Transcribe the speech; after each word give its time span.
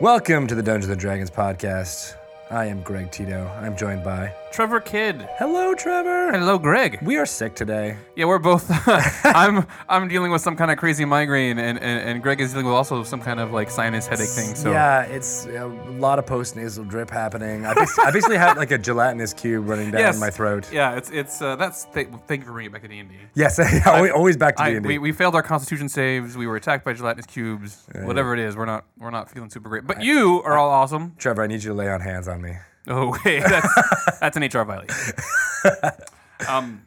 Welcome 0.00 0.46
to 0.46 0.54
the 0.54 0.62
Dungeons 0.62 0.90
and 0.90 0.98
Dragons 0.98 1.30
podcast. 1.30 2.14
I 2.48 2.64
am 2.64 2.80
Greg 2.80 3.10
Tito. 3.10 3.46
I'm 3.60 3.76
joined 3.76 4.02
by. 4.02 4.34
Trevor 4.52 4.80
Kidd. 4.80 5.28
Hello, 5.38 5.76
Trevor. 5.76 6.32
Hello, 6.32 6.58
Greg. 6.58 6.98
We 7.02 7.16
are 7.18 7.24
sick 7.26 7.54
today. 7.54 7.96
Yeah, 8.16 8.24
we're 8.24 8.40
both. 8.40 8.66
I'm 9.24 9.64
I'm 9.88 10.08
dealing 10.08 10.32
with 10.32 10.42
some 10.42 10.56
kind 10.56 10.72
of 10.72 10.76
crazy 10.76 11.04
migraine, 11.04 11.58
and, 11.58 11.78
and, 11.78 12.08
and 12.08 12.22
Greg 12.22 12.40
is 12.40 12.50
dealing 12.50 12.66
with 12.66 12.74
also 12.74 13.04
some 13.04 13.20
kind 13.20 13.38
of 13.38 13.52
like 13.52 13.70
sinus 13.70 14.08
headache 14.08 14.28
thing. 14.28 14.56
So 14.56 14.72
Yeah, 14.72 15.02
it's 15.02 15.46
a 15.46 15.66
lot 15.66 16.18
of 16.18 16.26
post 16.26 16.56
nasal 16.56 16.84
drip 16.84 17.10
happening. 17.10 17.64
I, 17.64 17.74
bas- 17.74 17.98
I 18.00 18.10
basically 18.10 18.38
had 18.38 18.56
like 18.56 18.72
a 18.72 18.78
gelatinous 18.78 19.32
cube 19.32 19.68
running 19.68 19.92
down 19.92 20.00
yes, 20.00 20.18
my 20.18 20.30
throat. 20.30 20.70
Yeah, 20.72 20.96
it's 20.96 21.10
it's 21.10 21.40
uh, 21.40 21.54
that's 21.54 21.84
th- 21.84 22.08
thank 22.26 22.40
you 22.40 22.46
for 22.46 22.52
bringing 22.52 22.70
it 22.70 22.72
back 22.72 22.82
to 22.82 22.88
D 22.88 22.98
and 22.98 23.08
D. 23.08 23.16
Yes, 23.34 23.58
always, 23.86 24.10
always 24.10 24.36
back 24.36 24.56
to 24.56 24.62
I, 24.64 24.72
D&D. 24.72 24.88
we, 24.88 24.98
we 24.98 25.12
failed 25.12 25.36
our 25.36 25.44
Constitution 25.44 25.88
saves. 25.88 26.36
We 26.36 26.48
were 26.48 26.56
attacked 26.56 26.84
by 26.84 26.92
gelatinous 26.92 27.26
cubes. 27.26 27.86
Whatever 27.94 28.34
it 28.34 28.40
is, 28.40 28.56
we're 28.56 28.66
not 28.66 28.84
we're 28.98 29.10
not 29.10 29.30
feeling 29.30 29.48
super 29.48 29.68
great. 29.68 29.86
But 29.86 30.02
you 30.02 30.42
are 30.44 30.58
all 30.58 30.70
awesome. 30.70 31.14
Trevor, 31.18 31.44
I 31.44 31.46
need 31.46 31.62
you 31.62 31.70
to 31.70 31.74
lay 31.74 31.88
on 31.88 32.00
hands 32.00 32.26
on 32.26 32.42
me. 32.42 32.56
Oh 32.88 33.16
wait, 33.24 33.40
that's 33.40 34.18
that's 34.20 34.36
an 34.36 34.42
HR 34.44 34.64
violation. 34.64 35.14
Um, 36.48 36.86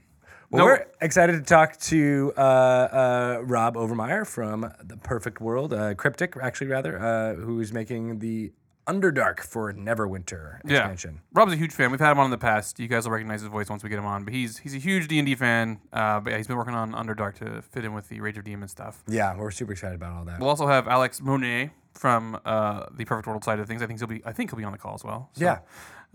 Well, 0.50 0.60
no, 0.60 0.66
we're 0.66 0.86
excited 1.02 1.34
to 1.34 1.42
talk 1.42 1.78
to 1.78 2.34
uh, 2.38 2.42
uh, 2.42 3.40
Rob 3.44 3.76
Overmeyer 3.76 4.26
from 4.26 4.72
The 4.84 4.98
Perfect 4.98 5.42
World, 5.42 5.74
uh, 5.74 5.94
Cryptic, 5.96 6.36
actually, 6.42 6.68
rather, 6.68 7.00
uh, 7.00 7.34
who's 7.36 7.72
making 7.74 8.20
the 8.20 8.52
Underdark 8.88 9.40
for 9.42 9.72
Neverwinter 9.74 10.60
expansion. 10.66 11.14
yeah. 11.16 11.40
Rob's 11.40 11.54
a 11.54 11.56
huge 11.56 11.72
fan. 11.72 11.90
We've 11.92 12.00
had 12.00 12.12
him 12.12 12.20
on 12.20 12.26
in 12.26 12.32
the 12.32 12.38
past. 12.38 12.80
You 12.80 12.88
guys 12.88 13.06
will 13.06 13.14
recognize 13.14 13.42
his 13.42 13.50
voice 13.50 13.70
once 13.70 13.82
we 13.84 13.90
get 13.90 13.98
him 14.00 14.06
on. 14.06 14.26
But 14.26 14.34
he's 14.34 14.58
he's 14.58 14.76
a 14.76 14.80
huge 14.80 15.08
D 15.08 15.18
and 15.20 15.26
D 15.26 15.36
fan. 15.36 15.80
Uh, 15.94 16.20
but 16.20 16.32
yeah, 16.32 16.38
he's 16.38 16.48
been 16.48 16.58
working 16.58 16.76
on 16.76 16.92
Underdark 16.92 17.36
to 17.36 17.62
fit 17.62 17.86
in 17.86 17.94
with 17.94 18.10
the 18.10 18.20
Rage 18.20 18.38
of 18.38 18.44
Demons 18.44 18.72
stuff. 18.72 19.02
Yeah, 19.08 19.38
we're 19.38 19.52
super 19.52 19.72
excited 19.72 19.96
about 19.96 20.14
all 20.14 20.26
that. 20.26 20.40
We'll 20.40 20.50
also 20.50 20.68
have 20.68 20.88
Alex 20.88 21.22
Monet 21.22 21.72
from 21.94 22.40
uh, 22.46 22.86
the 22.96 23.06
Perfect 23.06 23.28
World 23.28 23.44
side 23.44 23.60
of 23.60 23.68
things. 23.68 23.82
I 23.82 23.88
think 23.88 24.00
he'll 24.00 24.08
be 24.08 24.22
I 24.26 24.32
think 24.34 24.50
he'll 24.50 24.58
be 24.60 24.64
on 24.66 24.72
the 24.72 24.78
call 24.78 24.96
as 24.96 25.04
well. 25.04 25.30
So, 25.34 25.44
Yeah. 25.46 25.60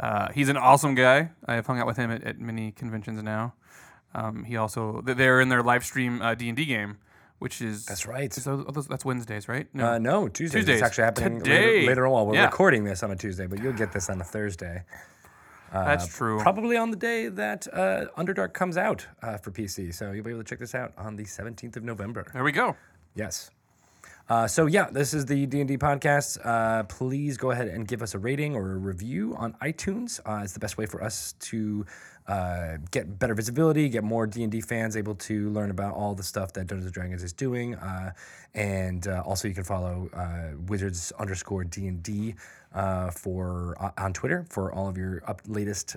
uh, 0.01 0.29
he's 0.33 0.49
an 0.49 0.57
awesome 0.57 0.95
guy. 0.95 1.31
I 1.47 1.55
have 1.55 1.67
hung 1.67 1.79
out 1.79 1.87
with 1.87 1.97
him 1.97 2.11
at, 2.11 2.23
at 2.25 2.39
many 2.41 2.73
conventions 2.73 3.23
now. 3.23 3.55
Um, 4.15 4.45
he 4.45 4.57
also 4.57 5.01
they're 5.03 5.41
in 5.41 5.49
their 5.49 5.63
live 5.63 5.85
stream 5.85 6.21
uh, 6.23 6.35
D 6.35 6.49
and 6.49 6.57
D 6.57 6.65
game, 6.65 6.99
which 7.39 7.61
is 7.63 7.85
That's 7.87 8.07
right. 8.07 8.33
So 8.33 8.57
that's 8.89 9.05
Wednesdays, 9.05 9.49
right? 9.49 9.67
No, 9.75 9.93
Uh, 9.93 9.99
no, 9.99 10.29
Tuesdays. 10.29 10.61
Tuesdays. 10.65 10.77
It's 10.81 10.87
actually 10.87 11.05
happening 11.05 11.39
Today. 11.41 11.81
later, 11.81 11.87
later 11.89 12.07
on. 12.07 12.27
We're 12.27 12.35
Yeah. 12.35 12.47
recording 12.47 12.85
this 12.85 13.03
on 13.03 13.11
a 13.11 13.17
Tuesday, 13.17 13.47
but 13.47 13.63
you'll 13.63 13.73
get 13.75 13.93
this 13.93 14.09
on 14.11 14.21
a 14.21 14.25
Thursday. 14.25 14.85
that's 15.73 16.07
true. 16.09 16.41
Probably 16.41 16.77
on 16.79 16.91
the 16.91 16.97
day 16.97 17.29
that 17.29 17.67
uh, 17.73 18.07
Underdark 18.17 18.55
comes 18.55 18.77
out 18.79 19.07
uh, 19.23 19.37
for 19.37 19.51
PC. 19.51 19.93
So 19.95 20.13
you'll 20.13 20.25
be 20.25 20.31
able 20.31 20.41
to 20.43 20.49
check 20.49 20.59
this 20.59 20.75
out 20.75 20.93
on 20.97 21.17
the 21.17 21.25
17th 21.25 21.77
of 21.77 21.85
November. 21.85 22.25
there 22.33 22.43
we 22.45 22.53
go. 22.53 22.75
Yes. 23.15 23.51
Uh, 24.29 24.47
so 24.47 24.67
yeah, 24.67 24.91
this 24.91 25.15
is 25.15 25.25
the 25.25 25.47
D 25.47 25.61
and 25.61 25.69
D 25.69 25.79
podcast. 25.79 26.39
Uh, 26.45 26.83
please 26.83 27.39
go 27.39 27.51
ahead 27.51 27.69
and 27.69 27.89
give 27.89 28.03
us 28.03 28.15
a 28.15 28.19
rating 28.19 28.55
or 28.55 28.73
a 28.73 28.77
review 28.77 29.35
on 29.39 29.55
iTunes. 29.63 30.21
Uh, 30.27 30.43
it's 30.45 30.53
the 30.53 30.59
best 30.59 30.77
way 30.77 30.85
for 30.85 31.03
us 31.03 31.33
to 31.41 31.87
uh, 32.27 32.77
get 32.91 33.19
better 33.19 33.35
visibility, 33.35 33.89
get 33.89 34.05
more 34.05 34.27
D 34.27 34.43
and 34.43 34.53
D 34.53 34.61
fans 34.61 34.99
able 34.99 35.15
to 35.15 35.49
learn 35.49 35.71
about 35.71 35.95
all 35.95 36.15
the 36.15 36.23
stuff 36.23 36.53
that 36.53 36.67
Dungeons 36.67 36.85
and 36.85 36.93
Dragons 36.93 37.23
is 37.23 37.33
doing, 37.33 37.75
uh, 37.77 38.13
and 38.53 39.09
uh, 39.09 39.23
also 39.25 39.49
you 39.49 39.55
can 39.55 39.65
follow 39.65 40.11
Wizards 40.67 41.11
underscore 41.19 41.65
D 41.65 41.87
and 41.87 42.03
D 42.03 42.35
for 43.13 43.93
on 43.97 44.13
Twitter 44.13 44.45
for 44.51 44.71
all 44.73 44.89
of 44.89 44.99
your 44.99 45.23
up 45.27 45.41
latest 45.47 45.97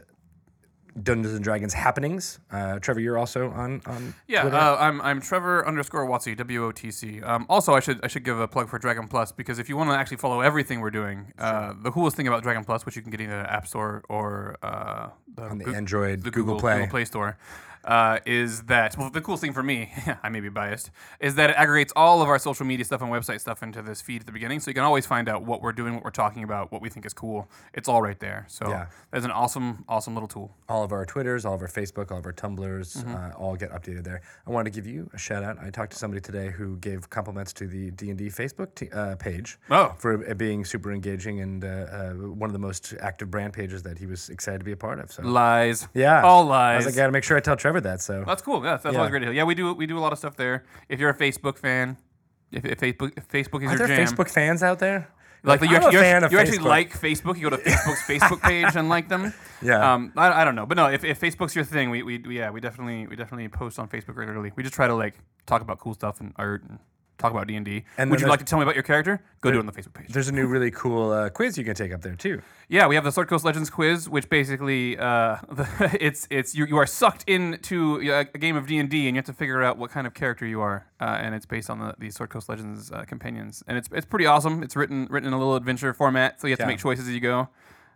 Dungeons 1.02 1.34
and 1.34 1.44
Dragons 1.44 1.74
happenings. 1.74 2.40
Uh, 2.52 2.80
Trevor, 2.80 3.00
you're 3.00 3.18
also 3.18 3.50
on 3.52 3.82
on 3.86 4.14
Yeah, 4.28 4.46
uh, 4.46 4.78
I'm 4.80 5.02
I'm 5.02 5.22
Trevor 5.22 5.66
underscore 5.66 6.06
Watsy 6.08 6.36
W 6.36 6.66
O 6.66 6.72
T 6.72 6.92
C. 6.92 7.22
Um, 7.22 7.46
also, 7.50 7.74
I 7.74 7.80
should 7.80 8.04
I 8.04 8.08
should 8.08 8.24
give 8.24 8.40
a 8.40 8.48
plug 8.48 8.70
for 8.70 8.78
Dragon 8.78 9.08
Plus 9.08 9.32
because 9.32 9.58
if 9.60 9.70
you 9.70 9.78
want 9.78 9.90
to 9.90 9.96
actually 9.96 10.18
follow 10.18 10.42
everything 10.42 10.82
we're 10.82 10.92
doing, 10.92 11.32
uh, 11.38 11.74
the 11.82 11.92
coolest 11.92 12.18
thing 12.18 12.28
about 12.28 12.44
Dragon 12.44 12.64
Plus, 12.64 12.86
which 12.86 12.96
you 12.96 13.02
can 13.02 13.12
get 13.12 13.22
in 13.22 13.30
the 13.30 13.36
App 13.52 13.68
Store 13.68 14.04
or 14.10 14.58
uh, 14.62 15.10
the, 15.36 15.44
on 15.44 15.58
the 15.60 15.66
Goo- 15.66 15.74
Android 15.74 16.24
the 16.24 16.32
Google, 16.32 16.60
Play. 16.60 16.74
Google 16.76 16.88
Play 16.90 17.06
Store, 17.06 17.38
uh, 17.86 18.20
is 18.26 18.64
that 18.64 18.98
well 18.98 19.10
the 19.10 19.22
coolest 19.22 19.42
thing 19.42 19.54
for 19.54 19.64
me, 19.64 19.92
I 20.24 20.30
may 20.30 20.40
be 20.40 20.50
biased, 20.50 20.92
is 21.20 21.36
that 21.36 21.50
it 21.50 21.56
aggregates 21.56 21.92
all 21.96 22.22
of 22.22 22.30
our 22.30 22.40
social 22.40 22.66
media 22.66 22.86
stuff 22.86 23.02
and 23.02 23.12
website 23.12 23.40
stuff 23.42 23.64
into 23.64 23.82
this 23.82 24.02
feed 24.02 24.22
at 24.22 24.26
the 24.26 24.32
beginning, 24.32 24.60
so 24.60 24.70
you 24.70 24.76
can 24.76 24.84
always 24.84 25.06
find 25.06 25.28
out 25.30 25.44
what 25.44 25.62
we're 25.62 25.72
doing, 25.72 25.96
what 25.96 26.04
we're 26.04 26.10
talking 26.12 26.44
about, 26.44 26.72
what 26.72 26.82
we 26.82 26.90
think 26.90 27.06
is 27.06 27.14
cool. 27.14 27.50
It's 27.74 27.88
all 27.90 28.02
right 28.02 28.20
there. 28.20 28.46
So 28.48 28.70
Yeah. 28.70 28.86
that's 29.12 29.26
an 29.26 29.32
awesome 29.32 29.84
awesome 29.88 30.14
little 30.14 30.28
tool. 30.30 30.56
all 30.70 30.84
of 30.84 30.92
our 30.92 31.06
Twitters, 31.06 31.46
all 31.46 31.54
of 31.56 31.62
our 31.62 31.68
Facebook, 31.68 32.12
all 32.12 32.18
of 32.20 32.26
our 32.26 32.34
Tumblrs, 32.34 32.98
Mm-hmm. 33.04 33.16
uh, 33.16 33.30
all 33.38 33.56
get 33.56 33.72
updated 33.72 34.04
there. 34.04 34.22
I 34.48 34.52
wanted 34.52 34.72
to 34.74 34.76
give 34.82 34.88
you 34.92 35.10
a 35.14 35.18
shout 35.18 35.44
out. 35.44 35.58
I 35.62 35.70
talked 35.70 35.92
to 35.94 35.98
somebody 35.98 36.22
today 36.22 36.50
who 36.50 36.78
gave 36.78 37.10
compliments 37.10 37.54
to 37.54 37.68
the 37.68 37.92
D 37.92 38.10
and 38.10 38.18
D 38.18 38.28
Facebook 38.28 38.76
t- 38.76 38.90
uh, 38.92 39.16
page 39.16 39.58
Oh. 39.70 39.96
for 39.98 40.22
it 40.24 40.38
being 40.38 40.66
super 40.66 40.92
engaging 40.92 41.40
and 41.42 41.64
uh, 41.64 41.68
uh, 41.68 42.12
one 42.14 42.50
of 42.50 42.54
the 42.54 42.60
most 42.60 42.94
active 43.00 43.30
brand 43.32 43.54
pages 43.54 43.84
that 43.84 43.98
he 43.98 44.06
was 44.06 44.30
excited 44.30 44.60
to 44.60 44.66
be 44.66 44.72
a 44.74 44.78
part 44.78 45.00
of. 45.00 45.12
So 45.12 45.24
Lies. 45.24 45.88
yeah, 45.94 46.22
All 46.24 46.46
lies. 46.46 46.74
I 46.74 46.78
was 46.78 46.86
like, 46.88 46.96
I 46.96 46.98
got 46.98 47.06
to 47.08 47.12
make 47.12 47.24
sure 47.24 47.38
I 47.38 47.40
tell 47.40 47.56
Trevor 47.56 47.71
that. 47.80 48.02
So 48.02 48.24
That's 48.28 48.42
cool. 48.42 48.62
Yeah, 48.66 48.72
that's 48.72 48.84
Yeah. 48.86 48.98
always 49.00 49.10
great 49.12 49.20
to 49.22 49.26
hear. 49.28 49.34
Yeah, 49.34 49.44
we 49.46 49.56
do 49.56 49.74
we 49.74 49.86
do 49.86 49.98
a 49.98 50.02
lot 50.02 50.12
of 50.12 50.20
stuff 50.20 50.36
there. 50.36 50.66
If 50.90 51.00
you're 51.00 51.12
a 51.12 51.18
Facebook 51.18 51.58
fan, 51.58 51.96
if, 52.52 52.66
if 52.66 52.80
Facebook 52.80 53.14
if 53.16 53.30
Facebook 53.30 53.62
is 53.64 53.72
are 53.72 53.78
your 53.78 53.88
there 53.88 53.96
jam, 53.98 54.08
Facebook 54.08 54.30
fans 54.30 54.62
out 54.64 54.80
there? 54.80 55.08
like, 55.44 55.62
Like, 55.62 55.70
you, 55.72 55.76
I'm 55.78 55.84
actually, 55.84 55.96
a 55.98 56.00
you, 56.00 56.04
fan 56.06 56.16
actually, 56.24 56.26
of 56.26 56.32
you 56.34 56.40
actually 56.40 56.70
like 56.70 56.92
Facebook, 57.00 57.36
you 57.40 57.50
go 57.50 57.56
to 57.56 57.64
Facebook's 57.64 58.02
Facebook 58.04 58.42
page 58.44 58.76
and 58.76 58.90
like 58.90 59.08
them. 59.10 59.34
Yeah. 59.64 59.94
Um, 59.94 60.12
I, 60.16 60.42
I 60.42 60.46
don't 60.46 60.54
know, 60.56 60.66
but 60.68 60.78
no, 60.78 60.86
if, 60.88 61.04
if 61.04 61.20
Facebook's 61.20 61.56
your 61.56 61.64
thing, 61.66 61.90
we, 61.90 62.04
we 62.04 62.18
we- 62.20 62.38
yeah 62.38 62.50
we 62.52 62.60
definitely 62.60 63.08
we 63.08 63.16
definitely 63.16 63.48
post 63.48 63.80
on 63.80 63.88
Facebook 63.88 64.16
regularly. 64.18 64.52
We 64.56 64.64
just 64.64 64.76
try 64.76 64.88
to 64.88 64.94
like 64.96 65.16
talk 65.48 65.62
about 65.62 65.80
cool 65.80 65.94
stuff 65.96 66.20
and 66.20 66.34
art 66.36 66.64
and 66.64 66.78
talk 67.22 67.32
about 67.32 67.48
D 67.48 67.56
and 67.56 67.66
D. 67.66 67.84
Would 68.00 68.20
you 68.20 68.28
like 68.28 68.40
to 68.40 68.46
tell 68.46 68.58
me 68.60 68.64
about 68.64 68.76
your 68.76 68.84
character? 68.84 69.22
Go 69.42 69.52
do 69.52 69.58
it 69.58 69.60
on 69.60 69.66
the 69.66 69.72
Facebook 69.72 69.94
page. 69.94 70.08
There's 70.10 70.28
a 70.28 70.32
new 70.32 70.48
really 70.48 70.72
cool 70.72 71.12
uh, 71.12 71.30
quiz 71.30 71.58
you 71.58 71.64
can 71.64 71.76
take 71.76 71.94
up 71.94 72.02
there 72.02 72.16
too. 72.16 72.42
Yeah, 72.68 72.88
we 72.88 72.96
have 72.96 73.04
the 73.04 73.12
Sword 73.12 73.28
Coast 73.28 73.44
Legends 73.46 73.70
quiz, 73.70 74.08
which 74.10 74.30
basically 74.30 74.98
uh, 74.98 75.38
the, 75.52 75.98
it's 76.00 76.28
it's 76.30 76.56
you, 76.56 76.66
you 76.66 76.78
are 76.78 76.86
sucked 76.86 77.24
into 77.28 78.00
a, 78.02 78.20
a 78.22 78.26
game 78.26 78.56
of 78.56 78.66
D 78.68 78.78
and 78.80 78.90
D, 78.90 79.08
and 79.08 79.16
you 79.16 79.20
have 79.20 79.26
to 79.26 79.34
figure 79.34 79.62
out 79.62 79.78
what 79.78 79.92
kind 79.92 80.08
of 80.08 80.14
character 80.14 80.46
you 80.46 80.62
are, 80.62 80.86
uh, 81.00 81.06
and 81.22 81.36
it's 81.36 81.46
based 81.46 81.70
on 81.70 81.80
the, 81.80 81.94
the 82.00 82.10
Sword 82.10 82.30
Coast 82.30 82.50
Legends 82.50 82.92
uh, 82.92 83.04
companions, 83.06 83.64
and 83.68 83.78
it's 83.78 83.90
it's 83.92 84.06
pretty 84.06 84.26
awesome. 84.26 84.64
It's 84.64 84.76
written 84.76 85.08
written 85.10 85.28
in 85.28 85.34
a 85.34 85.38
little 85.38 85.56
adventure 85.56 85.94
format, 85.94 86.42
so 86.42 86.48
you 86.48 86.54
have 86.54 86.60
Yeah. 86.60 86.66
to 86.66 86.72
make 86.72 86.80
choices 86.80 87.08
as 87.08 87.14
you 87.14 87.20
go. 87.22 87.50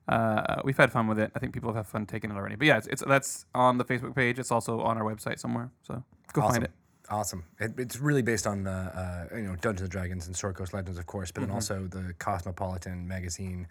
Uh, 0.08 0.62
we've 0.64 0.78
had 0.78 0.92
fun 0.92 1.08
with 1.08 1.18
it. 1.18 1.32
I 1.36 1.40
think 1.40 1.52
people 1.52 1.70
have 1.70 1.78
had 1.78 1.88
fun 1.88 2.06
taking 2.06 2.30
it 2.30 2.36
already. 2.36 2.56
But 2.56 2.68
yeah, 2.68 2.78
it's, 2.78 2.86
it's 2.88 3.04
that's 3.08 3.46
on 3.56 3.80
the 3.80 3.86
Facebook 3.86 4.16
page. 4.16 4.38
It's 4.38 4.52
also 4.52 4.82
on 4.82 4.98
our 5.00 5.04
website 5.04 5.40
somewhere, 5.40 5.72
so 5.82 6.04
go 6.34 6.42
Awesome. 6.42 6.52
find 6.54 6.64
it. 6.66 6.72
Awesome. 7.10 7.44
It, 7.60 7.74
it's 7.78 7.98
really 8.00 8.22
based 8.22 8.48
on 8.48 8.66
uh, 8.68 9.28
uh, 9.32 9.36
you 9.36 9.44
know 9.44 9.56
Dungeons 9.56 9.82
and 9.82 9.90
Dragons 9.92 10.28
and 10.28 10.36
Sword 10.36 10.56
Coast 10.56 10.74
Legends, 10.74 10.98
of 10.98 11.06
course, 11.06 11.32
but 11.32 11.42
Mm-hmm. 11.42 11.50
then 11.50 11.56
also 11.56 11.88
the 11.88 12.14
Cosmopolitan 12.20 13.08
magazine 13.08 13.68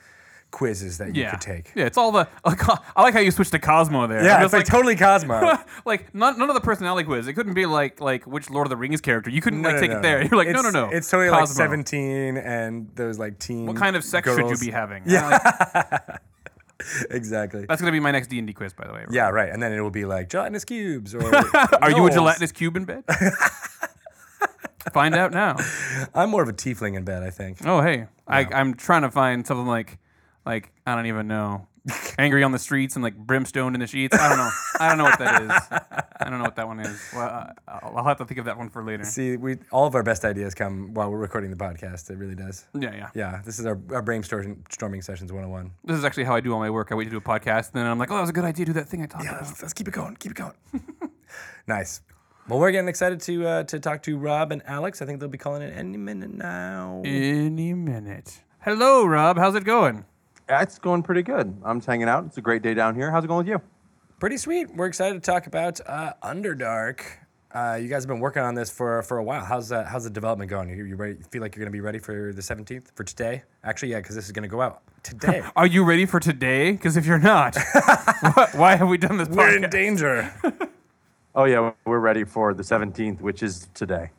quizzes 0.50 0.99
that 0.99 1.17
you 1.17 1.22
Yeah, 1.22 1.31
could 1.33 1.41
take. 1.41 1.72
yeah. 1.75 1.87
It's 1.87 1.99
all 1.99 2.12
the. 2.12 2.28
I 2.45 3.03
like 3.03 3.12
how 3.15 3.19
you 3.19 3.33
switched 3.33 3.50
to 3.53 3.59
Cosmo 3.59 4.06
there. 4.06 4.22
Yeah, 4.22 4.34
it's 4.37 4.43
just 4.45 4.53
like, 4.55 4.67
totally 4.67 4.95
Cosmo. 4.95 5.59
like 5.84 6.15
none, 6.15 6.39
none 6.39 6.49
of 6.49 6.55
the 6.55 6.61
personality 6.61 7.05
quiz. 7.05 7.27
It 7.27 7.33
couldn't 7.33 7.55
be 7.55 7.67
like 7.67 8.00
like 8.00 8.25
which 8.25 8.50
Lord 8.50 8.67
of 8.67 8.71
the 8.71 8.77
Rings 8.77 9.00
character. 9.00 9.31
You 9.31 9.41
couldn't 9.41 9.62
No, 9.62 9.71
like 9.71 9.77
no, 9.77 9.81
take 9.81 9.91
no, 9.91 9.99
it 9.99 10.03
there. 10.03 10.22
You're 10.22 10.37
like 10.37 10.49
no 10.49 10.61
It's- 10.61 10.72
no 10.72 10.87
no. 10.87 10.91
It's 10.93 11.11
totally 11.11 11.31
like 11.31 11.49
17 11.49 12.37
and 12.37 12.89
those 12.95 13.19
like 13.19 13.41
teen. 13.41 13.66
What 13.66 13.75
kind 13.77 13.97
of 13.97 14.05
sex 14.05 14.33
should 14.33 14.49
you 14.49 14.56
be 14.59 14.71
having? 14.71 15.03
Yeah. 15.06 16.01
Exactly. 17.10 17.66
that's 17.68 17.80
gonna 17.80 17.92
be 17.92 18.00
my 18.00 18.10
next 18.10 18.28
D 18.28 18.38
and 18.38 18.46
D 18.46 18.52
quiz, 18.52 18.72
by 18.72 18.86
the 18.86 18.92
way. 18.92 19.04
Yeah, 19.10 19.30
right. 19.30 19.50
And 19.50 19.62
then 19.62 19.72
it 19.72 19.80
will 19.80 19.90
be 19.90 20.04
like 20.04 20.28
gelatinous 20.28 20.64
cubes 20.64 21.14
or. 21.14 21.22
Are 21.82 21.90
you 21.90 22.06
a 22.06 22.10
gelatinous 22.10 22.52
cube 22.52 22.76
in 22.76 22.84
bed? 22.84 23.04
Find 24.92 25.14
out 25.14 25.32
now. 25.32 25.56
I'm 26.14 26.30
more 26.30 26.42
of 26.42 26.48
a 26.48 26.52
tiefling 26.52 26.96
in 26.96 27.04
bed, 27.04 27.22
I 27.22 27.30
think. 27.30 27.58
Oh 27.64 27.80
hey, 27.80 28.06
I, 28.28 28.40
I'm 28.44 28.74
trying 28.74 29.02
to 29.02 29.10
find 29.10 29.46
something 29.46 29.66
like 29.66 29.98
like 30.44 30.72
I 30.86 30.94
don't 30.94 31.06
even 31.06 31.26
know. 31.26 31.66
Angry 32.19 32.43
on 32.43 32.53
the 32.53 32.59
streets 32.59 32.97
and 32.97 33.03
like 33.03 33.17
brimstone 33.17 33.75
in 33.75 33.81
the 33.81 33.87
sheets. 33.87 34.17
I 34.19 34.28
don't 34.28 34.39
know. 34.39 34.50
I 34.81 34.89
don't 34.89 34.99
know 34.99 35.05
what 35.05 35.19
that 35.19 35.43
is. 35.43 35.50
I 36.21 36.31
don't 36.31 36.39
know 36.39 36.45
what 36.45 36.56
that 36.56 36.67
one 36.67 36.81
is. 36.81 36.99
Well, 37.15 37.28
uh, 37.28 37.53
I'll 37.69 37.99
I'll 37.99 38.05
have 38.05 38.17
to 38.19 38.25
think 38.25 38.39
of 38.39 38.47
that 38.47 38.57
one 38.57 38.71
for 38.71 38.83
later. 38.83 39.04
See, 39.04 39.36
we 39.36 39.59
all 39.71 39.86
of 39.86 39.95
our 39.95 40.03
best 40.03 40.25
ideas 40.25 40.54
come 40.54 40.95
while 40.95 41.10
we're 41.10 41.19
recording 41.19 41.51
the 41.51 41.57
podcast. 41.57 42.10
It 42.10 42.16
really 42.16 42.34
does. 42.34 42.66
Yeah, 42.72 42.95
yeah. 42.95 43.09
Yeah, 43.15 43.42
this 43.45 43.59
is 43.59 43.66
our, 43.66 43.78
our 43.92 44.03
brainstorming 44.03 45.04
sessions 45.04 45.31
101. 45.33 45.72
This 45.84 45.98
is 45.98 46.04
actually 46.04 46.25
how 46.25 46.34
I 46.34 46.41
do 46.41 46.53
all 46.54 46.59
my 46.60 46.71
work. 46.71 46.89
I 46.91 46.95
wait 46.95 47.04
to 47.04 47.10
do 47.10 47.19
a 47.19 47.21
podcast, 47.21 47.66
and 47.72 47.75
then 47.75 47.87
I'm 47.87 47.98
like, 47.98 48.10
oh, 48.10 48.15
that 48.15 48.21
was 48.22 48.30
a 48.30 48.34
good 48.34 48.45
idea. 48.45 48.65
Do 48.66 48.72
that 48.75 48.89
thing 48.89 49.03
I 49.03 49.07
talked 49.07 49.25
Yeah, 49.25 49.30
about. 49.33 49.42
let's, 49.47 49.60
let's 49.60 49.75
keep 49.75 49.87
it 49.89 49.92
going. 49.95 50.16
Keep 50.16 50.33
it 50.33 50.37
going. 50.39 50.54
nice. 51.66 52.01
Well, 52.48 52.59
we're 52.59 52.71
getting 52.72 52.89
excited 52.89 53.21
to 53.22 53.47
uh, 53.47 53.63
to 53.65 53.80
talk 53.80 54.03
to 54.04 54.16
Rob 54.16 54.53
and 54.53 54.63
Alex. 54.66 55.03
I 55.03 55.07
think 55.07 55.21
they'll 55.21 55.28
be 55.28 55.39
calling 55.39 55.63
in 55.63 55.71
any 55.71 55.98
minute 55.98 56.33
now. 56.33 57.03
Any 57.04 57.75
minute. 57.75 58.42
Hello, 58.60 59.04
Rob. 59.04 59.37
How's 59.39 59.54
it 59.54 59.65
going? 59.65 60.04
Yeah, 60.48 60.62
It's 60.62 60.78
going 60.78 61.02
pretty 61.02 61.22
good. 61.22 61.56
I'm 61.64 61.78
just 61.78 61.86
hanging 61.86 62.08
out. 62.08 62.26
It's 62.26 62.36
a 62.36 62.42
great 62.42 62.62
day 62.62 62.74
down 62.74 62.94
here. 62.94 63.10
How's 63.10 63.24
it 63.24 63.28
going 63.28 63.38
with 63.38 63.48
you? 63.48 63.60
Pretty 64.20 64.36
sweet. 64.36 64.74
We're 64.74 64.86
excited 64.86 65.14
to 65.14 65.20
talk 65.20 65.46
about 65.46 65.80
uh, 65.86 66.12
Underdark. 66.22 67.02
Uh, 67.52 67.78
you 67.80 67.88
guys 67.88 68.02
have 68.02 68.08
been 68.08 68.20
working 68.20 68.42
on 68.42 68.54
this 68.54 68.68
for 68.68 69.02
for 69.02 69.18
a 69.18 69.24
while. 69.24 69.44
How's 69.44 69.70
uh, 69.70 69.84
how's 69.84 70.04
the 70.04 70.10
development 70.10 70.50
going? 70.50 70.68
You, 70.70 70.84
you 70.84 70.96
ready? 70.96 71.16
Feel 71.30 71.41
like 71.41 71.54
you're 71.54 71.64
going 71.64 71.72
to 71.72 71.76
be 71.76 71.80
ready 71.80 71.98
for 72.00 72.32
the 72.32 72.42
17th 72.42 72.88
for 72.94 73.04
today? 73.04 73.42
Actually, 73.62 73.92
yeah, 73.92 73.98
because 73.98 74.16
this 74.16 74.26
is 74.26 74.32
going 74.32 74.42
to 74.42 74.48
go 74.48 74.60
out 74.60 74.82
today. 75.02 75.42
Are 75.56 75.66
you 75.66 75.84
ready 75.84 76.04
for 76.04 76.18
today? 76.20 76.72
Because 76.72 76.96
if 76.96 77.06
you're 77.06 77.18
not, 77.18 77.56
why, 78.34 78.48
why 78.54 78.76
have 78.76 78.88
we 78.88 78.98
done 78.98 79.18
this 79.18 79.28
We're 79.28 79.56
in 79.56 79.70
danger. 79.70 80.32
Oh 81.36 81.46
yeah, 81.46 81.72
we're 81.84 81.98
ready 81.98 82.22
for 82.22 82.54
the 82.54 82.62
17th, 82.62 83.20
which 83.20 83.42
is 83.42 83.66
today. 83.74 84.10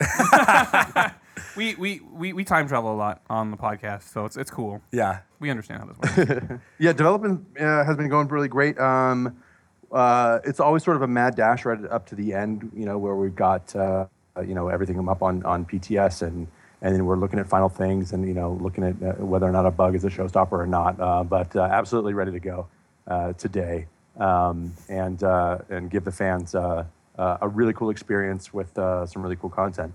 We, 1.55 1.75
we, 1.75 2.01
we, 2.11 2.33
we 2.33 2.43
time 2.43 2.67
travel 2.67 2.93
a 2.93 2.97
lot 2.97 3.21
on 3.29 3.51
the 3.51 3.57
podcast, 3.57 4.03
so 4.03 4.25
it's 4.25 4.37
it's 4.37 4.51
cool. 4.51 4.81
Yeah. 4.91 5.19
We 5.39 5.49
understand 5.49 5.81
how 5.81 5.87
this 5.87 6.17
works. 6.17 6.61
Yeah, 6.79 6.93
development 6.93 7.45
uh, 7.59 7.83
has 7.83 7.97
been 7.97 8.09
going 8.09 8.27
really 8.27 8.47
great. 8.47 8.79
Um, 8.79 9.37
uh, 9.91 10.39
it's 10.43 10.59
always 10.59 10.83
sort 10.83 10.95
of 10.95 11.03
a 11.03 11.07
mad 11.07 11.35
dash 11.35 11.65
right 11.65 11.83
up 11.85 12.05
to 12.07 12.15
the 12.15 12.33
end, 12.33 12.71
you 12.75 12.85
know, 12.85 12.97
where 12.97 13.15
we've 13.15 13.35
got 13.35 13.75
uh, 13.75 14.05
you 14.45 14.55
know 14.55 14.67
everything 14.69 15.07
up 15.07 15.21
on 15.21 15.43
on 15.43 15.65
PTS 15.65 16.21
and 16.21 16.47
and 16.81 16.93
then 16.93 17.05
we're 17.05 17.17
looking 17.17 17.39
at 17.39 17.47
final 17.47 17.69
things 17.69 18.13
and 18.13 18.27
you 18.27 18.33
know 18.33 18.53
looking 18.61 18.83
at 18.83 18.95
uh, 19.01 19.13
whether 19.23 19.47
or 19.47 19.51
not 19.51 19.65
a 19.65 19.71
bug 19.71 19.95
is 19.95 20.03
a 20.03 20.09
showstopper 20.09 20.53
or 20.53 20.67
not. 20.67 20.99
Uh, 20.99 21.23
but 21.23 21.55
uh, 21.55 21.61
absolutely 21.61 22.13
ready 22.13 22.31
to 22.31 22.39
go 22.39 22.67
uh, 23.07 23.33
today 23.33 23.87
um, 24.17 24.73
and 24.89 25.23
uh, 25.23 25.59
and 25.69 25.89
give 25.89 26.03
the 26.03 26.11
fans 26.11 26.55
uh, 26.55 26.85
uh, 27.17 27.37
a 27.41 27.47
really 27.47 27.73
cool 27.73 27.89
experience 27.89 28.53
with 28.53 28.77
uh, 28.77 29.05
some 29.05 29.21
really 29.21 29.35
cool 29.35 29.49
content. 29.49 29.93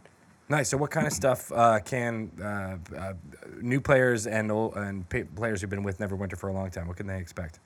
Nice. 0.51 0.69
So, 0.69 0.77
what 0.77 0.91
kind 0.91 1.07
of 1.07 1.13
stuff 1.13 1.53
uh, 1.53 1.79
can 1.79 2.29
uh, 2.43 2.77
uh, 2.99 3.13
new 3.61 3.81
players 3.81 4.27
and 4.27 4.51
old, 4.51 4.75
and 4.75 5.09
pa- 5.09 5.23
players 5.37 5.61
who've 5.61 5.71
been 5.71 5.85
with 5.85 5.99
Neverwinter 5.99 6.37
for 6.37 6.49
a 6.49 6.53
long 6.53 6.73
time? 6.73 6.89
What 6.89 6.97
can 6.97 7.07
they 7.07 7.19
expect? 7.19 7.61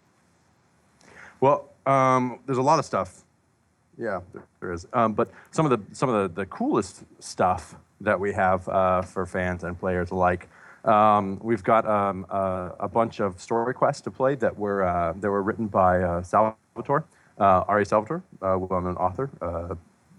Well, 1.41 1.71
um, 1.87 2.41
there's 2.45 2.59
a 2.59 2.63
lot 2.63 2.79
of 2.79 2.85
stuff. 2.85 3.23
Yeah, 3.97 4.21
there, 4.61 4.73
is. 4.73 4.87
Um, 4.93 5.15
but 5.15 5.31
some 5.51 5.65
of 5.65 5.71
the 5.71 5.95
some 5.95 6.11
of 6.11 6.35
the, 6.35 6.43
the 6.43 6.47
coolest 6.47 7.05
stuff 7.21 7.75
that 8.03 8.21
we 8.21 8.35
have 8.35 8.69
uh, 8.69 9.01
for 9.01 9.25
fans 9.25 9.65
and 9.65 9.81
players 9.81 10.11
alike. 10.11 10.51
Um, 10.85 11.41
we've 11.43 11.65
got 11.65 11.87
um, 11.87 12.27
uh, 12.29 12.73
a 12.81 12.89
bunch 12.89 13.19
of 13.19 13.41
story 13.41 13.73
quests 13.73 14.03
to 14.03 14.11
play 14.11 14.35
that 14.35 14.59
were 14.59 14.85
uh, 14.85 15.15
that 15.15 15.31
were 15.31 15.43
written 15.43 15.69
by 15.69 16.21
Salvatore, 16.21 17.07
R.A. 17.39 17.87
Salvatore, 17.87 18.23
well-known 18.43 18.97
author. 18.99 19.31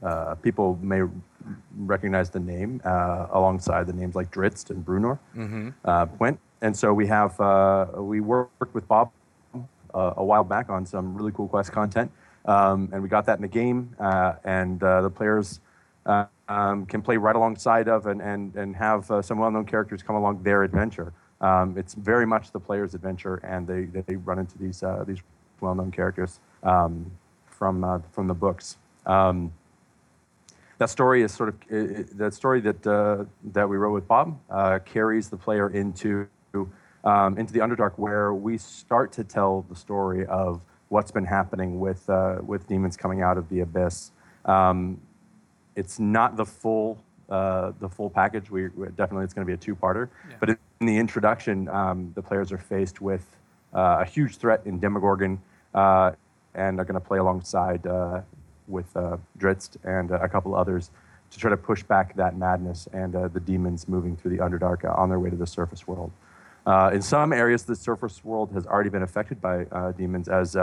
Uh, 0.06 0.10
uh, 0.10 0.36
people 0.36 0.78
may 0.82 1.02
recognize 1.78 2.30
the 2.30 2.40
name 2.40 2.82
uh, 2.86 3.28
alongside 3.32 3.88
the 3.88 3.94
names 3.94 4.16
like 4.16 4.32
Drizzt 4.32 4.70
and 4.70 4.86
Bruenor, 4.86 5.18
uh, 5.86 6.06
Pwent. 6.06 6.40
And 6.62 6.76
so 6.76 6.94
we 6.94 7.08
have 7.08 7.40
uh, 7.40 7.88
we 7.98 8.22
worked 8.22 8.74
with 8.74 8.88
Bob 8.88 9.12
uh, 9.94 10.14
a 10.18 10.24
while 10.24 10.44
back 10.44 10.70
on 10.70 10.86
some 10.86 11.16
really 11.16 11.32
cool 11.32 11.48
quest 11.48 11.72
content, 11.72 12.12
um, 12.46 12.90
and 12.92 13.02
we 13.04 13.10
got 13.10 13.26
that 13.26 13.38
in 13.38 13.42
the 13.42 13.48
game, 13.48 13.96
uh, 14.00 14.34
and 14.44 14.82
uh, 14.84 15.02
the 15.02 15.10
players 15.10 15.60
uh, 16.06 16.26
um, 16.48 16.86
can 16.86 17.02
play 17.02 17.18
right 17.18 17.36
alongside 17.36 17.88
of 17.88 18.06
and 18.08 18.22
and 18.22 18.56
and 18.56 18.76
have 18.76 19.10
uh, 19.12 19.22
some 19.22 19.38
well-known 19.40 19.66
characters 19.66 20.04
come 20.04 20.16
along 20.16 20.44
their 20.44 20.64
adventure. 20.64 21.14
Um, 21.42 21.78
it's 21.78 21.94
very 21.94 22.26
much 22.26 22.52
the 22.52 22.60
player's 22.60 22.94
adventure, 22.94 23.38
and 23.38 23.68
they 23.68 23.86
they 24.02 24.16
run 24.16 24.40
into 24.40 24.58
these 24.58 24.84
uh, 24.84 25.04
these 25.08 25.22
well-known 25.62 25.92
characters 25.92 26.40
um, 26.64 27.12
from 27.46 27.84
uh, 27.84 28.00
from 28.12 28.28
the 28.28 28.34
books. 28.34 28.78
Um, 29.06 29.52
that 30.78 30.90
story 30.90 31.22
is 31.24 31.32
sort 31.34 31.50
of 31.50 31.56
i- 31.72 31.76
i- 32.02 32.06
that 32.14 32.34
story 32.34 32.60
that 32.62 32.86
uh, 32.88 33.26
that 33.54 33.68
we 33.68 33.78
wrote 33.78 33.94
with 33.94 34.08
Bob 34.08 34.38
uh, 34.50 34.80
carries 34.86 35.30
the 35.30 35.38
player 35.38 35.70
into 35.70 36.28
um, 37.04 37.38
into 37.38 37.54
the 37.54 37.60
Underdark, 37.60 37.94
where 37.98 38.34
we 38.34 38.58
start 38.58 39.12
to 39.14 39.24
tell 39.24 39.66
the 39.70 39.76
story 39.76 40.26
of 40.26 40.62
what's 40.90 41.12
been 41.12 41.26
happening 41.26 41.80
with 41.80 42.10
uh, 42.10 42.40
with 42.46 42.68
demons 42.68 42.98
coming 42.98 43.22
out 43.22 43.38
of 43.38 43.48
the 43.50 43.62
abyss. 43.62 44.12
Um, 44.46 45.00
it's 45.76 46.00
not 46.00 46.36
the 46.38 46.46
full 46.46 46.98
uh, 47.30 47.72
the 47.80 47.90
full 47.90 48.10
package. 48.10 48.50
We 48.50 48.68
definitely 48.96 49.24
it's 49.26 49.34
going 49.34 49.46
to 49.46 49.50
be 49.50 49.54
a 49.54 49.58
two-parter, 49.58 50.10
but 50.40 50.50
in 50.50 50.58
the 50.88 50.98
introduction, 50.98 51.68
um, 51.70 52.12
the 52.16 52.22
players 52.22 52.52
are 52.52 52.58
faced 52.58 53.02
with 53.02 53.26
uh, 53.74 53.98
a 54.02 54.06
huge 54.06 54.38
threat 54.38 54.62
in 54.66 54.80
Demogorgon, 54.80 55.42
uh, 55.74 56.12
and 56.54 56.80
are 56.80 56.86
going 56.86 57.00
to 57.00 57.06
play 57.06 57.18
alongside 57.20 57.86
uh, 57.88 58.22
with 58.68 58.96
uh, 58.96 59.18
Drizzt 59.38 59.78
and 59.84 60.12
uh, 60.12 60.20
a 60.20 60.30
couple 60.30 60.56
others 60.56 60.92
to 61.32 61.40
try 61.40 61.50
to 61.50 61.58
push 61.58 61.84
back 61.84 62.16
that 62.16 62.38
madness 62.38 62.88
and 62.94 63.16
uh, 63.16 63.28
the 63.28 63.40
demons 63.40 63.88
moving 63.88 64.16
through 64.16 64.32
the 64.32 64.44
Underdark 64.44 64.86
on 64.98 65.10
their 65.10 65.20
way 65.20 65.30
to 65.30 65.36
the 65.36 65.48
surface 65.48 65.88
world. 65.88 66.12
Uh, 66.66 66.92
in 66.94 67.02
some 67.02 67.32
areas, 67.34 67.64
the 67.64 67.76
surface 67.76 68.24
world 68.24 68.52
has 68.54 68.66
already 68.66 68.90
been 68.90 69.04
affected 69.04 69.42
by 69.42 69.66
demons 69.98 70.28
as 70.28 70.54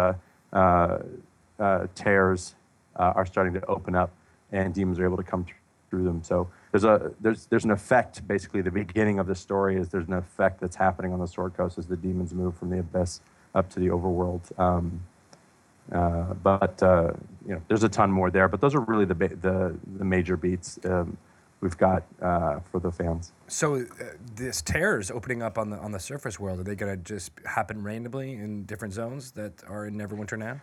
tears 1.94 2.54
are 2.96 3.26
starting 3.26 3.52
to 3.54 3.64
open 3.66 3.94
up 3.94 4.10
and 4.52 4.74
demons 4.74 4.98
are 4.98 5.04
able 5.04 5.16
to 5.16 5.22
come 5.22 5.46
through 5.90 6.04
them. 6.04 6.22
So 6.22 6.48
there's 6.70 6.84
a 6.84 7.12
there's 7.20 7.46
there's 7.46 7.64
an 7.64 7.70
effect. 7.70 8.26
Basically, 8.26 8.62
the 8.62 8.70
beginning 8.70 9.18
of 9.18 9.26
the 9.26 9.34
story 9.34 9.76
is 9.76 9.88
there's 9.88 10.08
an 10.08 10.14
effect 10.14 10.60
that's 10.60 10.76
happening 10.76 11.12
on 11.12 11.20
the 11.20 11.26
Sword 11.26 11.54
Coast 11.54 11.78
as 11.78 11.86
the 11.86 11.96
demons 11.96 12.32
move 12.32 12.56
from 12.56 12.70
the 12.70 12.78
abyss 12.78 13.20
up 13.54 13.68
to 13.70 13.80
the 13.80 13.88
overworld. 13.88 14.58
Um, 14.58 15.02
uh, 15.92 16.34
but 16.34 16.82
uh, 16.82 17.12
you 17.46 17.54
know, 17.54 17.62
there's 17.68 17.84
a 17.84 17.88
ton 17.88 18.10
more 18.10 18.30
there. 18.30 18.48
But 18.48 18.60
those 18.60 18.74
are 18.74 18.80
really 18.80 19.04
the 19.04 19.14
ba- 19.14 19.36
the, 19.36 19.76
the 19.98 20.04
major 20.04 20.36
beats 20.36 20.78
um, 20.84 21.16
we've 21.60 21.78
got 21.78 22.02
uh, 22.20 22.60
for 22.70 22.80
the 22.80 22.90
fans. 22.90 23.32
So, 23.48 23.76
uh, 23.76 24.04
this 24.34 24.60
tears 24.60 25.10
opening 25.10 25.42
up 25.42 25.56
on 25.56 25.70
the 25.70 25.78
on 25.78 25.92
the 25.92 26.00
surface 26.00 26.38
world 26.38 26.60
are 26.60 26.64
they 26.64 26.74
going 26.74 26.96
to 26.96 27.02
just 27.02 27.32
happen 27.46 27.82
randomly 27.82 28.34
in 28.34 28.64
different 28.64 28.92
zones 28.92 29.30
that 29.32 29.62
are 29.68 29.86
in 29.86 29.96
Neverwinter 29.96 30.38
now? 30.38 30.60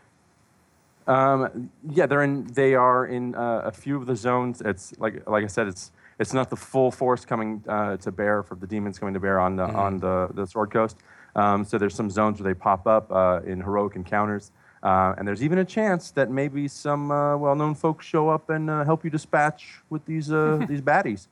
Um, 1.08 1.72
yeah, 1.90 2.06
they're 2.06 2.24
in. 2.24 2.46
They 2.48 2.76
are 2.76 3.08
in 3.08 3.34
uh, 3.34 3.62
a 3.66 3.72
few 3.72 3.98
of 3.98 4.06
the 4.06 4.16
zones. 4.16 4.62
It's 4.62 4.94
like 5.00 5.28
like 5.28 5.44
I 5.44 5.48
said, 5.48 5.68
it's 5.68 5.92
it's 6.20 6.34
not 6.34 6.50
the 6.50 6.56
full 6.56 6.92
force 6.92 7.26
coming 7.26 7.64
uh, 7.68 7.98
to 7.98 8.12
bear 8.12 8.44
for 8.44 8.56
the 8.56 8.68
demons 8.68 9.00
coming 9.00 9.14
to 9.16 9.20
bear 9.20 9.40
on 9.40 9.56
the 9.56 9.64
on 9.64 9.98
the 9.98 10.30
the 10.34 10.46
Sword 10.46 10.70
Coast. 10.70 10.98
Um, 11.36 11.64
so 11.64 11.78
there's 11.78 11.96
some 11.96 12.10
zones 12.10 12.40
where 12.40 12.54
they 12.54 12.60
pop 12.60 12.86
up 12.86 13.12
uh, 13.12 13.42
in 13.46 13.62
heroic 13.62 13.96
encounters, 13.96 14.52
uh, 14.84 15.16
and 15.18 15.28
there's 15.28 15.44
even 15.44 15.60
a 15.60 15.66
chance 15.66 16.12
that 16.12 16.30
maybe 16.30 16.68
some 16.68 17.12
uh, 17.12 17.36
well-known 17.38 17.76
folks 17.76 18.06
show 18.06 18.30
up 18.30 18.50
and 18.50 18.70
uh, 18.70 18.84
help 18.84 19.04
you 19.04 19.10
dispatch 19.10 19.82
with 19.90 20.06
these 20.06 20.32
uh, 20.32 20.64
these 20.68 20.82
baddies. 20.82 21.28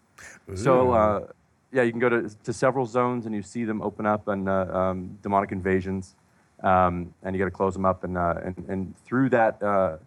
So 0.55 0.91
uh, 0.91 1.27
yeah, 1.71 1.83
you 1.83 1.91
can 1.91 1.99
go 1.99 2.09
to 2.09 2.29
to 2.43 2.53
several 2.53 2.85
zones 2.85 3.25
and 3.25 3.35
you 3.35 3.41
see 3.41 3.63
them 3.65 3.81
open 3.81 4.05
up 4.05 4.27
and 4.27 4.49
uh, 4.49 4.67
um, 4.71 5.17
demonic 5.21 5.51
invasions 5.51 6.15
um, 6.63 7.13
and 7.23 7.35
you 7.35 7.39
got 7.39 7.45
to 7.45 7.51
close 7.51 7.73
them 7.73 7.85
up. 7.85 8.03
And, 8.03 8.17
uh, 8.17 8.35
and, 8.43 8.65
and 8.67 8.97
through 9.05 9.29
that, 9.29 9.61
uh, 9.61 9.97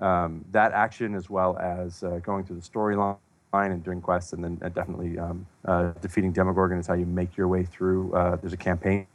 um, 0.00 0.44
that 0.52 0.72
action, 0.72 1.14
as 1.14 1.30
well 1.30 1.56
as 1.58 2.02
uh, 2.02 2.20
going 2.22 2.44
through 2.44 2.56
the 2.56 2.62
storyline 2.62 3.16
and 3.52 3.84
doing 3.84 4.00
quests, 4.00 4.32
and 4.32 4.42
then 4.42 4.58
uh, 4.62 4.68
definitely 4.68 5.18
um, 5.18 5.46
uh, 5.64 5.92
defeating 6.00 6.32
Demogorgon 6.32 6.78
is 6.78 6.86
how 6.86 6.94
you 6.94 7.06
make 7.06 7.36
your 7.36 7.48
way 7.48 7.64
through. 7.64 8.12
Uh, 8.12 8.36
there's 8.36 8.52
a 8.52 8.56
campaign, 8.56 9.06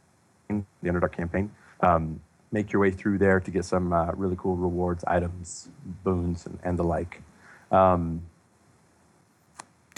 the 0.48 0.64
Underdark 0.84 1.12
campaign. 1.12 1.50
Um, 1.80 2.20
make 2.52 2.72
your 2.72 2.80
way 2.80 2.90
through 2.90 3.18
there 3.18 3.40
to 3.40 3.50
get 3.50 3.64
some 3.64 3.92
uh, 3.92 4.12
really 4.12 4.36
cool 4.36 4.56
rewards, 4.56 5.04
items, 5.06 5.68
boons, 6.04 6.46
and, 6.46 6.58
and 6.62 6.78
the 6.78 6.82
like. 6.82 7.22
Um, 7.70 8.22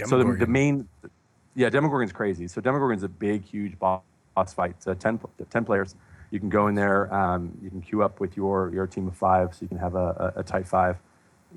so 0.04 0.19
the, 0.19 0.36
the 0.36 0.46
main, 0.46 0.88
yeah, 1.55 1.70
Demogorgon's 1.70 2.12
crazy. 2.12 2.48
So 2.48 2.60
Demogorgon's 2.60 3.03
a 3.03 3.08
big, 3.08 3.44
huge 3.44 3.79
boss, 3.79 4.03
boss 4.34 4.53
fight. 4.53 4.82
So 4.82 4.94
10, 4.94 5.20
10 5.50 5.65
players. 5.65 5.94
You 6.31 6.41
can 6.41 6.48
go 6.48 6.67
in 6.69 6.74
there. 6.74 7.12
Um, 7.12 7.56
you 7.62 7.70
can 7.70 7.82
queue 7.82 8.03
up 8.03 8.19
with 8.19 8.38
your 8.38 8.70
your 8.72 8.86
team 8.86 9.06
of 9.06 9.15
five, 9.15 9.55
so 9.55 9.58
you 9.60 9.69
can 9.69 9.77
have 9.77 9.94
a, 9.94 10.32
a, 10.34 10.41
a 10.41 10.43
tight 10.43 10.67
five 10.67 10.96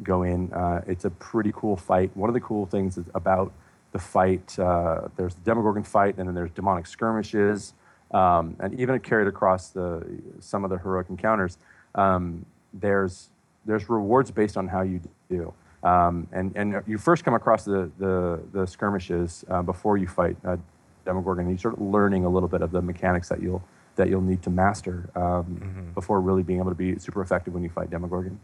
go 0.03 0.23
in. 0.23 0.51
Uh, 0.51 0.81
it's 0.85 1.05
a 1.05 1.09
pretty 1.09 1.53
cool 1.55 1.77
fight. 1.77 2.11
One 2.15 2.29
of 2.29 2.33
the 2.33 2.41
cool 2.41 2.65
things 2.65 2.97
is 2.97 3.05
about 3.15 3.53
the 3.93 3.99
fight. 3.99 4.59
Uh, 4.59 5.07
there's 5.15 5.35
the 5.35 5.41
Demogorgon 5.41 5.83
fight, 5.83 6.17
and 6.17 6.27
then 6.27 6.35
there's 6.35 6.51
demonic 6.51 6.87
skirmishes, 6.87 7.73
um, 8.15 8.55
and 8.59 8.79
even 8.79 8.99
carried 8.99 9.27
across 9.27 9.69
the 9.69 10.05
some 10.39 10.63
of 10.63 10.69
the 10.69 10.77
heroic 10.77 11.07
encounters. 11.09 11.57
Um, 11.93 12.45
there's 12.73 13.29
there's 13.65 13.89
rewards 13.89 14.31
based 14.31 14.57
on 14.57 14.67
how 14.67 14.81
you 14.81 15.01
do. 15.29 15.53
Um, 15.83 16.27
and, 16.31 16.51
and 16.55 16.81
you 16.87 16.97
first 16.97 17.23
come 17.23 17.35
across 17.35 17.63
the, 17.63 17.91
the, 17.99 18.41
the 18.53 18.65
skirmishes 18.65 19.45
uh, 19.49 19.61
before 19.61 19.97
you 19.97 20.07
fight 20.07 20.35
uh, 20.43 20.57
Demogorgon. 21.05 21.49
You 21.49 21.57
start 21.57 21.79
learning 21.79 22.25
a 22.25 22.29
little 22.29 22.49
bit 22.49 22.61
of 22.61 22.71
the 22.71 22.81
mechanics 22.81 23.29
that 23.29 23.39
you'll, 23.39 23.63
that 23.95 24.09
you'll 24.09 24.21
need 24.21 24.41
to 24.43 24.49
master 24.49 25.09
um, 25.15 25.91
before 25.93 26.21
really 26.21 26.41
being 26.41 26.59
able 26.59 26.71
to 26.71 26.75
be 26.75 26.97
super 26.97 27.21
effective 27.21 27.53
when 27.53 27.61
you 27.61 27.69
fight 27.69 27.91
Demogorgon. 27.91 28.39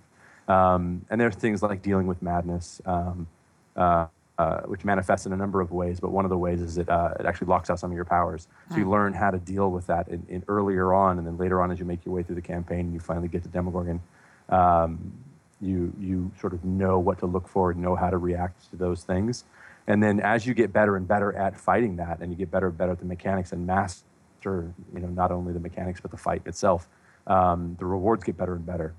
Um, 0.48 1.04
and 1.10 1.20
there's 1.20 1.36
things 1.36 1.64
like 1.64 1.82
dealing 1.82 2.06
with 2.06 2.22
madness, 2.22 2.80
um, 2.86 3.28
uh, 3.76 4.06
uh, 4.42 4.62
which 4.72 4.84
manifests 4.84 5.26
in 5.28 5.34
a 5.34 5.38
number 5.38 5.62
of 5.62 5.70
ways. 5.72 6.00
But 6.00 6.12
one 6.12 6.26
of 6.26 6.30
the 6.30 6.38
ways 6.38 6.62
is 6.62 6.78
it, 6.80 6.90
uh, 6.90 7.14
it 7.20 7.26
actually 7.28 7.50
locks 7.54 7.70
out 7.70 7.78
some 7.80 7.92
of 7.92 7.96
your 7.96 8.06
powers. 8.06 8.48
So 8.70 8.78
you 8.78 8.90
learn 8.90 9.14
how 9.14 9.30
to 9.30 9.38
deal 9.38 9.70
with 9.70 9.86
that 9.88 10.08
in, 10.08 10.26
in 10.30 10.44
earlier 10.48 10.94
on, 10.94 11.20
and 11.20 11.28
then 11.28 11.38
later 11.38 11.62
on, 11.62 11.72
as 11.72 11.78
you 11.80 11.86
make 11.86 12.04
your 12.06 12.16
way 12.16 12.24
through 12.24 12.40
the 12.44 12.48
campaign, 12.56 12.82
and 12.88 12.94
you 12.94 13.00
finally 13.00 13.28
get 13.28 13.44
to 13.44 13.50
Demogorgon. 13.50 14.02
Um, 14.50 15.14
you 15.62 15.94
you 16.00 16.32
sort 16.40 16.54
of 16.54 16.66
know 16.66 16.98
what 16.98 17.20
to 17.20 17.28
look 17.28 17.48
for, 17.48 17.72
and 17.72 17.80
know 17.80 17.96
how 17.96 18.10
to 18.10 18.18
react 18.18 18.70
to 18.72 18.76
those 18.76 19.04
things, 19.04 19.44
and 19.86 20.02
then 20.02 20.20
as 20.20 20.48
you 20.48 20.54
get 20.56 20.74
better 20.74 20.96
and 20.98 21.08
better 21.08 21.32
at 21.34 21.56
fighting 21.56 21.98
that, 21.98 22.20
and 22.22 22.32
you 22.32 22.38
get 22.38 22.50
better 22.50 22.68
and 22.68 22.78
better 22.78 22.94
at 22.94 23.00
the 23.00 23.06
mechanics 23.06 23.52
and 23.52 23.68
master, 23.68 24.74
you 24.94 25.02
know, 25.04 25.08
not 25.08 25.32
only 25.32 25.54
the 25.54 25.60
mechanics 25.60 26.02
but 26.02 26.10
the 26.10 26.18
fight 26.18 26.42
itself, 26.48 26.88
um, 27.28 27.76
the 27.80 27.86
rewards 27.86 28.24
get 28.24 28.38
better 28.38 28.56
and 28.56 28.66
better. 28.66 28.96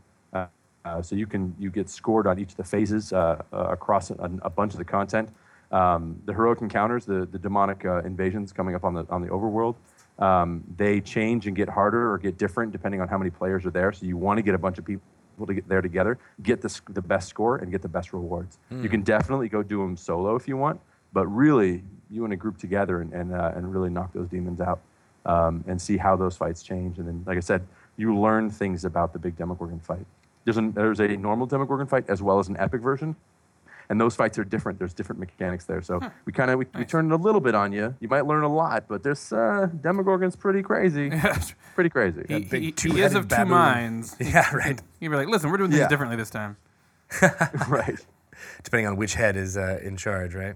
Uh, 0.85 1.01
so 1.01 1.15
you 1.15 1.27
can 1.27 1.55
you 1.59 1.71
get 1.71 1.89
scored 1.89 2.27
on 2.27 2.39
each 2.39 2.51
of 2.51 2.57
the 2.57 2.65
phases 2.65 3.13
uh, 3.13 3.43
uh, 3.53 3.57
across 3.71 4.11
a, 4.11 4.31
a 4.43 4.51
bunch 4.51 4.73
of 4.73 4.79
the 4.79 4.85
content. 4.85 5.29
Um, 5.71 6.21
the 6.27 6.33
heroic 6.33 6.61
encounters, 6.61 7.05
the 7.05 7.27
the 7.27 7.39
demonic 7.39 7.85
uh, 7.85 8.03
invasions 8.03 8.53
coming 8.53 8.75
up 8.75 8.85
on 8.85 8.95
the 8.95 9.07
on 9.09 9.23
the 9.23 9.29
overworld, 9.29 9.77
um, 10.19 10.65
they 10.77 11.01
change 11.01 11.47
and 11.47 11.57
get 11.57 11.69
harder 11.69 12.13
or 12.13 12.19
get 12.19 12.37
different 12.37 12.73
depending 12.73 13.01
on 13.01 13.09
how 13.09 13.17
many 13.17 13.31
players 13.31 13.65
are 13.65 13.71
there. 13.71 13.93
So 13.93 14.07
you 14.07 14.17
want 14.17 14.39
to 14.39 14.43
get 14.43 14.55
a 14.55 14.59
bunch 14.59 14.79
of 14.79 14.85
people 14.85 15.03
to 15.47 15.55
get 15.55 15.69
there 15.69 15.81
together, 15.81 16.19
get 16.43 16.61
the, 16.61 16.81
the 16.91 17.03
best 17.03 17.29
score, 17.29 17.57
and 17.57 17.71
get 17.71 17.83
the 17.83 17.89
best 17.89 18.13
rewards. 18.13 18.59
You 18.83 18.89
can 18.89 19.03
definitely 19.03 19.49
go 19.49 19.63
do 19.63 19.79
them 19.79 19.97
solo 19.97 20.37
if 20.37 20.47
you 20.47 20.57
want, 20.57 20.81
but 21.13 21.27
really 21.27 21.83
you 22.11 22.25
and 22.25 22.33
a 22.33 22.37
group 22.37 22.59
together 22.59 23.01
and 23.01 23.13
and, 23.13 23.33
uh, 23.33 23.53
and 23.55 23.73
really 23.73 23.91
knock 23.91 24.13
those 24.13 24.29
demons 24.29 24.61
out 24.61 24.81
um, 25.27 25.65
and 25.67 25.81
see 25.81 25.97
how 25.97 26.17
those 26.17 26.37
fights 26.37 26.63
change. 26.63 26.99
And 26.99 27.07
then, 27.07 27.23
like 27.27 27.37
I 27.37 27.41
said, 27.41 27.67
you 27.97 28.17
learn 28.19 28.51
things 28.51 28.85
about 28.85 29.13
the 29.13 29.19
big 29.19 29.37
Demogorgon 29.37 29.81
fight. 29.81 30.07
There's, 30.45 30.57
an, 30.57 30.73
there's 30.73 31.01
a 31.01 31.09
normal 31.17 31.47
Demogorgon 31.47 31.87
fight 31.87 32.05
as 32.09 32.21
well 32.23 32.39
as 32.39 32.49
an 32.49 32.57
epic 32.59 32.81
version. 32.81 33.17
And 33.89 34.01
those 34.01 34.15
fights 34.17 34.39
are 34.39 34.45
different. 34.45 34.79
There's 34.79 34.95
different 34.95 35.21
mechanics 35.21 35.65
there. 35.67 35.83
So 35.83 36.01
we 36.25 36.33
kind 36.33 36.51
of 36.51 36.59
we, 36.59 36.67
we 36.77 36.85
turn 36.85 37.11
it 37.11 37.15
a 37.15 37.17
little 37.17 37.41
bit 37.43 37.55
on 37.55 37.73
you. 37.73 37.95
You 38.01 38.09
might 38.09 38.27
learn 38.27 38.43
a 38.43 38.49
lot, 38.53 38.85
but 38.89 39.03
this 39.03 39.33
uh, 39.33 39.69
Demogorgon's 39.83 40.35
pretty 40.37 40.63
crazy. 40.63 41.11
pretty 41.75 41.91
crazy. 41.91 42.25
he, 42.27 42.41
he- 42.41 42.59
he 42.61 42.69
is 42.69 42.75
two-headed 42.77 43.17
of 43.19 43.29
two 43.29 43.45
minds. 43.45 44.17
Yeah, 44.21 44.51
right. 44.55 44.81
You'd 45.01 45.11
be 45.11 45.17
like, 45.17 45.29
listen, 45.29 45.51
we're 45.51 45.59
doing 45.59 45.71
things 45.71 45.81
Yeah. 45.81 45.89
differently 45.89 46.17
this 46.17 46.31
time. 46.31 46.57
right. 47.69 47.99
Depending 48.63 48.87
on 48.87 48.97
which 48.97 49.15
head 49.15 49.37
is 49.37 49.57
uh, 49.59 49.79
in 49.83 49.97
charge, 49.99 50.35
right? 50.35 50.55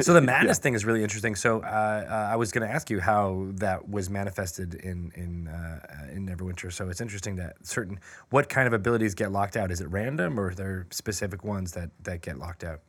So 0.00 0.12
the 0.12 0.20
madness 0.34 0.58
thing 0.58 0.74
is 0.74 0.84
really 0.84 1.02
interesting. 1.02 1.34
So 1.34 1.60
uh, 1.60 1.62
uh, 1.64 2.32
I 2.32 2.36
was 2.36 2.52
going 2.52 2.66
to 2.66 2.72
ask 2.72 2.90
you 2.90 3.00
how 3.00 3.48
that 3.54 3.88
was 3.88 4.10
manifested 4.10 4.74
in 4.74 5.12
in 5.14 5.48
uh, 5.48 5.80
uh, 5.88 6.12
in 6.12 6.26
Neverwinter. 6.26 6.72
So 6.72 6.88
it's 6.88 7.00
interesting 7.00 7.36
that 7.36 7.56
certain 7.62 7.98
what 8.30 8.48
kind 8.48 8.66
of 8.66 8.72
abilities 8.72 9.14
get 9.14 9.32
locked 9.32 9.56
out. 9.56 9.70
Is 9.70 9.80
it 9.80 9.88
random 9.88 10.38
or 10.38 10.48
are 10.48 10.54
there 10.54 10.86
specific 10.90 11.44
ones 11.44 11.72
that 11.72 11.90
that 12.02 12.22
get 12.22 12.38
locked 12.38 12.64
out? 12.64 12.80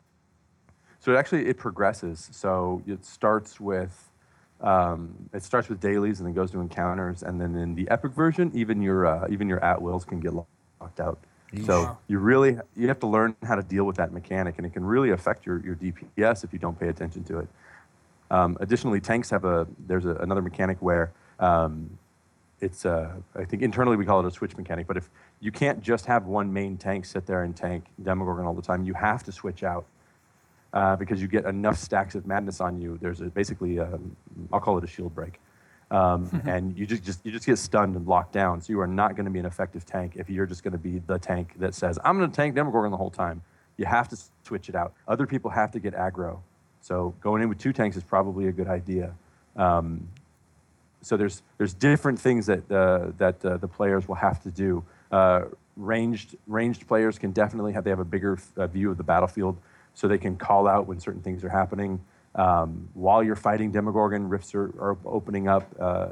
So 0.99 1.13
it 1.13 1.17
actually 1.17 1.47
it 1.47 1.57
progresses. 1.57 2.29
So 2.31 2.81
it 2.87 3.05
starts 3.05 3.59
with 3.59 4.11
um, 4.61 5.29
it 5.33 5.43
starts 5.43 5.69
with 5.69 5.79
dailies 5.79 6.19
and 6.19 6.27
then 6.27 6.33
goes 6.33 6.51
to 6.51 6.59
encounters, 6.61 7.23
and 7.23 7.39
then 7.39 7.55
in 7.55 7.75
the 7.75 7.89
epic 7.89 8.13
version, 8.13 8.51
even 8.53 8.81
your 8.81 9.05
uh, 9.05 9.27
even 9.29 9.47
your 9.47 9.63
at 9.63 9.81
wills 9.81 10.05
can 10.05 10.19
get 10.19 10.33
locked 10.33 10.99
out. 10.99 11.19
So 11.65 11.83
Wow. 11.83 11.97
you 12.07 12.19
really 12.19 12.59
you 12.75 12.87
have 12.87 12.99
to 12.99 13.07
learn 13.07 13.35
how 13.43 13.55
to 13.55 13.63
deal 13.63 13.85
with 13.85 13.95
that 13.97 14.11
mechanic, 14.11 14.55
and 14.57 14.65
it 14.65 14.73
can 14.73 14.83
really 14.83 15.11
affect 15.11 15.45
your, 15.45 15.59
your 15.59 15.75
DPS 15.75 16.43
if 16.43 16.51
you 16.51 16.59
don't 16.59 16.77
pay 16.77 16.89
attention 16.89 17.23
to 17.25 17.39
it. 17.39 17.47
Um, 18.31 18.57
additionally, 18.59 18.99
tanks 18.99 19.29
have 19.29 19.45
a 19.45 19.67
there's 19.87 20.05
a, 20.05 20.15
another 20.15 20.41
mechanic 20.41 20.77
where 20.81 21.11
um, 21.39 21.97
it's 22.59 22.85
uh, 22.85 23.13
I 23.35 23.45
think 23.45 23.61
internally 23.61 23.97
we 23.97 24.05
call 24.05 24.19
it 24.19 24.25
a 24.25 24.31
switch 24.31 24.57
mechanic. 24.57 24.87
But 24.87 24.97
if 24.97 25.09
you 25.39 25.51
can't 25.51 25.81
just 25.81 26.05
have 26.07 26.25
one 26.25 26.51
main 26.51 26.77
tank 26.77 27.05
sit 27.05 27.25
there 27.25 27.43
and 27.43 27.55
tank 27.55 27.85
Demogorgon 28.03 28.45
all 28.45 28.53
the 28.53 28.61
time, 28.61 28.83
you 28.83 28.93
have 28.93 29.23
to 29.23 29.31
switch 29.31 29.63
out 29.63 29.85
uh, 30.73 30.95
because 30.95 31.21
you 31.21 31.27
get 31.27 31.45
enough 31.45 31.77
stacks 31.77 32.15
of 32.15 32.25
madness 32.25 32.59
on 32.59 32.81
you. 32.81 32.97
There's 33.01 33.21
a, 33.21 33.25
basically 33.25 33.79
i 33.79 33.87
I'll 34.51 34.59
call 34.59 34.77
it 34.77 34.83
a 34.83 34.87
shield 34.87 35.13
break, 35.15 35.39
um, 35.95 36.41
and 36.45 36.77
you 36.77 36.85
just, 36.85 37.03
just 37.03 37.25
you 37.25 37.31
just 37.31 37.45
get 37.45 37.57
stunned 37.57 37.95
and 37.95 38.05
locked 38.05 38.33
down. 38.33 38.61
So 38.61 38.73
you 38.73 38.81
are 38.81 38.87
not 38.87 39.15
going 39.15 39.25
to 39.25 39.31
be 39.31 39.39
an 39.39 39.45
effective 39.45 39.85
tank 39.85 40.13
if 40.15 40.29
you're 40.29 40.45
just 40.45 40.63
going 40.63 40.73
to 40.73 40.77
be 40.77 40.99
the 40.99 41.17
tank 41.17 41.53
that 41.59 41.73
says 41.73 41.97
I'm 42.03 42.17
going 42.17 42.29
to 42.29 42.35
tank 42.35 42.55
Demogorgon 42.55 42.91
the 42.91 42.97
whole 42.97 43.11
time. 43.11 43.41
You 43.77 43.85
have 43.85 44.09
to 44.09 44.17
switch 44.43 44.67
it 44.69 44.75
out. 44.75 44.93
Other 45.07 45.25
people 45.25 45.51
have 45.51 45.71
to 45.71 45.79
get 45.79 45.93
aggro. 45.93 46.39
So 46.81 47.13
going 47.21 47.41
in 47.41 47.49
with 47.49 47.59
two 47.59 47.73
tanks 47.73 47.95
is 47.97 48.03
probably 48.03 48.47
a 48.47 48.51
good 48.51 48.67
idea. 48.67 49.13
Um, 49.55 50.09
so 51.01 51.17
there's 51.17 51.41
there's 51.57 51.73
different 51.73 52.19
things 52.19 52.47
that 52.47 52.69
uh, 52.69 53.11
that 53.17 53.45
uh, 53.45 53.57
the 53.57 53.67
players 53.67 54.07
will 54.07 54.15
have 54.15 54.41
to 54.43 54.51
do. 54.51 54.83
Uh, 55.11 55.43
ranged 55.77 56.35
ranged 56.47 56.87
players 56.87 57.17
can 57.19 57.31
definitely 57.31 57.73
have 57.73 57.83
they 57.83 57.89
have 57.89 57.99
a 57.99 58.05
bigger 58.05 58.37
uh, 58.57 58.67
view 58.67 58.91
of 58.91 58.97
the 58.97 59.03
battlefield, 59.03 59.57
so 59.93 60.07
they 60.07 60.17
can 60.17 60.35
call 60.35 60.67
out 60.67 60.87
when 60.87 60.99
certain 60.99 61.21
things 61.21 61.43
are 61.43 61.49
happening. 61.49 62.01
Um, 62.35 62.89
while 62.93 63.23
you're 63.23 63.35
fighting 63.35 63.71
Demogorgon, 63.71 64.27
rifts 64.27 64.53
are, 64.53 64.65
are 64.79 64.97
opening 65.05 65.47
up, 65.47 65.67
uh, 65.79 66.09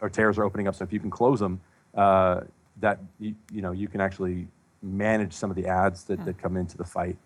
or 0.00 0.08
tears 0.08 0.38
are 0.38 0.44
opening 0.44 0.68
up. 0.68 0.74
So 0.76 0.84
if 0.84 0.92
you 0.92 1.00
can 1.00 1.10
close 1.10 1.40
them, 1.40 1.60
uh, 1.94 2.42
that 2.80 3.00
you, 3.18 3.34
you 3.52 3.60
know 3.60 3.72
you 3.72 3.88
can 3.88 4.00
actually 4.00 4.46
manage 4.82 5.32
some 5.32 5.50
of 5.50 5.56
the 5.56 5.66
ads 5.66 6.04
that, 6.04 6.24
that 6.24 6.38
come 6.38 6.56
into 6.56 6.76
the 6.76 6.84
fight. 6.84 7.16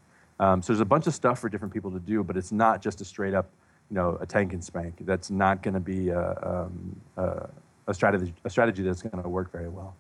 Um, 0.41 0.63
so 0.63 0.73
there's 0.73 0.81
a 0.81 0.87
bunch 0.87 1.07
of 1.07 1.15
stuff 1.15 1.39
for 1.39 1.49
different 1.49 1.73
people 1.73 1.91
to 1.93 2.01
do, 2.01 2.25
but 2.25 2.37
it's 2.37 2.51
not 2.51 2.83
just 2.83 3.01
a 3.01 3.05
straight 3.05 3.35
up, 3.35 3.49
you 3.91 3.95
know, 3.95 4.19
a 4.21 4.27
tank 4.27 4.53
and 4.53 4.65
spank. 4.65 4.97
That's 5.01 5.31
not 5.31 5.63
going 5.63 5.75
to 5.75 5.81
be 5.81 6.09
a, 6.09 6.31
um, 6.43 7.01
a, 7.17 7.49
a 7.87 7.95
strategy 7.95 8.35
a 8.45 8.51
strategy 8.51 8.83
that's 8.83 9.03
going 9.03 9.23
to 9.23 9.29
work 9.29 9.53
very 9.53 9.69
well. 9.69 9.95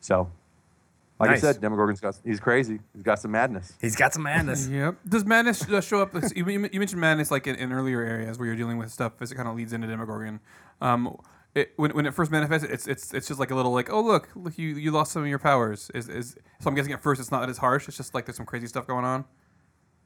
So, 0.00 0.28
like 1.20 1.30
Nice. 1.30 1.44
I 1.44 1.52
said, 1.52 1.60
Demogorgon's 1.60 2.00
got 2.00 2.16
he's 2.24 2.40
crazy. 2.40 2.78
He's 2.94 3.02
got 3.02 3.18
some 3.18 3.32
madness. 3.32 3.74
He's 3.80 3.96
got 3.96 4.14
some 4.14 4.22
madness. 4.22 4.68
Yep. 4.78 4.96
Does 5.08 5.24
madness 5.24 5.68
uh, 5.68 5.80
show 5.80 6.00
up? 6.02 6.14
You, 6.34 6.48
you 6.48 6.68
you 6.72 6.78
mentioned 6.78 7.00
madness 7.00 7.30
like 7.30 7.46
in, 7.46 7.56
in 7.56 7.72
earlier 7.72 8.02
areas 8.02 8.38
where 8.38 8.46
you're 8.46 8.56
dealing 8.56 8.78
with 8.78 8.90
stuff 8.92 9.12
as 9.20 9.32
it 9.32 9.34
kind 9.34 9.48
of 9.48 9.56
leads 9.56 9.72
into 9.72 9.86
Demogorgon. 9.86 10.40
Um, 10.80 11.16
it, 11.54 11.72
when, 11.76 11.90
when 11.92 12.06
it 12.06 12.14
first 12.14 12.30
manifests, 12.30 12.68
it's 12.68 12.86
it's 12.86 13.12
it's 13.12 13.26
just 13.26 13.40
like 13.40 13.50
a 13.50 13.54
little 13.54 13.72
like 13.72 13.90
oh 13.90 14.00
look 14.00 14.28
look 14.36 14.56
you 14.58 14.76
you 14.76 14.90
lost 14.90 15.12
some 15.12 15.22
of 15.22 15.28
your 15.28 15.38
powers. 15.38 15.90
Is 15.94 16.08
is 16.08 16.36
so 16.60 16.68
I'm 16.68 16.74
guessing 16.74 16.92
at 16.92 17.02
first 17.02 17.20
it's 17.20 17.32
not 17.32 17.48
as 17.48 17.58
harsh. 17.58 17.88
It's 17.88 17.96
just 17.96 18.14
like 18.14 18.26
there's 18.26 18.36
some 18.36 18.46
crazy 18.46 18.66
stuff 18.66 18.86
going 18.86 19.04
on. 19.04 19.24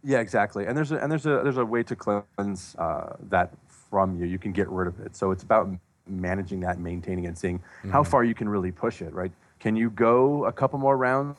Yeah, 0.05 0.21
exactly. 0.21 0.67
And 0.67 0.77
there's 0.77 0.93
a, 0.93 0.97
and 0.97 1.11
there's 1.11 1.27
a 1.27 1.41
there's 1.43 1.59
a 1.59 1.65
way 1.65 1.83
to 1.83 1.95
cleanse 1.95 2.75
uh, 2.79 3.17
that 3.29 3.53
from 3.67 4.19
you. 4.19 4.27
You 4.27 4.39
can 4.39 4.53
get 4.53 4.69
rid 4.69 4.89
of 4.89 4.99
it. 5.01 5.15
So 5.15 5.31
it's 5.31 5.43
about 5.43 5.69
managing 6.09 6.61
that, 6.61 6.79
maintaining 6.79 7.25
it, 7.25 7.29
and 7.29 7.39
seeing 7.39 7.63
how 7.91 8.03
far 8.03 8.25
you 8.25 8.35
can 8.35 8.49
really 8.49 8.73
push 8.73 9.03
it. 9.03 9.13
Right? 9.13 9.33
Can 9.63 9.77
you 9.77 9.91
go 9.91 10.45
a 10.47 10.53
couple 10.53 10.81
more 10.81 10.97
rounds? 10.97 11.39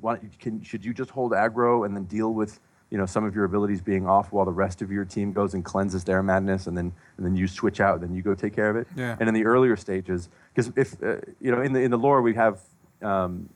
Why, 0.00 0.18
can 0.38 0.62
should 0.62 0.82
you 0.82 0.94
just 0.94 1.10
hold 1.10 1.32
aggro 1.32 1.84
and 1.84 1.94
then 1.94 2.04
deal 2.04 2.32
with 2.32 2.58
you 2.88 2.96
know 2.96 3.04
some 3.04 3.22
of 3.22 3.34
your 3.34 3.44
abilities 3.44 3.82
being 3.82 4.06
off 4.06 4.32
while 4.32 4.46
the 4.46 4.50
rest 4.50 4.80
of 4.80 4.90
your 4.90 5.04
team 5.04 5.30
goes 5.30 5.52
and 5.52 5.62
cleanses 5.62 6.02
their 6.02 6.22
madness, 6.22 6.66
and 6.66 6.76
then 6.76 6.90
and 7.18 7.26
then 7.26 7.36
you 7.36 7.46
switch 7.46 7.78
out, 7.78 7.96
and 7.96 8.04
then 8.04 8.14
you 8.14 8.22
go 8.22 8.34
take 8.34 8.54
care 8.54 8.70
of 8.70 8.76
it. 8.76 8.88
Yeah. 8.96 9.14
And 9.20 9.28
in 9.28 9.34
the 9.34 9.44
earlier 9.44 9.76
stages, 9.76 10.30
because 10.54 10.72
if 10.74 11.02
uh, 11.02 11.16
you 11.38 11.50
know 11.52 11.60
in 11.60 11.74
the 11.74 11.80
in 11.80 11.90
the 11.90 11.98
lore 11.98 12.22
we 12.22 12.34
have 12.34 12.60
um, 13.02 13.50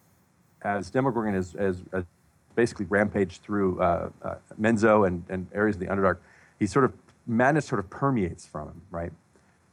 as 0.61 0.90
Demogorgon 0.90 1.32
has, 1.32 1.52
has, 1.52 1.82
has 1.90 2.04
basically 2.54 2.84
rampaged 2.84 3.42
through 3.42 3.80
uh, 3.80 4.11
uh, 4.20 4.34
Menzo 4.61 5.06
and, 5.06 5.25
and 5.30 5.46
areas 5.54 5.76
of 5.76 5.80
the 5.80 5.87
Underdark, 5.87 6.18
he 6.58 6.66
sort 6.66 6.84
of 6.84 6.92
madness 7.26 7.66
sort 7.66 7.78
of 7.78 7.88
permeates 7.90 8.46
from 8.46 8.68
him? 8.68 8.82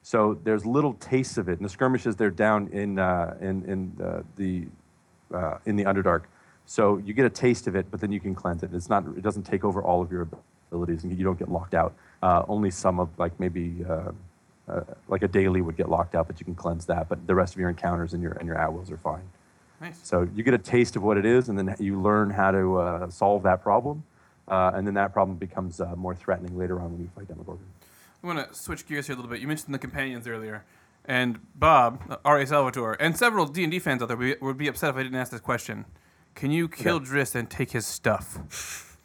So 0.03 0.39
there's 0.43 0.65
little 0.65 0.93
tastes 0.95 1.37
of 1.37 1.47
it. 1.47 1.57
In 1.57 1.63
the 1.63 1.69
skirmishes, 1.69 2.15
they're 2.15 2.31
down 2.31 2.67
in 2.69 2.99
uh, 2.99 3.37
in 3.39 3.63
in 3.65 4.03
uh, 4.03 4.21
the 4.35 4.67
uh, 5.33 5.57
in 5.65 5.75
the 5.75 5.83
Underdark. 5.83 6.23
So 6.65 6.97
you 6.97 7.13
get 7.13 7.25
a 7.25 7.29
taste 7.29 7.67
of 7.67 7.75
it, 7.75 7.85
but 7.91 7.99
then 7.99 8.11
you 8.11 8.19
can 8.19 8.33
cleanse 8.33 8.63
it. 8.63 8.73
It's 8.73 8.89
not. 8.89 9.05
It 9.17 9.21
doesn't 9.21 9.43
take 9.43 9.63
over 9.63 9.81
all 9.81 10.01
of 10.01 10.11
your 10.11 10.27
abilities, 10.71 11.03
and 11.03 11.17
you 11.17 11.23
don't 11.23 11.37
get 11.37 11.51
locked 11.51 11.73
out. 11.73 11.93
Uh, 12.23 12.43
only 12.47 12.71
some 12.71 12.99
of 12.99 13.09
like 13.17 13.39
maybe. 13.39 13.85
Uh, 13.87 14.11
uh, 14.69 14.81
like 15.09 15.21
a 15.23 15.27
daily 15.27 15.59
would 15.61 15.75
get 15.75 15.89
locked 15.89 16.15
out, 16.15 16.27
but 16.27 16.39
you 16.39 16.45
can 16.45 16.55
cleanse 16.55 16.85
that. 16.85 17.09
But 17.09 17.27
the 17.27 17.35
rest 17.35 17.53
of 17.53 17.59
your 17.59 17.67
encounters 17.67 18.13
and 18.13 18.23
your 18.23 18.33
and 18.33 18.47
your 18.47 18.57
at 18.57 18.71
wills 18.71 18.91
are 18.91 18.97
fine. 18.97 19.23
Nice. 19.81 19.99
So 20.03 20.29
you 20.35 20.43
get 20.43 20.53
a 20.53 20.59
taste 20.59 20.95
of 20.95 21.03
what 21.03 21.17
it 21.17 21.25
is, 21.25 21.49
and 21.49 21.57
then 21.57 21.75
you 21.79 21.99
learn 21.99 22.29
how 22.29 22.51
to 22.51 22.77
uh, 22.77 23.09
solve 23.09 23.43
that 23.43 23.63
problem, 23.63 24.03
uh, 24.47 24.71
and 24.73 24.85
then 24.85 24.93
that 24.93 25.11
problem 25.11 25.37
becomes 25.37 25.81
uh, 25.81 25.95
more 25.95 26.15
threatening 26.15 26.57
later 26.57 26.79
on 26.79 26.91
when 26.91 27.01
you 27.01 27.09
fight 27.15 27.27
Demogorgon. 27.27 27.65
I 28.23 28.27
want 28.27 28.47
to 28.49 28.55
switch 28.55 28.85
gears 28.87 29.07
here 29.07 29.13
a 29.13 29.17
little 29.17 29.31
bit. 29.31 29.39
You 29.39 29.47
mentioned 29.47 29.73
the 29.73 29.79
companions 29.79 30.27
earlier, 30.27 30.63
and 31.05 31.39
Bob, 31.55 32.03
uh, 32.09 32.17
R.A. 32.23 32.45
Salvatore, 32.45 32.95
and 32.99 33.17
several 33.17 33.45
D 33.45 33.63
and 33.63 33.71
D 33.71 33.79
fans 33.79 34.01
out 34.01 34.09
there 34.09 34.17
would 34.17 34.39
be, 34.39 34.45
would 34.45 34.57
be 34.57 34.67
upset 34.67 34.91
if 34.91 34.95
I 34.95 35.03
didn't 35.03 35.17
ask 35.17 35.31
this 35.31 35.41
question. 35.41 35.85
Can 36.35 36.51
you 36.51 36.69
kill 36.69 36.99
Drizzt 36.99 37.35
and 37.35 37.49
take 37.49 37.71
his 37.71 37.85
stuff? 37.85 38.97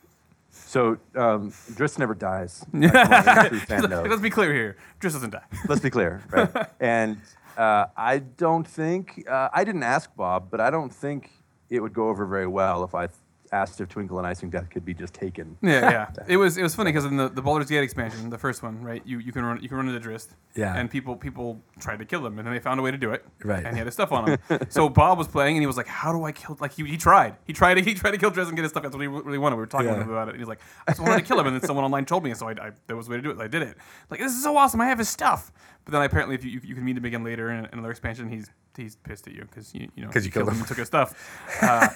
So 0.50 0.98
um, 1.14 1.50
Drizzt 1.72 1.98
never 1.98 2.14
dies. 2.14 2.64
Like, 2.74 2.94
only 2.94 3.48
true 3.48 3.58
fan 3.60 3.90
knows. 3.90 4.08
Let's 4.08 4.22
be 4.22 4.30
clear 4.30 4.52
here. 4.52 4.76
Drizzt 5.00 5.14
doesn't 5.14 5.30
die. 5.30 5.44
Let's 5.68 5.80
be 5.80 5.90
clear, 5.90 6.22
right? 6.30 6.68
and 6.80 7.18
uh, 7.56 7.86
I 7.96 8.18
don't 8.18 8.66
think 8.66 9.24
uh, 9.28 9.48
I 9.52 9.64
didn't 9.64 9.82
ask 9.82 10.14
Bob, 10.14 10.50
but 10.50 10.60
I 10.60 10.70
don't 10.70 10.92
think 10.92 11.30
it 11.70 11.80
would 11.80 11.94
go 11.94 12.08
over 12.08 12.26
very 12.26 12.46
well 12.46 12.84
if 12.84 12.94
I 12.94 13.08
asked 13.56 13.80
if 13.80 13.88
Twinkle 13.88 14.18
and 14.18 14.26
Icingdeath 14.26 14.70
could 14.70 14.84
be 14.84 14.94
just 14.94 15.14
taken. 15.14 15.56
Yeah, 15.62 15.90
yeah. 15.90 16.10
It 16.28 16.36
was 16.36 16.56
it 16.58 16.62
was 16.62 16.74
funny 16.74 16.90
because 16.92 17.04
in 17.04 17.16
the, 17.16 17.28
the 17.28 17.42
Baldur's 17.42 17.68
Gate 17.68 17.82
expansion, 17.82 18.30
the 18.30 18.38
first 18.38 18.62
one, 18.62 18.82
right? 18.82 19.02
You, 19.04 19.18
you 19.18 19.32
can 19.32 19.44
run 19.44 19.62
you 19.62 19.68
can 19.68 19.76
run 19.78 19.88
into 19.88 20.00
Drizzt. 20.08 20.28
Yeah. 20.54 20.74
And 20.76 20.90
people 20.90 21.16
people 21.16 21.60
tried 21.80 21.98
to 21.98 22.04
kill 22.04 22.24
him, 22.26 22.38
and 22.38 22.46
then 22.46 22.54
they 22.54 22.60
found 22.60 22.80
a 22.80 22.82
way 22.82 22.90
to 22.90 22.96
do 22.98 23.10
it. 23.12 23.24
Right. 23.44 23.64
And 23.64 23.74
he 23.74 23.78
had 23.78 23.86
his 23.86 23.94
stuff 23.94 24.12
on 24.12 24.28
him. 24.30 24.38
so 24.68 24.88
Bob 25.00 25.18
was 25.18 25.28
playing, 25.28 25.56
and 25.56 25.62
he 25.62 25.66
was 25.66 25.76
like, 25.76 25.86
"How 25.86 26.12
do 26.12 26.24
I 26.24 26.32
kill?" 26.32 26.56
Like 26.60 26.72
he, 26.72 26.84
he 26.84 26.96
tried. 26.96 27.36
He 27.44 27.52
tried 27.52 27.74
to 27.74 27.82
he 27.88 27.94
tried 27.94 28.12
to 28.12 28.18
kill 28.18 28.30
Drizzt 28.30 28.48
and 28.48 28.56
get 28.56 28.62
his 28.62 28.70
stuff. 28.72 28.82
That's 28.82 28.94
what 28.94 29.02
he 29.02 29.08
really 29.08 29.38
wanted. 29.38 29.56
We 29.56 29.60
were 29.60 29.66
talking 29.66 29.88
Yeah. 29.88 30.02
about 30.02 30.28
it. 30.28 30.32
And 30.32 30.40
he's 30.40 30.48
like, 30.48 30.60
"I 30.86 30.92
just 30.92 31.00
wanted 31.00 31.16
to 31.16 31.22
kill 31.24 31.38
him," 31.40 31.46
and 31.46 31.54
then 31.56 31.62
someone 31.66 31.84
online 31.84 32.04
told 32.06 32.24
me, 32.24 32.30
and 32.30 32.38
so 32.38 32.48
I, 32.48 32.52
I 32.52 32.70
there 32.86 32.96
was 32.96 33.08
a 33.08 33.10
way 33.10 33.16
to 33.16 33.22
do 33.22 33.30
it. 33.30 33.36
So 33.38 33.42
I 33.44 33.48
did 33.48 33.62
it. 33.62 33.76
Like 34.10 34.20
this 34.20 34.32
is 34.32 34.42
so 34.42 34.56
awesome. 34.56 34.80
I 34.80 34.86
have 34.86 34.98
his 34.98 35.08
stuff. 35.08 35.52
But 35.86 35.92
then 35.92 36.02
apparently, 36.02 36.34
if 36.34 36.44
you 36.44 36.50
you, 36.50 36.60
you 36.62 36.74
can 36.74 36.84
meet 36.84 36.96
him 36.98 37.04
again 37.06 37.22
later 37.24 37.48
in 37.50 37.64
another 37.72 37.90
expansion, 37.90 38.28
he's 38.28 38.50
he's 38.76 38.96
pissed 38.96 39.26
at 39.28 39.32
you 39.34 39.42
because 39.42 39.72
you 39.72 39.88
you 39.94 40.04
know 40.04 40.10
'Cause 40.10 40.26
you 40.26 40.30
killed 40.32 40.48
him. 40.48 40.58
and 40.58 40.66
took 40.66 40.76
his 40.78 40.88
stuff. 40.88 41.14
Uh, 41.62 41.88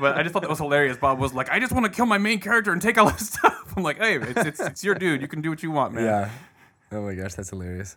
but 0.00 0.16
I 0.16 0.22
just 0.22 0.32
thought 0.32 0.42
that 0.42 0.48
was 0.48 0.60
hilarious. 0.60 0.96
Bob 0.96 1.18
was 1.18 1.34
like, 1.34 1.50
"I 1.50 1.58
just 1.58 1.72
want 1.72 1.84
to 1.84 1.90
kill 1.90 2.06
my 2.06 2.18
main 2.18 2.38
character 2.40 2.72
and 2.72 2.80
take 2.80 2.96
all 2.98 3.08
his 3.10 3.28
stuff." 3.32 3.74
I'm 3.76 3.82
like, 3.82 3.98
"Hey, 3.98 4.14
it's, 4.16 4.40
it's, 4.46 4.60
it's 4.60 4.84
your 4.84 4.94
dude. 4.94 5.20
You 5.20 5.28
can 5.28 5.40
do 5.42 5.50
what 5.50 5.60
you 5.62 5.72
want, 5.72 5.92
man." 5.92 6.04
Yeah. 6.04 6.30
Oh 6.92 7.02
my 7.02 7.14
gosh, 7.14 7.34
that's 7.34 7.50
hilarious. 7.50 7.96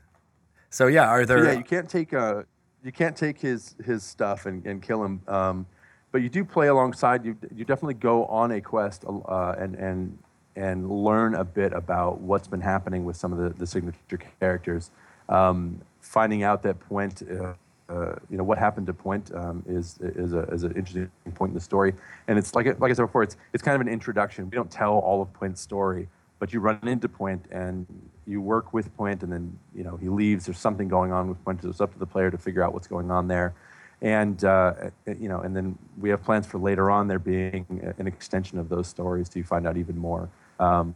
So 0.71 0.87
yeah, 0.87 1.07
are 1.07 1.25
there? 1.27 1.45
yeah, 1.45 1.51
you 1.53 1.63
can't 1.63 1.87
take 1.89 2.11
uh, 2.13 2.41
you 2.83 2.91
can't 2.91 3.15
take 3.15 3.39
his 3.39 3.75
his 3.85 4.01
stuff 4.03 4.47
and, 4.47 4.65
and 4.65 4.81
kill 4.81 5.03
him. 5.05 5.21
Um, 5.27 5.67
but 6.11 6.23
you 6.23 6.29
do 6.29 6.43
play 6.43 6.67
alongside. 6.69 7.23
You 7.23 7.37
you 7.55 7.65
definitely 7.65 7.93
go 7.95 8.25
on 8.25 8.51
a 8.51 8.61
quest 8.61 9.05
uh, 9.07 9.53
and 9.59 9.75
and 9.75 10.17
and 10.55 10.89
learn 10.89 11.35
a 11.35 11.43
bit 11.43 11.71
about 11.73 12.19
what's 12.19 12.47
been 12.47 12.61
happening 12.61 13.05
with 13.05 13.15
some 13.15 13.31
of 13.31 13.37
the, 13.37 13.49
the 13.49 13.67
signature 13.67 14.17
characters. 14.39 14.89
Um, 15.29 15.81
finding 16.01 16.43
out 16.43 16.61
that 16.63 16.79
Pwent, 16.79 17.23
uh, 17.29 17.53
uh, 17.91 18.15
you 18.29 18.37
know, 18.37 18.43
what 18.43 18.57
happened 18.57 18.87
to 18.87 18.93
Pwent 18.93 19.33
um, 19.35 19.63
is 19.67 19.99
is 20.01 20.33
a 20.33 20.41
is 20.43 20.63
an 20.63 20.71
interesting 20.75 21.09
point 21.33 21.49
in 21.49 21.53
the 21.55 21.61
story. 21.61 21.93
And 22.27 22.37
it's 22.37 22.55
like 22.55 22.65
like 22.79 22.91
I 22.91 22.93
said 22.93 23.03
before, 23.03 23.23
it's 23.23 23.37
it's 23.53 23.63
kind 23.63 23.75
of 23.75 23.81
an 23.81 23.91
introduction. 23.91 24.45
We 24.45 24.55
don't 24.55 24.71
tell 24.71 24.93
all 24.93 25.21
of 25.21 25.31
Pwent's 25.33 25.61
story, 25.61 26.07
but 26.39 26.53
you 26.53 26.59
run 26.59 26.79
into 26.87 27.07
Pwent 27.07 27.45
and 27.51 27.85
you 28.27 28.41
work 28.41 28.73
with 28.73 28.95
Pwent, 28.97 29.23
and 29.23 29.31
then 29.31 29.57
you 29.75 29.83
know 29.83 29.97
he 29.97 30.09
leaves. 30.09 30.45
There's 30.45 30.59
something 30.59 30.87
going 30.87 31.11
on 31.11 31.27
with 31.27 31.43
Pwent. 31.43 31.61
So 31.61 31.69
it's 31.69 31.81
up 31.81 31.93
to 31.93 31.99
the 31.99 32.07
player 32.07 32.31
to 32.31 32.37
figure 32.37 32.63
out 32.63 32.73
what's 32.73 32.87
going 32.87 33.11
on 33.11 33.27
there, 33.27 33.53
and 34.01 34.43
uh, 34.43 34.73
you 35.19 35.29
know, 35.29 35.41
and 35.41 35.55
then 35.55 35.77
we 35.99 36.09
have 36.09 36.23
plans 36.23 36.47
for 36.47 36.57
later 36.57 36.89
on 36.89 37.07
there 37.07 37.19
being 37.19 37.65
an 37.97 38.07
extension 38.07 38.57
of 38.57 38.69
those 38.69 38.87
stories 38.87 39.29
to 39.29 39.43
find 39.43 39.67
out 39.67 39.77
even 39.77 39.97
more. 39.97 40.29
Um, 40.59 40.95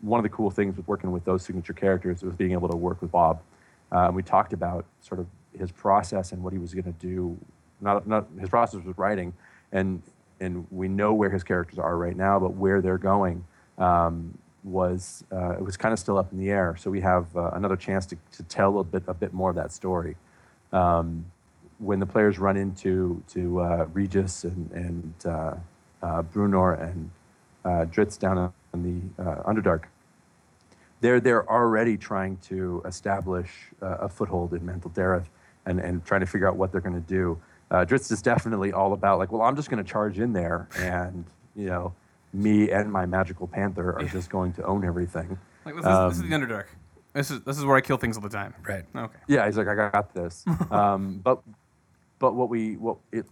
one 0.00 0.18
of 0.18 0.24
the 0.24 0.28
cool 0.28 0.50
things 0.50 0.76
with 0.76 0.88
working 0.88 1.12
with 1.12 1.24
those 1.24 1.44
signature 1.44 1.72
characters 1.72 2.22
was 2.22 2.34
being 2.34 2.52
able 2.52 2.68
to 2.68 2.76
work 2.76 3.00
with 3.00 3.12
Bob. 3.12 3.40
Uh, 3.90 4.10
we 4.12 4.22
talked 4.22 4.52
about 4.52 4.84
sort 5.00 5.20
of 5.20 5.26
his 5.58 5.72
process 5.72 6.32
and 6.32 6.42
what 6.42 6.52
he 6.52 6.58
was 6.58 6.74
going 6.74 6.84
to 6.84 6.92
do. 6.92 7.36
Not, 7.80 8.06
not 8.06 8.26
his 8.40 8.48
process 8.48 8.82
was 8.84 8.96
writing, 8.98 9.32
and 9.72 10.02
and 10.40 10.66
we 10.70 10.88
know 10.88 11.14
where 11.14 11.30
his 11.30 11.42
characters 11.42 11.78
are 11.78 11.96
right 11.96 12.16
now, 12.16 12.38
but 12.38 12.54
where 12.54 12.80
they're 12.80 12.98
going 12.98 13.44
um, 13.78 14.36
was 14.64 15.24
uh, 15.32 15.52
it 15.52 15.62
was 15.64 15.76
kind 15.76 15.92
of 15.92 15.98
still 15.98 16.18
up 16.18 16.32
in 16.32 16.38
the 16.38 16.50
air. 16.50 16.76
So 16.78 16.90
we 16.90 17.00
have 17.00 17.34
uh, 17.36 17.50
another 17.54 17.76
chance 17.76 18.06
to, 18.06 18.16
to 18.32 18.42
tell 18.44 18.78
a 18.80 18.84
bit 18.84 19.02
a 19.06 19.14
bit 19.14 19.32
more 19.32 19.50
of 19.50 19.56
that 19.56 19.72
story. 19.72 20.16
Um, 20.72 21.24
when 21.78 22.00
the 22.00 22.06
players 22.06 22.38
run 22.38 22.56
into 22.56 23.22
to 23.28 23.60
uh, 23.60 23.86
Regis 23.92 24.44
and 24.44 24.70
and 24.72 25.14
uh, 25.24 25.54
uh, 26.02 26.22
Bruenor 26.22 26.80
and 26.82 27.10
uh, 27.64 27.84
Drizzt 27.86 28.18
down 28.18 28.52
in 28.74 28.82
the 29.16 29.22
Underdark, 29.42 29.84
they're 31.00 31.20
they're 31.20 31.48
already 31.48 31.96
trying 31.96 32.36
to 32.38 32.82
establish 32.86 33.50
a 33.80 34.08
foothold 34.08 34.52
in 34.54 34.60
Mantol-Derith 34.60 35.26
and 35.66 35.80
and 35.80 36.04
trying 36.04 36.20
to 36.20 36.26
figure 36.26 36.48
out 36.48 36.56
what 36.56 36.72
they're 36.72 36.80
going 36.80 36.94
to 36.94 37.08
do. 37.08 37.40
Uh, 37.70 37.84
Drizzt 37.84 38.10
is 38.10 38.22
definitely 38.22 38.72
all 38.72 38.94
about 38.94 39.18
like, 39.18 39.30
well, 39.30 39.42
I'm 39.42 39.54
just 39.54 39.68
going 39.70 39.82
to 39.82 39.88
charge 39.88 40.18
in 40.18 40.32
there, 40.32 40.68
and 40.78 41.24
you 41.54 41.66
know, 41.66 41.94
me 42.32 42.70
and 42.70 42.90
my 42.90 43.06
magical 43.06 43.46
panther 43.46 43.98
are 43.98 44.04
just 44.04 44.30
going 44.30 44.52
to 44.54 44.64
own 44.64 44.84
everything. 44.84 45.38
Like 45.64 45.76
this, 45.76 45.84
um, 45.84 46.10
is, 46.10 46.16
this 46.16 46.24
is 46.24 46.30
the 46.30 46.34
um, 46.34 46.42
Underdark. 46.42 46.64
This 47.12 47.30
is 47.30 47.40
this 47.42 47.58
is 47.58 47.64
where 47.64 47.76
I 47.76 47.80
kill 47.80 47.96
things 47.96 48.16
all 48.16 48.22
the 48.22 48.28
time. 48.28 48.54
Right. 48.66 48.84
Okay. 48.94 49.18
Yeah, 49.26 49.46
he's 49.46 49.58
like, 49.58 49.68
I 49.68 49.74
got 49.74 50.14
this. 50.14 50.44
um, 50.70 51.20
but 51.22 51.42
but 52.18 52.34
what 52.34 52.48
we 52.48 52.76
what 52.76 52.98
it 53.12 53.26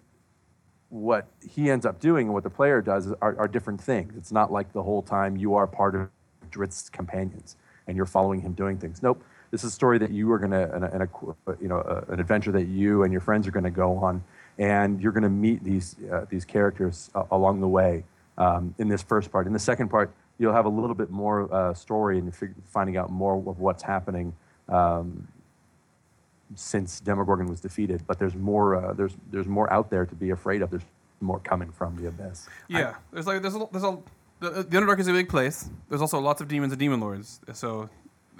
what 0.88 1.28
he 1.48 1.70
ends 1.70 1.84
up 1.84 2.00
doing 2.00 2.26
and 2.26 2.34
what 2.34 2.44
the 2.44 2.50
player 2.50 2.80
does 2.80 3.12
are, 3.20 3.36
are 3.38 3.48
different 3.48 3.80
things. 3.80 4.14
It's 4.16 4.32
not 4.32 4.52
like 4.52 4.72
the 4.72 4.82
whole 4.82 5.02
time 5.02 5.36
you 5.36 5.54
are 5.54 5.66
part 5.66 5.94
of 5.94 6.08
Drizzt's 6.56 6.88
companions 6.90 7.56
and 7.86 7.96
you're 7.96 8.06
following 8.06 8.40
him 8.40 8.52
doing 8.52 8.78
things. 8.78 9.02
Nope 9.02 9.22
this 9.50 9.64
is 9.64 9.72
a 9.72 9.74
story 9.74 9.98
that 9.98 10.10
you 10.10 10.30
are 10.32 10.38
going 10.38 10.50
to, 10.50 10.72
and 10.74 11.02
a, 11.02 11.08
a, 11.46 11.56
you 11.60 11.68
know, 11.68 11.78
a, 11.78 12.12
an 12.12 12.20
adventure 12.20 12.52
that 12.52 12.66
you 12.66 13.04
and 13.04 13.12
your 13.12 13.20
friends 13.20 13.46
are 13.46 13.50
going 13.50 13.64
to 13.64 13.70
go 13.70 13.96
on, 13.96 14.22
and 14.58 15.00
you're 15.00 15.12
going 15.12 15.22
to 15.22 15.28
meet 15.28 15.62
these 15.62 15.96
uh, 16.12 16.26
these 16.28 16.44
characters 16.44 17.10
uh, 17.14 17.24
along 17.30 17.60
the 17.60 17.68
way 17.68 18.04
um, 18.38 18.74
in 18.78 18.88
this 18.88 19.02
first 19.02 19.30
part. 19.30 19.46
In 19.46 19.52
the 19.52 19.58
second 19.58 19.88
part, 19.88 20.10
you'll 20.38 20.52
have 20.52 20.66
a 20.66 20.70
little 20.70 20.94
bit 20.94 21.10
more 21.10 21.52
uh, 21.52 21.74
story 21.74 22.18
and 22.18 22.34
fig- 22.34 22.54
finding 22.66 22.96
out 22.96 23.10
more 23.10 23.36
of 23.36 23.58
what's 23.60 23.82
happening 23.82 24.34
um, 24.68 25.26
since 26.54 27.00
Demogorgon 27.00 27.48
was 27.48 27.60
defeated. 27.60 28.02
But 28.06 28.18
there's 28.18 28.34
more. 28.34 28.76
Uh, 28.76 28.92
there's 28.94 29.14
there's 29.30 29.46
more 29.48 29.72
out 29.72 29.90
there 29.90 30.06
to 30.06 30.14
be 30.14 30.30
afraid 30.30 30.62
of. 30.62 30.70
There's 30.70 30.86
more 31.20 31.38
coming 31.40 31.70
from 31.70 31.96
the 31.96 32.08
abyss. 32.08 32.48
Yeah, 32.68 32.90
I, 32.90 32.94
there's 33.12 33.26
like 33.26 33.42
there's 33.42 33.54
a, 33.54 33.68
there's 33.70 33.84
a 33.84 33.98
the, 34.40 34.50
the 34.50 34.76
Underdark 34.76 34.98
is 34.98 35.08
a 35.08 35.12
big 35.12 35.28
place. 35.28 35.68
There's 35.88 36.00
also 36.00 36.18
lots 36.18 36.40
of 36.40 36.48
demons 36.48 36.72
and 36.72 36.80
demon 36.80 37.00
lords. 37.00 37.40
So 37.52 37.88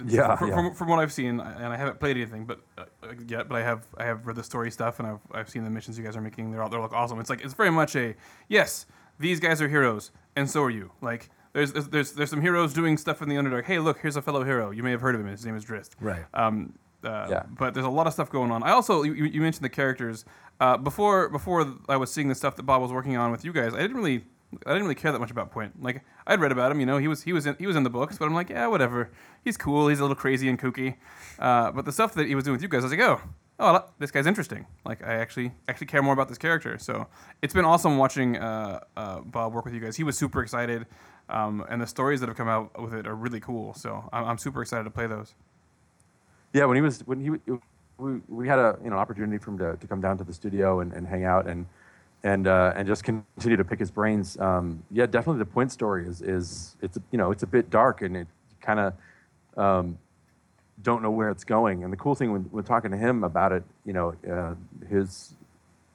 yeah, 0.04 0.36
from, 0.36 0.48
yeah. 0.48 0.54
From, 0.54 0.74
from 0.74 0.88
what 0.88 0.98
I've 0.98 1.12
seen, 1.12 1.40
and 1.40 1.72
I 1.72 1.76
haven't 1.76 1.98
played 1.98 2.16
anything, 2.16 2.44
but 2.44 2.60
uh, 2.76 2.84
yet, 3.26 3.48
but 3.48 3.56
I 3.56 3.62
have 3.62 3.86
I 3.96 4.04
have 4.04 4.26
read 4.26 4.36
the 4.36 4.44
story 4.44 4.70
stuff, 4.70 4.98
and 4.98 5.08
I've 5.08 5.20
I've 5.32 5.48
seen 5.48 5.64
the 5.64 5.70
missions 5.70 5.96
you 5.96 6.04
guys 6.04 6.16
are 6.16 6.20
making. 6.20 6.50
They're 6.50 6.62
all 6.62 6.68
they 6.68 6.76
look 6.76 6.92
awesome. 6.92 7.18
It's 7.18 7.30
like 7.30 7.42
it's 7.42 7.54
very 7.54 7.70
much 7.70 7.96
a 7.96 8.14
yes, 8.48 8.86
these 9.18 9.40
guys 9.40 9.62
are 9.62 9.68
heroes, 9.68 10.10
and 10.34 10.50
so 10.50 10.62
are 10.62 10.70
you. 10.70 10.92
Like 11.00 11.30
there's 11.54 11.72
there's 11.72 12.12
there's 12.12 12.30
some 12.30 12.42
heroes 12.42 12.74
doing 12.74 12.98
stuff 12.98 13.22
in 13.22 13.28
the 13.28 13.36
Underdark. 13.36 13.64
Hey, 13.64 13.78
look, 13.78 13.98
here's 13.98 14.16
a 14.16 14.22
fellow 14.22 14.44
hero. 14.44 14.70
You 14.70 14.82
may 14.82 14.90
have 14.90 15.00
heard 15.00 15.14
of 15.14 15.22
him. 15.22 15.28
His 15.28 15.46
name 15.46 15.56
is 15.56 15.64
Drizzt. 15.64 15.92
Right. 15.98 16.24
Um, 16.34 16.74
uh, 17.02 17.28
yeah. 17.30 17.42
But 17.48 17.72
there's 17.72 17.86
a 17.86 17.90
lot 17.90 18.06
of 18.06 18.12
stuff 18.12 18.30
going 18.30 18.50
on. 18.50 18.62
I 18.62 18.72
also 18.72 19.02
you, 19.02 19.14
you 19.14 19.40
mentioned 19.40 19.64
the 19.64 19.70
characters 19.70 20.26
uh, 20.60 20.76
before 20.76 21.30
before 21.30 21.74
I 21.88 21.96
was 21.96 22.12
seeing 22.12 22.28
the 22.28 22.34
stuff 22.34 22.56
that 22.56 22.64
Bob 22.64 22.82
was 22.82 22.92
working 22.92 23.16
on 23.16 23.30
with 23.30 23.46
you 23.46 23.52
guys. 23.54 23.72
I 23.72 23.78
didn't 23.78 23.96
really 23.96 24.24
I 24.64 24.70
didn't 24.70 24.84
really 24.84 24.94
care 24.94 25.12
that 25.12 25.18
much 25.18 25.30
about 25.30 25.50
Pwent. 25.50 25.82
Like 25.82 26.02
I'd 26.26 26.40
read 26.40 26.52
about 26.52 26.70
him, 26.70 26.80
you 26.80 26.86
know, 26.86 26.98
he 26.98 27.08
was 27.08 27.22
he 27.22 27.32
was 27.32 27.46
in, 27.46 27.56
he 27.58 27.66
was 27.66 27.76
in 27.76 27.82
the 27.82 27.90
books, 27.90 28.18
but 28.18 28.26
I'm 28.26 28.34
like, 28.34 28.50
yeah, 28.50 28.66
whatever. 28.68 29.10
He's 29.44 29.56
cool. 29.56 29.88
He's 29.88 29.98
a 29.98 30.02
little 30.02 30.16
crazy 30.16 30.48
and 30.48 30.58
kooky. 30.58 30.96
Uh, 31.38 31.72
but 31.72 31.84
the 31.84 31.92
stuff 31.92 32.14
that 32.14 32.26
he 32.26 32.34
was 32.34 32.44
doing 32.44 32.54
with 32.54 32.62
you 32.62 32.68
guys, 32.68 32.82
I 32.82 32.86
was 32.86 32.92
like, 32.92 33.00
oh, 33.00 33.20
oh, 33.58 33.84
this 33.98 34.10
guy's 34.10 34.26
interesting. 34.26 34.66
Like 34.84 35.02
I 35.02 35.14
actually 35.14 35.52
actually 35.68 35.88
care 35.88 36.02
more 36.02 36.12
about 36.12 36.28
this 36.28 36.38
character. 36.38 36.78
So 36.78 37.06
it's 37.42 37.54
been 37.54 37.64
awesome 37.64 37.98
watching 37.98 38.36
uh, 38.36 38.80
uh, 38.96 39.20
Bob 39.20 39.52
work 39.52 39.64
with 39.64 39.74
you 39.74 39.80
guys. 39.80 39.96
He 39.96 40.04
was 40.04 40.16
super 40.16 40.42
excited, 40.42 40.86
um, 41.28 41.64
and 41.68 41.80
the 41.80 41.86
stories 41.86 42.20
that 42.20 42.28
have 42.28 42.36
come 42.36 42.48
out 42.48 42.80
with 42.80 42.94
it 42.94 43.06
are 43.06 43.14
really 43.14 43.40
cool. 43.40 43.74
So 43.74 44.08
I'm, 44.12 44.24
I'm 44.24 44.38
super 44.38 44.62
excited 44.62 44.84
to 44.84 44.90
play 44.90 45.06
those. 45.06 45.34
Yeah, 46.52 46.64
when 46.66 46.76
he 46.76 46.82
was 46.82 47.00
when 47.06 47.20
he 47.20 47.30
we, 47.98 48.20
we 48.28 48.48
had 48.48 48.58
a 48.58 48.78
you 48.82 48.90
know 48.90 48.96
opportunity 48.96 49.38
for 49.38 49.50
him 49.50 49.58
to, 49.58 49.76
to 49.76 49.86
come 49.86 50.00
down 50.00 50.18
to 50.18 50.24
the 50.24 50.32
studio 50.32 50.80
and, 50.80 50.92
and 50.92 51.06
hang 51.06 51.24
out 51.24 51.46
and 51.46 51.66
and 52.26 52.48
uh, 52.48 52.72
and 52.74 52.88
just 52.88 53.04
continue 53.04 53.56
to 53.56 53.64
pick 53.64 53.78
his 53.78 53.92
brains. 53.92 54.36
Um, 54.40 54.82
yeah, 54.90 55.06
definitely 55.06 55.38
the 55.38 55.50
Pwent 55.50 55.70
story 55.70 56.08
is 56.08 56.22
is 56.22 56.76
it's 56.82 56.98
you 57.12 57.18
know 57.18 57.30
it's 57.30 57.44
a 57.44 57.46
bit 57.46 57.70
dark 57.70 58.02
and 58.02 58.16
it 58.16 58.26
kind 58.60 58.80
of 58.80 58.94
um, 59.56 59.96
don't 60.82 61.02
know 61.02 61.10
where 61.10 61.30
it's 61.30 61.44
going. 61.44 61.84
And 61.84 61.92
the 61.92 61.96
cool 61.96 62.16
thing 62.16 62.32
when, 62.32 62.42
when 62.50 62.64
talking 62.64 62.90
to 62.90 62.96
him 62.96 63.22
about 63.22 63.52
it, 63.52 63.62
you 63.84 63.92
know, 63.92 64.14
uh, 64.28 64.54
his 64.88 65.34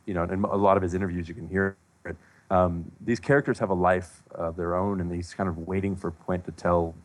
you 0.06 0.13
know, 0.13 0.24
in 0.24 0.41
a 0.46 0.56
lot 0.56 0.78
of 0.78 0.84
his 0.84 0.94
interviews 0.94 1.28
you 1.28 1.36
can 1.36 1.50
hear 1.50 1.76
it. 2.06 2.15
Um, 2.50 2.89
these 3.02 3.20
characters 3.20 3.60
have 3.60 3.70
a 3.70 3.76
life 3.76 4.24
of 4.32 4.56
their 4.56 4.76
own, 4.76 5.02
and 5.02 5.13
he's 5.13 5.34
kind 5.34 5.50
of 5.50 5.67
waiting 5.67 5.98
for 5.98 6.12
Pwent 6.12 6.46
to 6.46 6.52
tell 6.54 6.96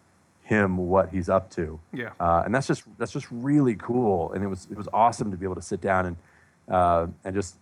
him 0.42 0.76
what 0.76 1.08
he's 1.10 1.28
up 1.28 1.50
to. 1.50 1.80
Yeah. 1.92 2.10
Uh, 2.20 2.42
and 2.44 2.54
that's 2.54 2.68
just 2.68 2.84
that's 2.96 3.12
just 3.12 3.26
really 3.32 3.74
cool, 3.74 4.32
and 4.34 4.44
it 4.44 4.46
was 4.46 4.68
it 4.70 4.76
was 4.76 4.88
awesome 4.92 5.32
to 5.32 5.36
be 5.36 5.44
able 5.44 5.56
to 5.56 5.62
sit 5.62 5.80
down 5.80 6.06
and 6.06 6.16
uh, 6.68 7.06
and 7.24 7.34
just 7.34 7.56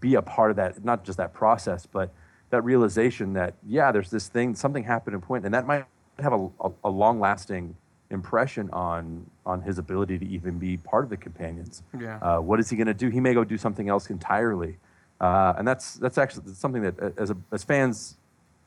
be 0.00 0.14
a 0.14 0.22
part 0.22 0.50
of 0.50 0.56
that, 0.56 0.84
not 0.84 1.04
just 1.04 1.18
that 1.18 1.32
process, 1.32 1.86
but 1.86 2.10
that 2.50 2.62
realization 2.62 3.32
that, 3.34 3.54
yeah, 3.66 3.92
there's 3.92 4.10
this 4.10 4.28
thing, 4.28 4.54
something 4.54 4.84
happened 4.84 5.14
in 5.14 5.20
point, 5.20 5.44
and 5.44 5.54
that 5.54 5.66
might 5.66 5.84
have 6.18 6.32
a, 6.32 6.48
a, 6.60 6.70
a 6.84 6.90
long 6.90 7.20
lasting 7.20 7.76
impression 8.10 8.70
on 8.70 9.26
on 9.44 9.60
his 9.62 9.78
ability 9.78 10.18
to 10.18 10.26
even 10.26 10.58
be 10.58 10.76
part 10.76 11.04
of 11.04 11.10
the 11.10 11.16
companions. 11.16 11.82
Yeah. 11.98 12.18
Uh, 12.18 12.40
what 12.40 12.60
is 12.60 12.70
he 12.70 12.76
going 12.76 12.86
to 12.86 12.94
do? 12.94 13.08
He 13.08 13.20
may 13.20 13.34
go 13.34 13.44
do 13.44 13.58
something 13.58 13.88
else 13.88 14.10
entirely, 14.10 14.76
uh, 15.20 15.54
and 15.58 15.66
that's 15.66 15.94
that's 15.94 16.18
actually 16.18 16.54
something 16.54 16.82
that 16.82 17.00
uh, 17.00 17.10
as 17.16 17.30
a, 17.30 17.36
as 17.50 17.64
fans 17.64 18.16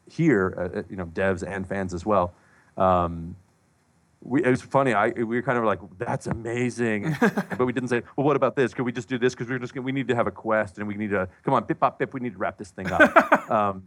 here, 0.09 0.53
uh, 0.57 0.79
uh, 0.79 0.83
you 0.89 0.95
know, 0.95 1.05
devs 1.05 1.43
and 1.47 1.67
fans 1.67 1.93
as 1.93 2.05
well. 2.05 2.33
Um, 2.77 3.35
we, 4.21 4.43
it 4.43 4.49
was 4.49 4.61
funny. 4.61 4.93
I 4.93 5.09
we 5.09 5.25
were 5.25 5.41
kind 5.41 5.57
of 5.57 5.63
like, 5.63 5.79
"That's 5.97 6.27
amazing," 6.27 7.15
but 7.21 7.65
we 7.65 7.73
didn't 7.73 7.89
say, 7.89 8.01
"Well, 8.15 8.25
what 8.25 8.35
about 8.35 8.55
this? 8.55 8.73
Could 8.73 8.85
we 8.85 8.91
just 8.91 9.07
do 9.07 9.17
this? 9.17 9.33
Because 9.33 9.49
we're 9.49 9.59
just 9.59 9.73
gonna, 9.73 9.85
we 9.85 9.91
need 9.91 10.07
to 10.07 10.15
have 10.15 10.27
a 10.27 10.31
quest 10.31 10.77
and 10.77 10.87
we 10.87 10.95
need 10.95 11.11
to 11.11 11.29
come 11.43 11.53
on, 11.53 11.65
bip 11.65 11.79
bop 11.79 11.99
bip. 11.99 12.13
We 12.13 12.19
need 12.19 12.33
to 12.33 12.39
wrap 12.39 12.57
this 12.57 12.71
thing 12.71 12.91
up." 12.91 13.51
um, 13.51 13.83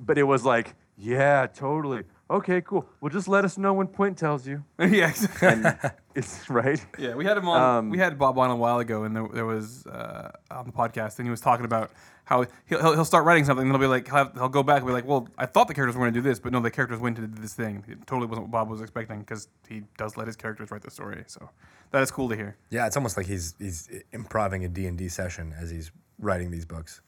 but 0.00 0.18
it 0.18 0.24
was 0.24 0.44
like, 0.44 0.74
"Yeah, 0.96 1.46
totally. 1.46 2.04
Okay, 2.30 2.62
cool. 2.62 2.88
Well, 3.00 3.10
just 3.10 3.28
let 3.28 3.44
us 3.44 3.58
know 3.58 3.74
when 3.74 3.86
Pwent 3.86 4.16
tells 4.16 4.46
you." 4.46 4.64
yeah, 4.78 5.12
and 5.42 5.78
it's 6.14 6.48
right. 6.48 6.84
Yeah, 6.98 7.14
we 7.14 7.24
had 7.24 7.36
him 7.36 7.48
on. 7.48 7.78
Um, 7.78 7.90
we 7.90 7.98
had 7.98 8.18
Bob 8.18 8.38
on 8.38 8.50
a 8.50 8.56
while 8.56 8.78
ago, 8.78 9.04
and 9.04 9.14
there, 9.14 9.28
there 9.32 9.46
was 9.46 9.86
uh, 9.86 10.30
on 10.50 10.64
the 10.64 10.72
podcast, 10.72 11.18
and 11.18 11.26
he 11.26 11.30
was 11.30 11.42
talking 11.42 11.66
about 11.66 11.90
how 12.24 12.46
he'll, 12.66 12.80
he'll, 12.80 12.94
he'll 12.94 13.04
start 13.04 13.26
writing 13.26 13.44
something, 13.44 13.66
and 13.66 13.72
he'll 13.72 13.80
be 13.80 13.86
like, 13.86 14.06
he'll, 14.06 14.16
have, 14.16 14.32
he'll 14.32 14.48
go 14.48 14.62
back 14.62 14.78
and 14.78 14.86
be 14.86 14.92
like, 14.92 15.06
well, 15.06 15.28
I 15.36 15.44
thought 15.44 15.68
the 15.68 15.74
characters 15.74 15.96
were 15.96 16.02
going 16.02 16.14
to 16.14 16.18
do 16.18 16.26
this, 16.26 16.38
but 16.38 16.52
no, 16.52 16.60
the 16.60 16.70
characters 16.70 16.98
went 16.98 17.16
to 17.16 17.26
do 17.26 17.42
this 17.42 17.52
thing. 17.52 17.84
It 17.86 18.06
totally 18.06 18.26
wasn't 18.26 18.46
what 18.46 18.50
Bob 18.52 18.70
was 18.70 18.80
expecting 18.80 19.20
because 19.20 19.48
he 19.68 19.82
does 19.98 20.16
let 20.16 20.26
his 20.26 20.36
characters 20.36 20.70
write 20.70 20.82
the 20.82 20.90
story. 20.90 21.24
So 21.26 21.50
that 21.90 22.02
is 22.02 22.10
cool 22.10 22.30
to 22.30 22.36
hear. 22.36 22.56
Yeah, 22.70 22.86
it's 22.86 22.96
almost 22.96 23.18
like 23.18 23.26
he's 23.26 23.54
he's 23.58 23.88
improving 24.12 24.64
a 24.64 24.68
D 24.68 24.86
and 24.86 24.96
D 24.96 25.08
session 25.08 25.54
as 25.60 25.70
he's 25.70 25.92
writing 26.18 26.50
these 26.50 26.64
books. 26.64 27.02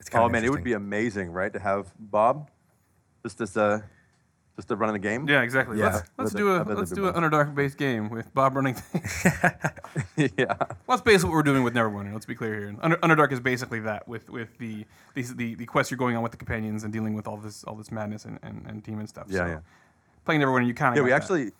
It's 0.00 0.08
kind 0.08 0.24
oh 0.24 0.28
man, 0.28 0.44
it 0.44 0.50
would 0.50 0.64
be 0.64 0.72
amazing, 0.72 1.30
right, 1.30 1.52
to 1.52 1.60
have 1.60 1.94
Bob 1.96 2.50
just 3.22 3.40
as 3.40 3.56
a 3.56 3.84
just 4.56 4.68
to 4.68 4.76
run 4.76 4.90
of 4.90 4.92
the 4.92 4.98
game. 4.98 5.26
Yeah, 5.28 5.42
exactly. 5.42 5.78
Yeah. 5.78 5.94
Let's, 5.94 6.10
let's 6.18 6.32
do 6.34 6.54
a 6.54 6.62
let's 6.62 6.90
do 6.90 7.08
an 7.08 7.14
Underdark 7.14 7.54
based 7.54 7.78
game 7.78 8.10
with 8.10 8.32
Bob 8.34 8.54
running 8.54 8.74
things. 8.74 9.24
yeah. 10.36 10.54
Well, 10.58 10.76
that's 10.88 11.00
basically 11.00 11.30
what 11.30 11.36
we're 11.36 11.42
doing 11.42 11.62
with 11.62 11.74
Neverwinter. 11.74 12.12
Let's 12.12 12.26
be 12.26 12.34
clear 12.34 12.54
here. 12.54 12.76
Under, 12.80 12.96
Underdark 12.98 13.32
is 13.32 13.40
basically 13.40 13.80
that 13.80 14.06
with 14.06 14.28
with 14.28 14.56
the 14.58 14.84
these 15.14 15.34
the 15.34 15.54
the 15.54 15.66
quests 15.66 15.90
you're 15.90 15.98
going 15.98 16.16
on 16.16 16.22
with 16.22 16.32
the 16.32 16.38
companions 16.38 16.84
and 16.84 16.92
dealing 16.92 17.14
with 17.14 17.26
all 17.26 17.38
this 17.38 17.64
all 17.64 17.74
this 17.74 17.90
madness 17.90 18.24
and 18.24 18.38
and, 18.42 18.64
and 18.66 18.82
demon 18.82 19.06
stuff. 19.06 19.26
Yeah, 19.28 19.38
so 19.38 19.46
yeah. 19.46 19.58
Playing 20.24 20.42
Neverwinter, 20.42 20.66
you 20.66 20.74
kind 20.74 20.92
of 20.92 20.96
yeah. 20.98 21.04
We 21.04 21.12
actually, 21.12 21.52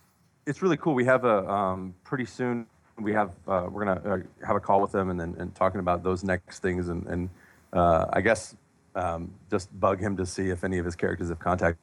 it's 0.47 0.63
really 0.63 0.77
cool. 0.77 0.95
We 0.95 1.05
have 1.07 1.25
a 1.25 1.49
um, 1.51 1.95
pretty 2.05 2.27
soon. 2.27 2.67
We 2.99 3.13
have 3.15 3.31
uh, 3.49 3.69
we're 3.71 3.87
gonna 3.87 4.15
uh, 4.15 4.47
have 4.47 4.57
a 4.57 4.61
call 4.61 4.83
with 4.83 4.93
them 4.93 5.09
and 5.09 5.19
then 5.19 5.35
and 5.39 5.55
talking 5.55 5.81
about 5.81 6.03
those 6.03 6.23
next 6.25 6.59
things 6.61 6.89
and 6.89 7.07
and 7.07 7.31
uh, 7.73 8.07
I 8.13 8.21
guess 8.21 8.55
um, 8.95 9.33
just 9.51 9.79
bug 9.79 10.01
him 10.01 10.17
to 10.17 10.27
see 10.27 10.51
if 10.51 10.65
any 10.65 10.79
of 10.79 10.85
his 10.85 10.97
characters 10.97 11.29
have 11.29 11.39
contacted 11.39 11.79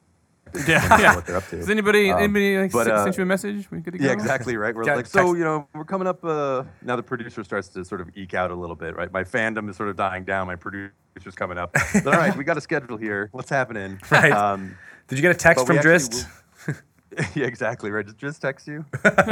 yeah, 0.66 0.98
yeah. 0.98 1.14
what 1.14 1.26
they're 1.26 1.36
up 1.36 1.46
to. 1.48 1.56
Does 1.56 1.70
anybody 1.70 2.10
um, 2.10 2.18
anybody 2.18 2.58
like 2.58 2.72
but, 2.72 2.88
uh, 2.88 3.04
sent 3.04 3.16
you 3.16 3.22
a 3.22 3.26
message? 3.26 3.70
We 3.70 3.78
good 3.80 3.92
to 3.92 3.98
go? 3.98 4.04
Yeah, 4.04 4.12
exactly 4.12 4.56
right. 4.56 4.74
We're 4.74 4.84
like, 4.84 5.06
so 5.06 5.34
you 5.34 5.44
know, 5.44 5.68
we're 5.74 5.84
coming 5.84 6.08
up. 6.08 6.24
Uh, 6.24 6.64
now 6.82 6.96
the 6.96 7.02
producer 7.02 7.44
starts 7.44 7.68
to 7.68 7.84
sort 7.84 8.00
of 8.00 8.10
eke 8.16 8.34
out 8.34 8.50
a 8.50 8.54
little 8.54 8.74
bit, 8.74 8.96
right? 8.96 9.12
My 9.12 9.22
fandom 9.22 9.68
is 9.70 9.76
sort 9.76 9.90
of 9.90 9.96
dying 9.96 10.24
down. 10.24 10.48
My 10.48 10.56
producer's 10.56 11.34
coming 11.36 11.56
up. 11.56 11.76
all 12.04 12.12
right, 12.12 12.36
we 12.36 12.42
got 12.42 12.56
a 12.56 12.60
schedule 12.60 12.96
here. 12.96 13.28
What's 13.32 13.50
happening? 13.50 14.00
Right. 14.10 14.32
Um, 14.32 14.76
Did 15.06 15.18
you 15.18 15.22
get 15.22 15.30
a 15.30 15.38
text 15.38 15.66
But 15.66 15.74
from 15.74 15.84
Drizzt? 15.84 16.26
yeah, 17.36 17.46
exactly 17.46 17.90
right. 17.90 18.04
Just, 18.04 18.18
just 18.18 18.42
text 18.42 18.66
you. 18.66 18.84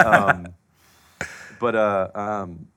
um, 0.04 0.46
but 1.58 1.74
uh, 1.74 2.10
um, 2.14 2.68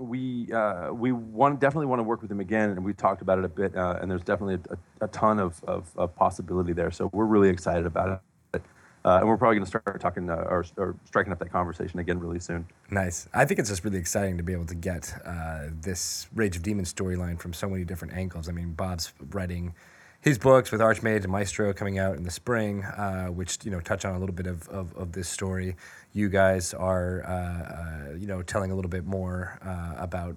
we 0.00 0.50
uh, 0.52 0.92
we 0.92 1.12
want 1.12 1.60
definitely 1.60 1.86
want 1.86 2.00
to 2.00 2.04
work 2.04 2.22
with 2.22 2.30
him 2.30 2.40
again, 2.40 2.70
and 2.70 2.84
we 2.84 2.92
talked 2.92 3.22
about 3.22 3.38
it 3.38 3.44
a 3.44 3.48
bit. 3.48 3.76
Uh, 3.76 3.98
and 4.00 4.10
there's 4.10 4.22
definitely 4.22 4.54
a, 4.54 4.74
a, 4.74 5.04
a 5.04 5.08
ton 5.08 5.38
of, 5.38 5.62
of, 5.64 5.90
of 5.96 6.14
possibility 6.16 6.72
there. 6.72 6.90
So 6.90 7.10
we're 7.12 7.26
really 7.26 7.50
excited 7.50 7.86
about 7.86 8.22
it, 8.54 8.62
uh, 9.04 9.18
and 9.18 9.28
we're 9.28 9.36
probably 9.36 9.56
going 9.56 9.64
to 9.64 9.68
start 9.68 10.00
talking 10.00 10.30
uh, 10.30 10.34
or, 10.48 10.64
or 10.76 10.96
striking 11.04 11.32
up 11.32 11.38
that 11.38 11.52
conversation 11.52 12.00
again 12.00 12.18
really 12.18 12.40
soon. 12.40 12.66
Nice. 12.90 13.28
I 13.34 13.44
think 13.44 13.60
it's 13.60 13.68
just 13.68 13.84
really 13.84 13.98
exciting 13.98 14.36
to 14.38 14.42
be 14.42 14.52
able 14.52 14.66
to 14.66 14.74
get 14.74 15.14
uh, 15.24 15.66
this 15.80 16.28
Rage 16.34 16.56
of 16.56 16.62
Demons 16.62 16.92
storyline 16.92 17.38
from 17.38 17.52
so 17.52 17.68
many 17.68 17.84
different 17.84 18.14
angles. 18.14 18.48
I 18.48 18.52
mean, 18.52 18.72
Bob's 18.72 19.12
writing 19.30 19.74
his 20.20 20.38
books 20.38 20.70
with 20.70 20.80
Archmage 20.80 21.22
and 21.22 21.32
Maestro 21.32 21.72
coming 21.72 21.98
out 21.98 22.16
in 22.16 22.24
the 22.24 22.30
spring, 22.30 22.84
uh, 22.84 23.28
which 23.28 23.58
you 23.64 23.70
know 23.70 23.80
touch 23.80 24.04
on 24.04 24.14
a 24.14 24.18
little 24.18 24.34
bit 24.34 24.46
of, 24.46 24.68
of, 24.68 24.94
of 24.94 25.12
this 25.12 25.28
story. 25.28 25.76
You 26.12 26.28
guys 26.28 26.74
are 26.74 27.24
uh, 27.24 28.12
uh, 28.12 28.14
you 28.16 28.26
know 28.26 28.42
telling 28.42 28.70
a 28.70 28.74
little 28.74 28.90
bit 28.90 29.06
more 29.06 29.58
uh, 29.64 29.94
about 30.02 30.36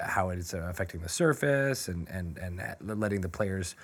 how 0.00 0.30
it 0.30 0.38
is 0.38 0.54
affecting 0.54 1.00
the 1.00 1.08
surface 1.08 1.88
and 1.88 2.08
and 2.08 2.38
and 2.38 3.00
letting 3.00 3.20
the 3.20 3.28
players 3.28 3.76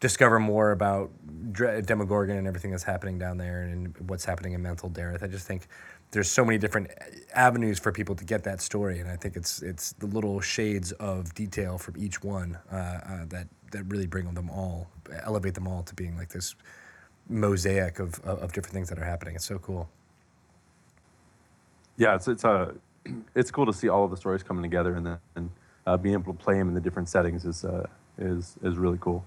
discover 0.00 0.38
more 0.38 0.70
about 0.72 1.10
Demogorgon 1.52 2.36
and 2.36 2.46
everything 2.46 2.70
that's 2.70 2.82
happening 2.82 3.18
down 3.18 3.38
there 3.38 3.62
and 3.62 3.96
what's 4.08 4.24
happening 4.24 4.52
in 4.52 4.62
Mantol-Derith. 4.62 5.22
I 5.22 5.28
just 5.28 5.46
think 5.46 5.66
there's 6.10 6.30
so 6.30 6.44
many 6.44 6.58
different 6.58 6.90
avenues 7.32 7.78
for 7.78 7.90
people 7.90 8.14
to 8.16 8.24
get 8.24 8.44
that 8.44 8.60
story, 8.60 9.00
and 9.00 9.10
I 9.10 9.16
think 9.16 9.34
it's 9.36 9.62
it's 9.62 9.92
the 9.94 10.06
little 10.06 10.40
shades 10.40 10.92
of 10.92 11.34
detail 11.34 11.78
from 11.78 11.96
each 11.96 12.22
one 12.22 12.58
uh, 12.70 12.76
uh, 12.76 13.24
that 13.28 13.48
that 13.74 13.84
really 13.88 14.06
bring 14.06 14.32
them 14.32 14.48
all, 14.48 14.88
elevate 15.24 15.54
them 15.54 15.68
all 15.68 15.82
to 15.82 15.94
being 15.94 16.16
like 16.16 16.30
this 16.30 16.54
mosaic 17.28 17.98
of, 17.98 18.18
of, 18.20 18.38
of 18.38 18.52
different 18.52 18.72
things 18.72 18.88
that 18.88 18.98
are 18.98 19.04
happening. 19.04 19.34
It's 19.34 19.44
so 19.44 19.58
cool. 19.58 19.88
Yeah, 21.96 22.14
it's 22.14 22.28
it's 22.28 22.44
uh, 22.44 22.72
it's 23.34 23.50
cool 23.50 23.66
to 23.66 23.72
see 23.72 23.88
all 23.88 24.04
of 24.04 24.10
the 24.10 24.16
stories 24.16 24.42
coming 24.42 24.62
together 24.62 24.94
and 24.94 25.06
then 25.06 25.18
and 25.36 25.50
uh, 25.86 25.96
being 25.96 26.14
able 26.14 26.32
to 26.32 26.38
play 26.38 26.56
them 26.56 26.68
in 26.68 26.74
the 26.74 26.80
different 26.80 27.08
settings 27.08 27.44
is 27.44 27.64
uh, 27.64 27.86
is 28.18 28.56
is 28.62 28.76
really 28.76 28.98
cool. 29.00 29.24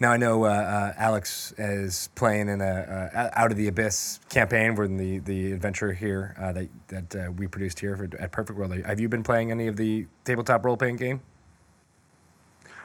Now 0.00 0.10
I 0.10 0.16
know 0.16 0.44
uh, 0.44 0.48
uh, 0.48 0.92
Alex 0.96 1.52
is 1.58 2.08
playing 2.14 2.48
in 2.48 2.60
a 2.60 3.10
uh, 3.14 3.30
Out 3.34 3.50
of 3.52 3.56
the 3.56 3.68
Abyss 3.68 4.20
campaign. 4.30 4.74
We're 4.74 4.84
in 4.84 4.96
the 4.96 5.18
the 5.18 5.52
adventure 5.52 5.92
here 5.92 6.34
uh, 6.40 6.52
that 6.52 6.68
that 6.88 7.16
uh, 7.16 7.32
we 7.32 7.46
produced 7.46 7.80
here 7.80 7.96
for, 7.96 8.08
at 8.18 8.32
Perfect 8.32 8.58
World. 8.58 8.72
Have 8.84 9.00
you 9.00 9.08
been 9.08 9.22
playing 9.22 9.50
any 9.50 9.66
of 9.66 9.76
the 9.76 10.06
tabletop 10.24 10.64
role 10.64 10.76
playing 10.76 10.96
game? 10.96 11.20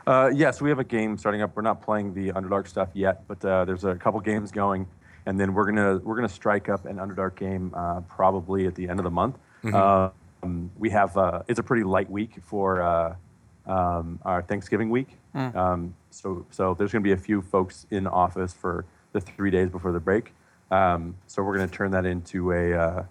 Uh, 0.07 0.31
yes, 0.33 0.61
we 0.61 0.69
have 0.69 0.79
a 0.79 0.85
game 0.85 1.17
starting 1.17 1.41
up. 1.41 1.53
We're 1.53 1.63
not 1.63 1.81
playing 1.81 2.13
the 2.13 2.31
Underdark 2.31 2.65
stuff 2.69 2.87
yet, 2.93 3.27
but 3.27 3.43
uh, 3.43 3.65
there's 3.65 3.83
a 3.83 3.93
couple 3.95 4.21
games 4.21 4.53
going, 4.53 4.87
and 5.25 5.37
then 5.37 5.53
we're 5.53 5.65
gonna 5.65 5.97
we're 5.97 6.15
gonna 6.15 6.29
strike 6.29 6.69
up 6.69 6.85
an 6.85 6.95
Underdark 6.95 7.35
game 7.35 7.73
uh, 7.75 7.99
probably 8.01 8.67
at 8.67 8.75
the 8.75 8.87
end 8.87 9.01
of 9.01 9.03
the 9.03 9.11
month. 9.11 9.35
Um, 10.43 10.71
we 10.77 10.89
have 10.91 11.17
uh, 11.17 11.41
it's 11.49 11.59
a 11.59 11.63
pretty 11.63 11.83
light 11.83 12.09
week 12.09 12.35
for 12.41 12.81
uh, 12.81 13.15
um, 13.65 14.17
our 14.23 14.41
Thanksgiving 14.43 14.89
week, 14.89 15.09
um, 15.57 15.93
so 16.09 16.45
so 16.51 16.73
there's 16.73 16.93
gonna 16.93 17.03
be 17.03 17.11
a 17.11 17.17
few 17.17 17.41
folks 17.41 17.85
in 17.91 18.07
office 18.07 18.53
for 18.53 18.85
the 19.11 19.19
three 19.19 19.51
days 19.51 19.69
before 19.69 19.91
the 19.91 19.99
break. 19.99 20.33
Um, 20.71 21.17
so 21.27 21.43
we're 21.43 21.57
gonna 21.57 21.67
turn 21.67 21.91
that 21.91 22.05
into 22.05 22.53
a 22.53 22.73
uh, 22.73 23.03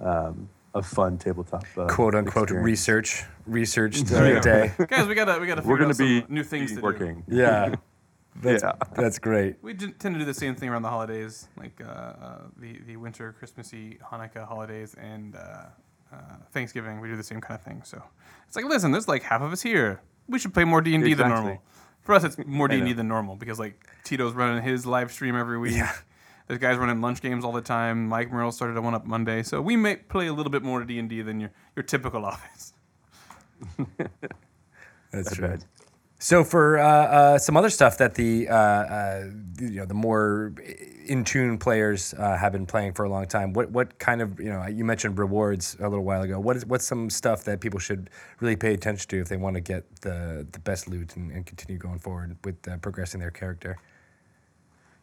um, 0.00 0.48
a 0.74 0.82
fun 0.82 1.18
tabletop 1.18 1.64
uh, 1.76 1.86
Quote 1.86 2.14
unquote 2.14 2.44
experience. 2.44 2.64
research 2.64 3.24
researched 3.46 4.06
There 4.06 4.28
you 4.28 4.34
go. 4.36 4.40
day. 4.40 4.72
Guys, 4.88 5.06
we 5.06 5.14
gotta 5.14 5.38
we 5.40 5.46
gotta 5.46 5.60
We're 5.62 5.76
figure 5.76 5.76
gonna 5.78 5.88
out 5.90 5.96
some 5.96 6.06
be 6.06 6.24
new 6.28 6.44
things 6.44 6.70
to 6.70 6.76
do. 6.76 6.82
working. 6.82 7.24
Yeah, 7.28 7.74
that's, 8.42 8.62
Yeah. 8.62 8.72
that's 8.94 9.18
great. 9.18 9.56
We 9.62 9.74
d- 9.74 9.92
tend 9.98 10.14
to 10.14 10.18
do 10.18 10.24
the 10.24 10.32
same 10.34 10.54
thing 10.54 10.68
around 10.70 10.82
the 10.82 10.90
holidays, 10.90 11.48
like 11.56 11.80
uh, 11.84 11.88
uh, 11.90 12.38
the 12.56 12.78
the 12.86 12.96
winter, 12.96 13.34
Christmassy, 13.38 13.98
Hanukkah 14.10 14.46
holidays, 14.48 14.94
and 14.94 15.36
uh, 15.36 15.64
uh, 16.12 16.16
Thanksgiving. 16.52 17.00
We 17.00 17.08
do 17.08 17.16
the 17.16 17.22
same 17.24 17.40
kind 17.40 17.58
of 17.58 17.64
thing. 17.64 17.82
So 17.84 18.02
it's 18.46 18.56
like, 18.56 18.64
listen, 18.64 18.92
there's 18.92 19.08
like 19.08 19.22
half 19.22 19.42
of 19.42 19.52
us 19.52 19.62
here. 19.62 20.00
We 20.28 20.38
should 20.38 20.54
play 20.54 20.64
more 20.64 20.80
D 20.80 20.94
and 20.94 21.04
D 21.04 21.14
than 21.14 21.28
normal. 21.28 21.62
For 22.00 22.14
us, 22.14 22.24
it's 22.24 22.38
more 22.46 22.66
D 22.68 22.76
and 22.78 22.86
D 22.86 22.92
than 22.94 23.08
normal 23.08 23.36
because 23.36 23.58
like 23.58 23.86
Tito's 24.04 24.32
running 24.32 24.62
his 24.62 24.86
live 24.86 25.12
stream 25.12 25.36
every 25.36 25.58
week. 25.58 25.74
Yeah. 25.74 25.92
There's 26.46 26.60
guys 26.60 26.76
running 26.76 27.00
lunch 27.00 27.22
games 27.22 27.44
all 27.44 27.52
the 27.52 27.60
time. 27.62 28.08
Mike 28.08 28.32
Mearls 28.32 28.56
started 28.56 28.76
a 28.76 28.82
one 28.82 28.94
up 28.94 29.06
Monday, 29.06 29.42
so 29.42 29.60
we 29.60 29.76
may 29.76 29.96
play 29.96 30.26
a 30.26 30.32
little 30.32 30.52
bit 30.52 30.62
more 30.62 30.84
D 30.84 30.98
and 30.98 31.08
D 31.08 31.22
than 31.22 31.40
your 31.40 31.50
your 31.76 31.82
typical 31.82 32.24
office. 32.32 32.74
That's 35.12 35.28
That's 35.28 35.38
right. 35.38 35.50
right. 35.50 35.64
So 36.22 36.44
for 36.44 36.78
uh, 36.78 36.86
uh, 36.86 37.38
some 37.38 37.56
other 37.56 37.68
stuff 37.68 37.98
that 37.98 38.14
the 38.14 38.48
uh, 38.48 38.54
uh, 38.54 39.24
you 39.60 39.70
know 39.70 39.86
the 39.86 39.94
more 39.94 40.54
in 41.04 41.24
tune 41.24 41.58
players 41.58 42.14
uh, 42.14 42.36
have 42.36 42.52
been 42.52 42.64
playing 42.64 42.92
for 42.92 43.04
a 43.04 43.08
long 43.08 43.26
time, 43.26 43.52
what 43.52 43.72
what 43.72 43.98
kind 43.98 44.22
of 44.22 44.38
you 44.38 44.48
know 44.48 44.64
you 44.66 44.84
mentioned 44.84 45.18
rewards 45.18 45.76
a 45.80 45.88
little 45.88 46.04
while 46.04 46.22
ago. 46.22 46.38
What 46.38 46.56
is 46.56 46.64
what's 46.64 46.86
some 46.86 47.10
stuff 47.10 47.42
that 47.44 47.60
people 47.60 47.80
should 47.80 48.08
really 48.38 48.54
pay 48.54 48.72
attention 48.72 49.08
to 49.08 49.20
if 49.20 49.28
they 49.28 49.36
want 49.36 49.54
to 49.54 49.60
get 49.60 49.84
the 50.02 50.46
the 50.52 50.60
best 50.60 50.86
loot 50.86 51.16
and, 51.16 51.32
and 51.32 51.44
continue 51.44 51.76
going 51.76 51.98
forward 51.98 52.36
with 52.44 52.68
uh, 52.68 52.76
progressing 52.76 53.18
their 53.18 53.32
character? 53.32 53.76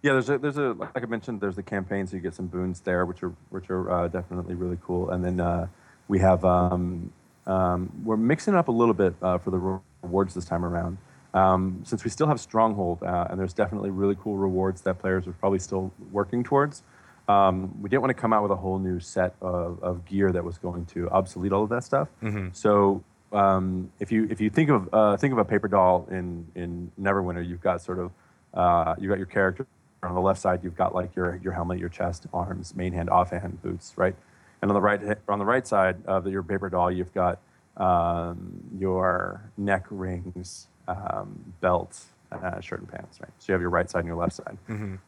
Yeah, 0.01 0.13
there's 0.13 0.29
a 0.29 0.37
there's 0.37 0.57
a 0.57 0.73
like 0.79 1.03
I 1.03 1.05
mentioned, 1.05 1.41
there's 1.41 1.57
the 1.57 1.63
campaign, 1.63 2.07
so 2.07 2.15
you 2.15 2.21
get 2.21 2.33
some 2.33 2.47
boons 2.47 2.79
there, 2.81 3.05
which 3.05 3.21
are 3.21 3.33
which 3.49 3.69
are 3.69 3.91
uh, 3.91 4.07
definitely 4.07 4.55
really 4.55 4.77
cool. 4.81 5.09
And 5.09 5.23
then 5.23 5.39
uh, 5.41 5.67
we 6.07 6.19
have 6.19 6.45
um, 6.45 7.11
um, 7.45 7.91
we're 8.05 8.17
mixing 8.17 8.53
it 8.53 8.57
up 8.57 8.69
a 8.69 8.71
little 8.71 8.93
bit 8.93 9.15
uh, 9.21 9.37
for 9.39 9.51
the 9.51 9.81
rewards 10.01 10.33
this 10.33 10.45
time 10.45 10.63
around. 10.63 10.97
Um, 11.33 11.81
since 11.83 12.03
we 12.03 12.09
still 12.09 12.27
have 12.27 12.39
Stronghold, 12.39 13.03
uh, 13.03 13.27
and 13.29 13.39
there's 13.39 13.53
definitely 13.53 13.89
really 13.89 14.15
cool 14.15 14.37
rewards 14.37 14.81
that 14.81 14.99
players 14.99 15.27
are 15.27 15.33
probably 15.33 15.59
still 15.59 15.91
working 16.11 16.43
towards. 16.43 16.81
Um, 17.27 17.79
we 17.81 17.89
didn't 17.89 18.01
want 18.01 18.15
to 18.15 18.19
come 18.19 18.33
out 18.33 18.41
with 18.41 18.51
a 18.51 18.55
whole 18.55 18.79
new 18.79 18.99
set 18.99 19.35
of, 19.41 19.83
of 19.83 20.05
gear 20.05 20.31
that 20.31 20.43
was 20.43 20.57
going 20.57 20.85
to 20.87 21.07
obsolete 21.09 21.51
all 21.51 21.63
of 21.63 21.69
that 21.69 21.83
stuff. 21.83 22.07
So 22.53 23.03
um, 23.31 23.91
if 23.99 24.11
you 24.11 24.27
if 24.31 24.39
you 24.39 24.49
think 24.49 24.69
of 24.69 24.89
uh, 24.93 25.17
think 25.17 25.33
of 25.33 25.39
a 25.39 25.45
paper 25.45 25.67
doll 25.67 26.07
in 26.09 26.47
in 26.55 26.91
Neverwinter, 26.99 27.45
you've 27.45 27.61
got 27.61 27.81
sort 27.81 27.99
of 27.99 28.11
uh, 28.53 28.95
you 28.97 29.09
got 29.09 29.17
your 29.17 29.27
character 29.27 29.67
on 30.03 30.15
the 30.15 30.21
left 30.21 30.39
side. 30.39 30.63
You've 30.63 30.75
got 30.77 30.93
like 30.95 31.15
your 31.15 31.39
your 31.43 31.53
helmet, 31.53 31.79
your 31.79 31.89
chest, 31.89 32.25
arms, 32.33 32.75
main 32.75 32.93
hand, 32.93 33.09
offhand, 33.09 33.61
boots, 33.61 33.93
right? 33.97 34.15
And 34.61 34.71
on 34.71 34.75
the 34.75 34.81
right 34.81 35.17
on 35.27 35.39
the 35.39 35.45
right 35.45 35.65
side 35.65 35.97
of 36.05 36.27
your 36.27 36.43
paper 36.43 36.69
doll, 36.69 36.91
you've 36.91 37.13
got 37.13 37.39
um, 37.77 38.61
your 38.77 39.51
neck 39.57 39.85
rings, 39.89 40.67
um, 40.87 41.53
belt, 41.61 41.99
uh, 42.31 42.59
shirt 42.59 42.79
and 42.79 42.89
pants, 42.89 43.19
right? 43.21 43.31
So 43.39 43.45
you 43.47 43.53
have 43.53 43.61
your 43.61 43.69
right 43.69 43.89
side 43.89 43.99
and 43.99 44.07
your 44.07 44.17
left 44.17 44.33
side. 44.33 44.57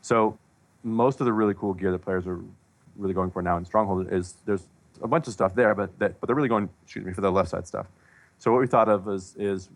So 0.02 0.38
most 0.84 1.20
of 1.20 1.26
the 1.26 1.34
really 1.34 1.54
cool 1.54 1.74
gear 1.74 1.92
that 1.92 2.00
players 2.00 2.26
are 2.28 2.40
really 2.96 3.14
going 3.14 3.32
for 3.32 3.42
now 3.42 3.58
in 3.58 3.66
Stronghold 3.66 4.12
is 4.12 4.36
there's 4.46 4.68
a 5.02 5.08
bunch 5.08 5.28
of 5.28 5.34
stuff 5.34 5.54
there, 5.56 5.74
but 5.76 5.98
that, 6.00 6.20
but 6.20 6.28
they're 6.28 6.36
really 6.36 6.50
going 6.50 6.70
excuse 6.84 7.06
me 7.06 7.14
for 7.14 7.22
the 7.22 7.32
left 7.32 7.50
side 7.50 7.68
stuff. 7.68 7.88
So 8.38 8.52
what 8.52 8.62
we 8.62 8.68
thought 8.68 8.90
of 8.90 9.08
is 9.08 9.36
is 9.38 9.70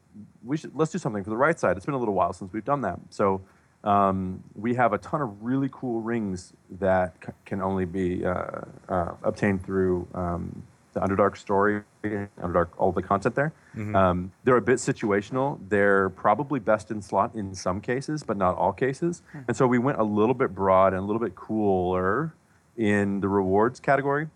we 0.44 0.58
should 0.58 0.76
let's 0.76 0.92
do 0.92 0.98
something 0.98 1.24
for 1.24 1.30
the 1.30 1.38
right 1.38 1.60
side. 1.60 1.78
It's 1.78 1.86
been 1.86 1.96
a 1.96 2.00
little 2.00 2.16
while 2.16 2.34
since 2.34 2.52
we've 2.54 2.66
done 2.66 2.82
that. 2.82 3.00
So 3.10 3.42
um, 3.86 4.44
we 4.56 4.74
have 4.76 4.94
a 4.94 4.98
ton 4.98 5.22
of 5.22 5.42
really 5.44 5.70
cool 5.72 6.02
rings 6.02 6.54
that 6.80 7.16
c- 7.26 7.32
can 7.46 7.62
only 7.62 7.86
be 7.86 8.26
uh, 8.26 8.62
uh, 8.90 9.12
obtained 9.24 9.64
through 9.64 10.08
um, 10.14 10.64
the 10.94 11.00
Underdark 11.02 11.38
story, 11.38 11.82
Underdark, 12.04 12.70
all 12.78 12.92
the 12.92 13.04
content 13.04 13.36
there. 13.36 13.54
Um, 13.96 14.32
they're 14.44 14.58
a 14.58 14.62
bit 14.62 14.78
situational. 14.78 15.60
They're 15.70 16.10
probably 16.10 16.60
best 16.60 16.90
in 16.90 17.02
slot 17.02 17.36
in 17.36 17.54
some 17.54 17.80
cases, 17.82 18.24
but 18.24 18.38
not 18.38 18.56
all 18.58 18.72
cases. 18.74 19.22
And 19.48 19.56
so 19.56 19.68
we 19.68 19.78
went 19.78 20.00
a 20.00 20.04
little 20.04 20.34
bit 20.36 20.56
broad 20.56 20.94
and 20.94 21.02
a 21.02 21.06
little 21.06 21.20
bit 21.20 21.36
cooler 21.36 22.34
in 22.78 23.20
the 23.20 23.28
rewards 23.28 23.80
category 23.80 24.28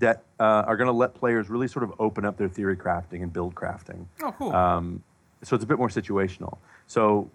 that 0.00 0.24
uh, 0.38 0.64
are 0.66 0.76
going 0.76 0.88
to 0.88 0.92
let 0.92 1.14
players 1.14 1.48
really 1.48 1.68
sort 1.68 1.82
of 1.84 1.92
open 1.98 2.24
up 2.24 2.36
their 2.36 2.48
theory 2.48 2.76
crafting 2.76 3.22
and 3.22 3.32
build 3.32 3.54
crafting. 3.54 4.04
Oh, 4.22 4.32
cool. 4.36 4.52
Um, 4.52 5.02
so 5.42 5.54
it's 5.54 5.64
a 5.64 5.66
bit 5.68 5.78
more 5.78 5.88
situational. 5.88 6.58
So 6.88 7.30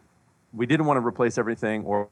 we 0.53 0.65
didn't 0.65 0.85
want 0.85 0.97
to 0.97 1.05
replace 1.05 1.37
everything 1.37 1.83
or 1.83 2.09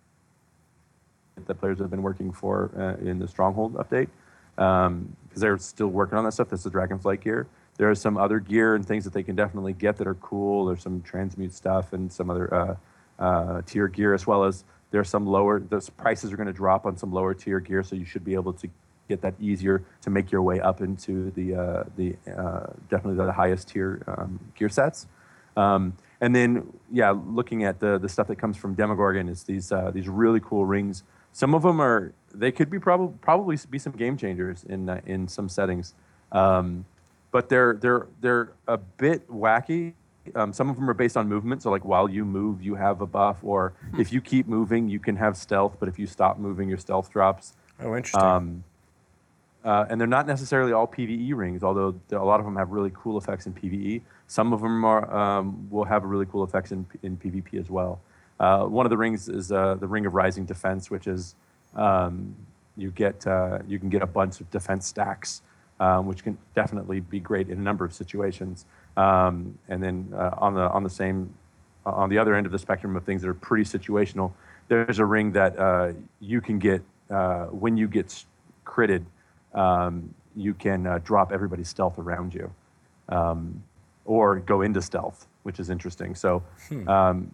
that 1.45 1.55
players 1.55 1.79
have 1.79 1.89
been 1.89 2.01
working 2.03 2.31
for 2.31 2.71
uh, 2.77 3.03
in 3.05 3.19
the 3.19 3.27
Stronghold 3.27 3.73
update 3.75 4.09
because 4.55 5.41
they're 5.41 5.57
still 5.57 5.87
working 5.87 6.17
on 6.17 6.23
that 6.23 6.33
stuff. 6.33 6.49
That's 6.49 6.63
the 6.63 6.69
Dragonflight 6.69 7.21
gear. 7.21 7.47
There 7.77 7.89
is 7.89 7.99
some 7.99 8.17
other 8.17 8.39
gear 8.39 8.75
and 8.75 8.85
things 8.85 9.05
that 9.05 9.13
they 9.13 9.23
can 9.23 9.35
definitely 9.35 9.73
get 9.73 9.97
that 9.97 10.07
are 10.07 10.15
cool. 10.15 10.65
There's 10.65 10.83
some 10.83 11.01
transmute 11.01 11.53
stuff 11.53 11.93
and 11.93 12.11
some 12.11 12.29
other 12.29 12.53
uh, 12.53 12.75
uh, 13.17 13.61
tier 13.65 13.87
gear 13.87 14.13
as 14.13 14.27
well 14.27 14.43
as 14.43 14.63
there's 14.91 15.09
some 15.09 15.25
lower. 15.25 15.59
Those 15.59 15.89
prices 15.89 16.31
are 16.31 16.35
going 16.35 16.47
to 16.47 16.53
drop 16.53 16.85
on 16.85 16.97
some 16.97 17.11
lower 17.11 17.33
tier 17.33 17.59
gear, 17.59 17.81
so 17.81 17.95
you 17.95 18.05
should 18.05 18.25
be 18.25 18.33
able 18.33 18.53
to 18.53 18.69
get 19.07 19.21
that 19.21 19.33
easier 19.39 19.83
to 20.01 20.09
make 20.09 20.31
your 20.31 20.41
way 20.41 20.59
up 20.59 20.81
into 20.81 21.31
the 21.31 21.55
uh, 21.55 21.83
the 21.95 22.15
uh, 22.37 22.67
definitely 22.89 23.15
the 23.15 23.31
highest 23.31 23.69
tier 23.69 24.03
um, 24.07 24.39
gear 24.55 24.69
sets. 24.69 25.07
Um, 25.55 25.93
and 26.21 26.35
then, 26.35 26.71
yeah, 26.91 27.09
looking 27.09 27.63
at 27.63 27.79
the 27.79 27.97
the 27.97 28.07
stuff 28.07 28.27
that 28.27 28.37
comes 28.37 28.55
from 28.55 28.75
Demogorgon 28.75 29.27
is 29.27 29.43
these 29.43 29.71
uh, 29.71 29.91
these 29.91 30.07
really 30.07 30.39
cool 30.39 30.65
rings. 30.65 31.03
Some 31.33 31.55
of 31.55 31.63
them 31.63 31.81
are 31.81 32.13
they 32.33 32.51
could 32.51 32.69
be 32.69 32.79
probably 32.79 33.17
probably 33.21 33.57
be 33.69 33.79
some 33.79 33.93
game 33.93 34.15
changers 34.17 34.63
in 34.63 34.87
uh, 34.87 35.01
in 35.05 35.27
some 35.27 35.49
settings, 35.49 35.95
um, 36.31 36.85
but 37.31 37.49
they're 37.49 37.73
they're 37.73 38.07
they're 38.21 38.51
a 38.67 38.77
bit 38.77 39.27
wacky 39.29 39.93
Um, 40.35 40.53
some 40.53 40.69
of 40.69 40.75
them 40.75 40.89
are 40.89 40.93
based 40.93 41.17
on 41.17 41.27
movement. 41.27 41.63
So 41.63 41.71
like 41.71 41.83
while 41.83 42.09
you 42.09 42.25
move, 42.25 42.61
you 42.61 42.75
have 42.75 43.01
a 43.01 43.07
buff, 43.07 43.37
or 43.41 43.73
if 43.97 44.13
you 44.13 44.21
keep 44.21 44.47
moving, 44.47 44.87
you 44.87 44.99
can 44.99 45.15
have 45.15 45.35
stealth. 45.35 45.77
But 45.79 45.89
if 45.89 45.97
you 45.97 46.07
stop 46.07 46.37
moving, 46.37 46.69
your 46.69 46.77
stealth 46.77 47.09
drops. 47.09 47.53
Oh, 47.79 47.95
interesting. 47.95 48.21
Um, 48.21 48.63
uh, 49.63 49.85
and 49.89 49.99
they're 49.99 50.07
not 50.07 50.27
necessarily 50.27 50.73
all 50.73 50.87
PVE 50.87 51.35
rings, 51.35 51.63
although 51.63 51.95
a 52.11 52.17
lot 52.17 52.39
of 52.39 52.45
them 52.45 52.55
have 52.55 52.71
really 52.71 52.91
cool 52.93 53.17
effects 53.17 53.45
in 53.45 53.53
PVE. 53.53 54.01
Some 54.27 54.53
of 54.53 54.61
them 54.61 54.83
are, 54.83 55.13
um, 55.13 55.67
will 55.69 55.83
have 55.83 56.03
really 56.03 56.25
cool 56.25 56.43
effects 56.43 56.71
in, 56.71 56.85
in 57.03 57.17
PvP 57.17 57.59
as 57.59 57.69
well. 57.69 58.01
Uh, 58.39 58.65
one 58.65 58.85
of 58.85 58.89
the 58.89 58.97
rings 58.97 59.29
is 59.29 59.51
uh, 59.51 59.75
the 59.75 59.87
Ring 59.87 60.05
of 60.07 60.15
Rising 60.15 60.45
Defense, 60.45 60.89
which 60.89 61.05
is 61.05 61.35
um, 61.75 62.35
you 62.75 62.89
get 62.89 63.27
uh, 63.27 63.59
you 63.67 63.77
can 63.77 63.89
get 63.89 64.01
a 64.01 64.07
bunch 64.07 64.41
of 64.41 64.49
defense 64.49 64.87
stacks, 64.87 65.43
um, 65.79 66.07
which 66.07 66.23
can 66.23 66.37
definitely 66.55 67.01
be 67.01 67.19
great 67.19 67.49
in 67.49 67.59
a 67.59 67.61
number 67.61 67.85
of 67.85 67.93
situations. 67.93 68.65
Um, 68.97 69.57
and 69.69 69.83
then 69.83 70.11
uh, 70.13 70.31
on 70.37 70.55
the 70.55 70.69
on 70.69 70.83
the 70.83 70.89
same 70.89 71.33
on 71.85 72.09
the 72.09 72.17
other 72.17 72.33
end 72.33 72.45
of 72.45 72.51
the 72.51 72.59
spectrum 72.59 72.95
of 72.95 73.03
things 73.03 73.21
that 73.21 73.29
are 73.29 73.35
pretty 73.35 73.63
situational, 73.63 74.31
there's 74.67 74.99
a 74.99 75.05
ring 75.05 75.31
that 75.33 75.57
uh, 75.57 75.93
you 76.19 76.41
can 76.41 76.59
get 76.59 76.81
uh, 77.09 77.45
when 77.45 77.77
you 77.77 77.87
get 77.87 78.25
critted. 78.65 79.03
Um, 79.53 80.13
you 80.35 80.53
can 80.53 80.87
uh, 80.87 80.99
drop 81.03 81.31
everybody's 81.31 81.69
stealth 81.69 81.97
around 81.99 82.33
you, 82.33 82.51
um, 83.09 83.63
or 84.05 84.39
go 84.39 84.61
into 84.61 84.81
stealth, 84.81 85.27
which 85.43 85.59
is 85.59 85.69
interesting. 85.69 86.15
So, 86.15 86.43
um, 86.87 87.31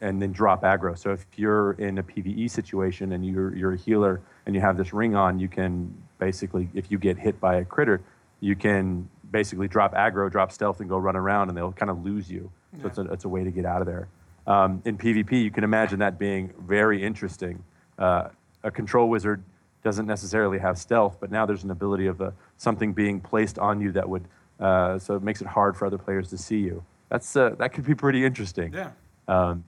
and 0.00 0.22
then 0.22 0.32
drop 0.32 0.62
aggro. 0.62 0.96
So 0.96 1.12
if 1.12 1.26
you're 1.36 1.72
in 1.72 1.98
a 1.98 2.02
PVE 2.02 2.50
situation 2.50 3.12
and 3.12 3.26
you're 3.26 3.54
you're 3.54 3.72
a 3.72 3.76
healer 3.76 4.20
and 4.46 4.54
you 4.54 4.60
have 4.60 4.76
this 4.76 4.92
ring 4.92 5.14
on, 5.14 5.38
you 5.38 5.48
can 5.48 5.92
basically, 6.18 6.68
if 6.74 6.90
you 6.90 6.98
get 6.98 7.18
hit 7.18 7.40
by 7.40 7.56
a 7.56 7.64
critter, 7.64 8.00
you 8.40 8.54
can 8.56 9.08
basically 9.30 9.68
drop 9.68 9.94
aggro, 9.94 10.30
drop 10.30 10.52
stealth, 10.52 10.80
and 10.80 10.88
go 10.88 10.96
run 10.96 11.16
around, 11.16 11.48
and 11.48 11.56
they'll 11.56 11.72
kind 11.72 11.90
of 11.90 12.04
lose 12.04 12.30
you. 12.30 12.50
So 12.80 12.86
it's 12.86 12.98
a 12.98 13.02
it's 13.12 13.24
a 13.24 13.28
way 13.28 13.44
to 13.44 13.50
get 13.50 13.64
out 13.66 13.80
of 13.80 13.86
there. 13.86 14.08
Um, 14.46 14.80
in 14.86 14.96
PvP, 14.96 15.42
you 15.42 15.50
can 15.50 15.64
imagine 15.64 15.98
that 15.98 16.18
being 16.18 16.52
very 16.60 17.02
interesting. 17.02 17.62
Uh, 17.98 18.28
a 18.62 18.70
control 18.70 19.08
wizard 19.10 19.42
doesn't 19.82 20.06
necessarily 20.06 20.58
have 20.58 20.78
stealth, 20.78 21.18
but 21.20 21.30
now 21.30 21.46
there's 21.46 21.64
an 21.64 21.70
ability 21.70 22.06
of 22.06 22.20
uh 22.20 22.30
something 22.56 22.92
being 22.92 23.20
placed 23.20 23.58
on 23.58 23.80
you 23.80 23.92
that 23.92 24.08
would, 24.08 24.24
uh, 24.60 24.98
so 24.98 25.14
it 25.14 25.22
makes 25.22 25.40
it 25.40 25.46
hard 25.46 25.76
for 25.76 25.86
other 25.86 25.98
players 25.98 26.28
to 26.30 26.38
see 26.38 26.58
you. 26.58 26.84
That's 27.08 27.36
uh, 27.36 27.50
that 27.58 27.72
could 27.72 27.84
be 27.84 27.94
pretty 27.94 28.24
interesting. 28.24 28.72
Yeah. 28.72 28.90
Um, 29.28 29.64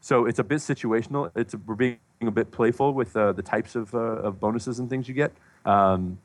so 0.00 0.26
it's 0.26 0.38
a 0.38 0.44
bit 0.44 0.58
situational. 0.58 1.30
It's 1.36 1.54
we're 1.66 1.74
being 1.74 1.98
a 2.22 2.30
bit 2.30 2.50
playful 2.50 2.94
with 2.94 3.16
uh, 3.16 3.32
the 3.32 3.42
types 3.42 3.74
of, 3.76 3.94
uh, 3.94 3.98
of 3.98 4.40
bonuses 4.40 4.78
and 4.78 4.88
things 4.88 5.08
you 5.08 5.14
get, 5.14 5.32
um, 5.64 6.18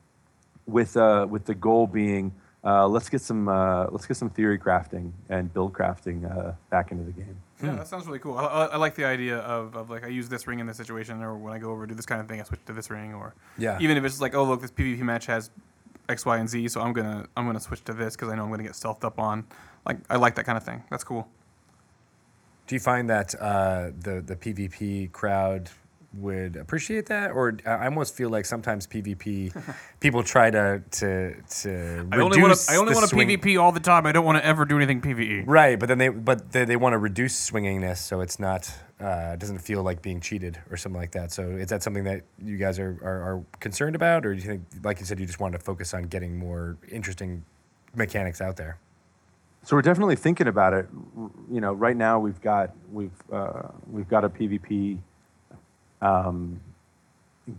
with 0.66 0.96
uh, 0.96 1.28
with 1.30 1.46
the 1.46 1.56
goal 1.56 1.88
being 1.88 2.32
uh, 2.66 2.88
let's 2.88 3.10
get 3.10 3.22
some 3.22 3.48
uh, 3.48 3.86
let's 3.92 4.08
get 4.08 4.18
some 4.18 4.30
theory 4.30 4.58
crafting 4.58 5.12
and 5.30 5.54
build 5.54 5.72
crafting 5.74 6.26
uh, 6.26 6.54
back 6.72 6.92
into 6.92 7.04
the 7.04 7.12
game. 7.12 7.38
Yeah, 7.64 7.76
that 7.76 7.88
sounds 7.88 8.06
really 8.06 8.20
cool. 8.20 8.38
I, 8.38 8.44
I, 8.46 8.66
I 8.66 8.76
like 8.78 8.96
the 8.96 9.06
idea 9.06 9.38
of, 9.38 9.76
of 9.76 9.90
like 9.90 10.04
I 10.04 10.08
use 10.08 10.28
this 10.28 10.46
ring 10.48 10.60
in 10.60 10.68
this 10.68 10.78
situation, 10.78 11.22
or 11.22 11.38
when 11.38 11.54
I 11.54 11.58
go 11.58 11.72
over 11.72 11.86
to 11.86 11.88
do 11.88 11.96
this 11.96 12.06
kind 12.06 12.20
of 12.20 12.28
thing, 12.28 12.40
I 12.42 12.44
switch 12.44 12.60
to 12.66 12.74
this 12.74 12.90
ring, 12.90 13.14
or 13.14 13.34
Yeah. 13.58 13.78
even 13.80 13.96
if 13.98 14.04
it's 14.04 14.16
just 14.16 14.22
like, 14.22 14.36
oh 14.36 14.44
look, 14.44 14.62
this 14.62 14.72
PvP 14.72 15.00
match 15.00 15.26
has 15.28 15.52
X, 16.10 16.26
Y, 16.26 16.38
and 16.38 16.50
Z, 16.50 16.68
so 16.68 16.82
I'm 16.82 16.92
gonna 16.94 17.28
I'm 17.38 17.46
gonna 17.46 17.60
switch 17.60 17.84
to 17.86 17.94
this 17.94 18.16
because 18.16 18.30
I 18.30 18.36
know 18.36 18.44
I'm 18.44 18.50
gonna 18.52 18.64
get 18.64 18.74
stealthed 18.74 19.04
up 19.06 19.20
on. 19.20 19.46
Like 19.86 19.98
I 20.10 20.18
like 20.18 20.36
that 20.36 20.46
kind 20.46 20.58
of 20.58 20.64
thing. 20.64 20.84
That's 20.90 21.04
cool. 21.04 21.28
Do 22.68 22.76
you 22.76 22.80
find 22.80 23.10
that 23.10 23.34
uh, 23.40 23.92
the 23.98 24.22
the 24.22 24.36
PvP 24.36 25.12
crowd 25.12 25.70
would 26.18 26.56
appreciate 26.56 27.08
that, 27.08 27.32
or 27.32 27.58
I 27.66 27.72
I 27.72 27.86
almost 27.86 28.16
feel 28.16 28.30
like 28.30 28.46
sometimes 28.46 28.88
PvP 28.88 29.54
people 30.00 30.24
try 30.24 30.50
to 30.52 30.82
to 30.92 31.42
to 31.62 32.08
I 32.12 32.20
only 32.20 32.42
want 32.42 32.52
reduce 32.52 32.66
to 32.68 32.74
I 32.74 32.78
only 32.78 32.94
want 32.94 33.10
to 33.10 33.16
PvP 33.16 33.62
all 33.62 33.72
the 33.72 33.80
time. 33.80 34.06
I 34.06 34.12
don't 34.12 34.26
want 34.26 34.38
to 34.38 34.46
ever 34.46 34.66
do 34.66 34.78
anything 34.78 35.02
PvE. 35.02 35.44
Right, 35.46 35.80
but 35.80 35.88
then 35.88 35.98
they 35.98 36.10
but 36.10 36.52
they, 36.52 36.66
they 36.66 36.76
want 36.76 36.94
to 36.94 36.98
reduce 36.98 37.50
swingingness 37.50 37.98
so 37.98 38.22
it's 38.22 38.40
not 38.40 38.72
uh, 39.00 39.32
it 39.34 39.40
doesn't 39.40 39.60
feel 39.60 39.84
like 39.84 40.02
being 40.02 40.22
cheated 40.22 40.58
or 40.72 40.78
something 40.78 41.00
like 41.00 41.12
that. 41.12 41.32
So 41.32 41.44
is 41.44 41.68
that 41.68 41.84
something 41.84 42.06
that 42.06 42.24
you 42.42 42.58
guys 42.58 42.80
are, 42.80 42.98
are, 43.04 43.22
are 43.22 43.44
concerned 43.60 43.96
about, 43.96 44.26
or 44.26 44.34
do 44.34 44.42
you 44.42 44.48
think, 44.48 44.64
like 44.84 45.00
you 45.00 45.06
said, 45.06 45.20
you 45.20 45.26
just 45.26 45.40
want 45.40 45.54
to 45.54 45.60
focus 45.60 45.94
on 45.94 46.04
getting 46.04 46.40
more 46.40 46.78
interesting 46.90 47.44
mechanics 47.94 48.40
out 48.40 48.56
there? 48.56 48.80
So 49.64 49.76
we're 49.76 49.82
definitely 49.82 50.16
thinking 50.16 50.48
about 50.48 50.74
it. 50.74 50.88
You 51.52 51.60
know, 51.60 51.74
right 51.74 51.98
now 51.98 52.20
we've 52.20 52.40
got 52.40 52.74
we've 52.92 53.12
uh, 53.32 53.64
we've 53.90 54.08
got 54.08 54.24
a 54.24 54.30
PvP 54.30 55.00
um, 56.02 56.60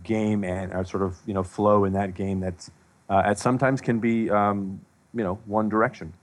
game 0.03 0.43
and 0.43 0.71
a 0.73 0.85
sort 0.85 1.03
of 1.03 1.17
you 1.25 1.33
know 1.33 1.43
flow 1.43 1.85
in 1.85 1.93
that 1.93 2.13
game 2.13 2.39
that's 2.39 2.71
uh, 3.09 3.21
at 3.25 3.39
sometimes 3.39 3.81
can 3.81 3.99
be 3.99 4.29
um, 4.29 4.79
you 5.13 5.23
know 5.23 5.39
one 5.45 5.69
direction, 5.69 6.13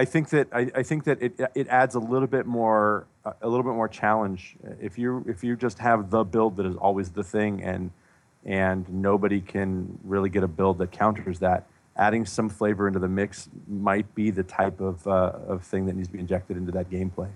I 0.00 0.06
think 0.06 0.30
that 0.30 0.48
I, 0.50 0.70
I 0.74 0.82
think 0.82 1.04
that 1.04 1.20
it 1.20 1.38
it 1.54 1.68
adds 1.68 1.94
a 1.94 1.98
little 1.98 2.26
bit 2.26 2.46
more 2.46 3.06
a 3.42 3.46
little 3.46 3.62
bit 3.62 3.74
more 3.74 3.86
challenge 3.86 4.56
if 4.80 4.96
you 4.96 5.22
if 5.28 5.44
you 5.44 5.56
just 5.56 5.78
have 5.78 6.08
the 6.08 6.24
build 6.24 6.56
that 6.56 6.64
is 6.64 6.74
always 6.76 7.10
the 7.10 7.22
thing 7.22 7.62
and 7.62 7.90
and 8.46 8.88
nobody 8.88 9.42
can 9.42 9.98
really 10.02 10.30
get 10.30 10.42
a 10.42 10.48
build 10.48 10.78
that 10.78 10.90
counters 10.90 11.40
that. 11.40 11.66
Adding 11.96 12.24
some 12.24 12.48
flavor 12.48 12.88
into 12.88 12.98
the 12.98 13.08
mix 13.08 13.50
might 13.68 14.14
be 14.14 14.30
the 14.30 14.42
type 14.42 14.80
of 14.80 15.06
uh, 15.06 15.32
of 15.46 15.64
thing 15.64 15.84
that 15.84 15.94
needs 15.96 16.08
to 16.08 16.14
be 16.14 16.20
injected 16.20 16.56
into 16.56 16.72
that 16.72 16.88
gameplay. 16.88 17.28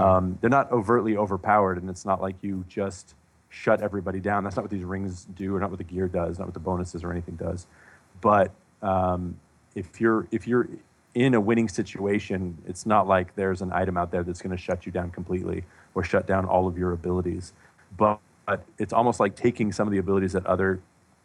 Um, 0.00 0.38
they're 0.40 0.48
not 0.48 0.72
overtly 0.72 1.18
overpowered, 1.18 1.76
and 1.76 1.90
it's 1.90 2.06
not 2.06 2.22
like 2.22 2.36
you 2.40 2.64
just 2.66 3.14
shut 3.50 3.82
everybody 3.82 4.20
down. 4.20 4.42
That's 4.42 4.56
not 4.56 4.62
what 4.62 4.70
these 4.70 4.84
rings 4.84 5.26
do, 5.34 5.54
or 5.54 5.60
not 5.60 5.68
what 5.68 5.76
the 5.76 5.84
gear 5.84 6.08
does, 6.08 6.38
not 6.38 6.46
what 6.46 6.54
the 6.54 6.60
bonuses 6.60 7.04
or 7.04 7.12
anything 7.12 7.36
does. 7.36 7.66
But 8.22 8.52
um, 8.80 9.38
if 9.74 10.00
you're 10.00 10.26
if 10.30 10.48
you're 10.48 10.66
in 11.16 11.32
a 11.32 11.40
winning 11.40 11.66
situation, 11.66 12.58
it's 12.68 12.84
not 12.84 13.08
like 13.08 13.34
there's 13.36 13.62
an 13.62 13.72
item 13.72 13.96
out 13.96 14.10
there 14.10 14.22
that's 14.22 14.42
going 14.42 14.54
to 14.54 14.62
shut 14.62 14.84
you 14.84 14.92
down 14.92 15.10
completely 15.10 15.64
or 15.94 16.04
shut 16.04 16.26
down 16.26 16.44
all 16.44 16.68
of 16.68 16.76
your 16.76 16.92
abilities. 16.92 17.54
But, 17.96 18.20
but 18.44 18.66
it's 18.78 18.92
almost 18.92 19.18
like 19.18 19.34
taking 19.34 19.72
some 19.72 19.88
of 19.88 19.92
the 19.92 19.98
abilities 19.98 20.34
that 20.34 20.44
other 20.46 20.80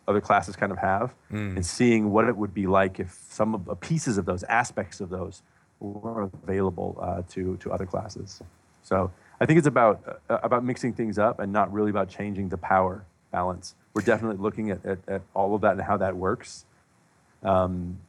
other 0.08 0.22
classes 0.22 0.56
kind 0.56 0.72
of 0.72 0.80
have 0.80 1.14
and 1.56 1.66
seeing 1.66 2.10
what 2.12 2.28
it 2.28 2.36
would 2.36 2.54
be 2.54 2.66
like 2.66 3.00
if 3.00 3.12
some 3.30 3.54
of 3.54 3.66
the 3.66 3.76
pieces 3.76 4.18
of 4.18 4.26
those 4.26 4.44
aspects 4.44 5.00
of 5.00 5.10
those 5.10 5.44
were 5.80 6.24
available 6.44 6.98
uh, 7.02 7.22
to 7.30 7.58
to 7.58 7.72
other 7.72 7.86
classes. 7.86 8.42
So 8.84 9.12
I 9.42 9.46
think 9.46 9.58
it's 9.60 9.68
about 9.68 10.22
uh, 10.30 10.40
about 10.42 10.64
mixing 10.64 10.94
things 10.94 11.20
up 11.20 11.40
and 11.40 11.52
not 11.52 11.72
really 11.72 11.92
about 11.92 12.08
changing 12.08 12.48
the 12.48 12.58
power 12.58 13.04
balance. 13.32 13.76
We're 13.94 14.04
definitely 14.04 14.42
looking 14.42 14.72
at, 14.72 14.86
at, 14.86 15.00
at 15.08 15.22
all 15.34 15.54
of 15.54 15.62
that 15.62 15.74
and 15.74 15.82
how 15.82 15.98
that 15.98 16.16
works. 16.16 16.66
Um, 17.44 18.00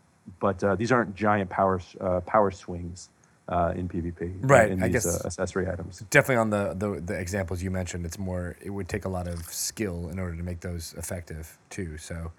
but 0.40 0.62
uh, 0.64 0.76
these 0.76 0.92
aren't 0.92 1.14
giant 1.14 1.50
power 1.50 1.80
uh, 2.00 2.20
power 2.20 2.50
swings 2.50 3.10
uh, 3.48 3.72
in 3.76 3.88
PvP. 3.88 4.38
Right, 4.42 4.70
In 4.70 4.82
I 4.82 4.88
these 4.88 5.04
guess- 5.04 5.24
uh, 5.24 5.26
accessory 5.26 5.68
items. 5.68 6.04
Definitely 6.10 6.36
on 6.36 6.50
the, 6.50 6.74
the 6.74 7.00
the 7.00 7.18
examples 7.18 7.62
you 7.62 7.70
mentioned, 7.70 8.06
it's 8.06 8.18
more 8.18 8.56
it 8.62 8.70
would 8.70 8.88
take 8.88 9.04
a 9.04 9.08
lot 9.08 9.26
of 9.28 9.44
skill 9.46 10.08
in 10.10 10.18
order 10.18 10.36
to 10.36 10.42
make 10.42 10.60
those 10.60 10.94
effective 10.96 11.58
too. 11.70 11.98
So, 11.98 12.32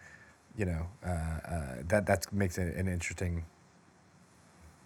you 0.57 0.65
know, 0.65 0.87
uh, 1.05 1.09
uh, 1.09 1.75
that 1.89 2.05
that 2.05 2.31
makes 2.31 2.57
it 2.57 2.75
an 2.75 2.87
interesting, 2.87 3.43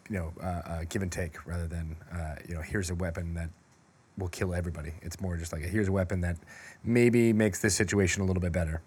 you 0.10 0.17
know, 0.17 0.33
uh, 0.41 0.45
uh, 0.45 0.83
give 0.89 1.01
and 1.01 1.12
take 1.12 1.45
rather 1.45 1.67
than 1.67 1.95
uh, 2.12 2.36
you 2.47 2.55
know 2.55 2.62
here's 2.62 2.89
a 2.89 2.95
weapon 2.95 3.33
that 3.36 3.49
will 4.17 4.29
kill 4.29 4.53
everybody. 4.55 4.93
It's 5.03 5.21
more 5.21 5.38
just 5.38 5.53
like 5.53 5.63
a, 5.63 5.67
here's 5.67 5.88
a 5.88 5.91
weapon 5.91 6.21
that 6.21 6.38
maybe 6.83 7.31
makes 7.33 7.60
this 7.60 7.75
situation 7.75 8.23
a 8.23 8.25
little 8.25 8.41
bit 8.41 8.51
better. 8.51 8.81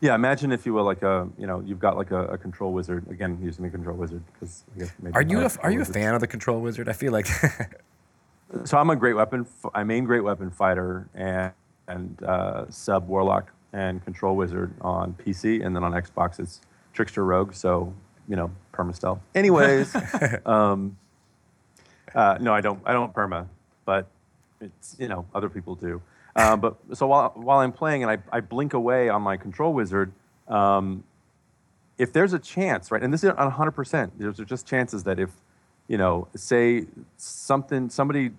Yeah, 0.00 0.14
imagine 0.14 0.50
if 0.50 0.64
you 0.64 0.72
will, 0.72 0.84
like 0.84 1.02
a 1.02 1.28
you 1.38 1.46
know, 1.46 1.60
you've 1.60 1.78
got 1.78 1.96
like 1.96 2.10
a, 2.10 2.26
a 2.26 2.38
control 2.38 2.72
wizard. 2.72 3.06
Again, 3.10 3.38
using 3.42 3.64
the 3.64 3.70
control 3.70 3.96
wizard 3.96 4.22
because 4.32 4.64
I 4.74 4.78
guess 4.80 4.92
maybe 5.00 5.14
Are 5.14 5.22
you 5.22 5.40
a, 5.40 5.50
are 5.62 5.70
you 5.70 5.82
a 5.82 5.84
fan 5.84 6.14
of 6.14 6.20
the 6.20 6.26
control 6.26 6.60
wizard? 6.60 6.88
I 6.88 6.94
feel 6.94 7.12
like 7.12 7.26
So 8.64 8.78
I'm 8.78 8.90
a 8.90 8.96
great 8.96 9.14
weapon. 9.14 9.46
I 9.74 9.84
main 9.84 10.04
great 10.04 10.24
weapon 10.24 10.50
fighter 10.50 11.08
and 11.14 11.52
and 11.86 12.22
uh, 12.22 12.70
sub 12.70 13.08
warlock 13.08 13.52
and 13.72 14.04
control 14.04 14.36
wizard 14.36 14.72
on 14.80 15.14
PC, 15.14 15.64
and 15.64 15.74
then 15.74 15.84
on 15.84 15.92
Xbox 15.92 16.40
it's 16.40 16.60
trickster 16.92 17.24
rogue. 17.24 17.54
So 17.54 17.94
you 18.28 18.36
know, 18.36 18.50
perma 18.72 18.94
stealth. 18.94 19.20
Anyways, 19.34 19.94
um, 20.46 20.96
uh, 22.14 22.38
no, 22.40 22.52
I 22.52 22.60
don't. 22.60 22.80
I 22.84 22.92
don't 22.92 23.14
perma, 23.14 23.46
but 23.84 24.08
it's 24.60 24.96
you 24.98 25.08
know 25.08 25.26
other 25.34 25.48
people 25.48 25.76
do. 25.76 26.02
Uh, 26.36 26.56
but 26.56 26.76
so 26.92 27.06
while 27.06 27.32
while 27.34 27.58
I'm 27.58 27.72
playing 27.72 28.02
and 28.02 28.10
I, 28.10 28.18
I 28.30 28.40
blink 28.40 28.74
away 28.74 29.08
on 29.08 29.22
my 29.22 29.36
control 29.36 29.72
wizard, 29.72 30.12
um, 30.48 31.04
if 31.98 32.12
there's 32.12 32.32
a 32.32 32.38
chance, 32.38 32.90
right, 32.90 33.02
and 33.02 33.12
this 33.12 33.22
isn't 33.24 33.36
100%, 33.36 34.10
there's 34.16 34.38
just 34.38 34.66
chances 34.66 35.04
that 35.04 35.18
if, 35.18 35.30
you 35.86 35.98
know, 35.98 36.28
say 36.34 36.86
something, 37.18 37.90
somebody 37.90 38.30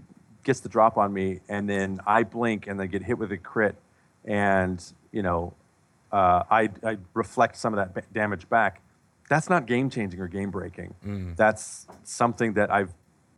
gets 0.44 0.62
the 0.62 0.70
drop 0.70 0.98
on 0.98 1.14
me 1.14 1.42
and 1.48 1.70
then 1.70 2.00
I 2.08 2.24
blink 2.24 2.66
and 2.66 2.80
then 2.80 2.88
get 2.88 3.04
hit 3.04 3.20
with 3.20 3.32
a 3.32 3.38
crit 3.38 3.76
and, 4.26 4.84
you 5.12 5.22
know, 5.22 5.54
uh, 6.12 6.44
I, 6.50 6.70
I 6.84 6.98
reflect 7.14 7.56
some 7.56 7.78
of 7.78 7.94
that 7.94 8.12
damage 8.12 8.50
back, 8.50 8.82
that's 9.30 9.50
not 9.50 9.66
game 9.68 9.90
changing 9.90 10.20
or 10.20 10.28
game 10.28 10.50
breaking. 10.50 10.94
That's 11.36 11.88
something 12.04 12.54
that 12.54 12.72
I've 12.72 12.94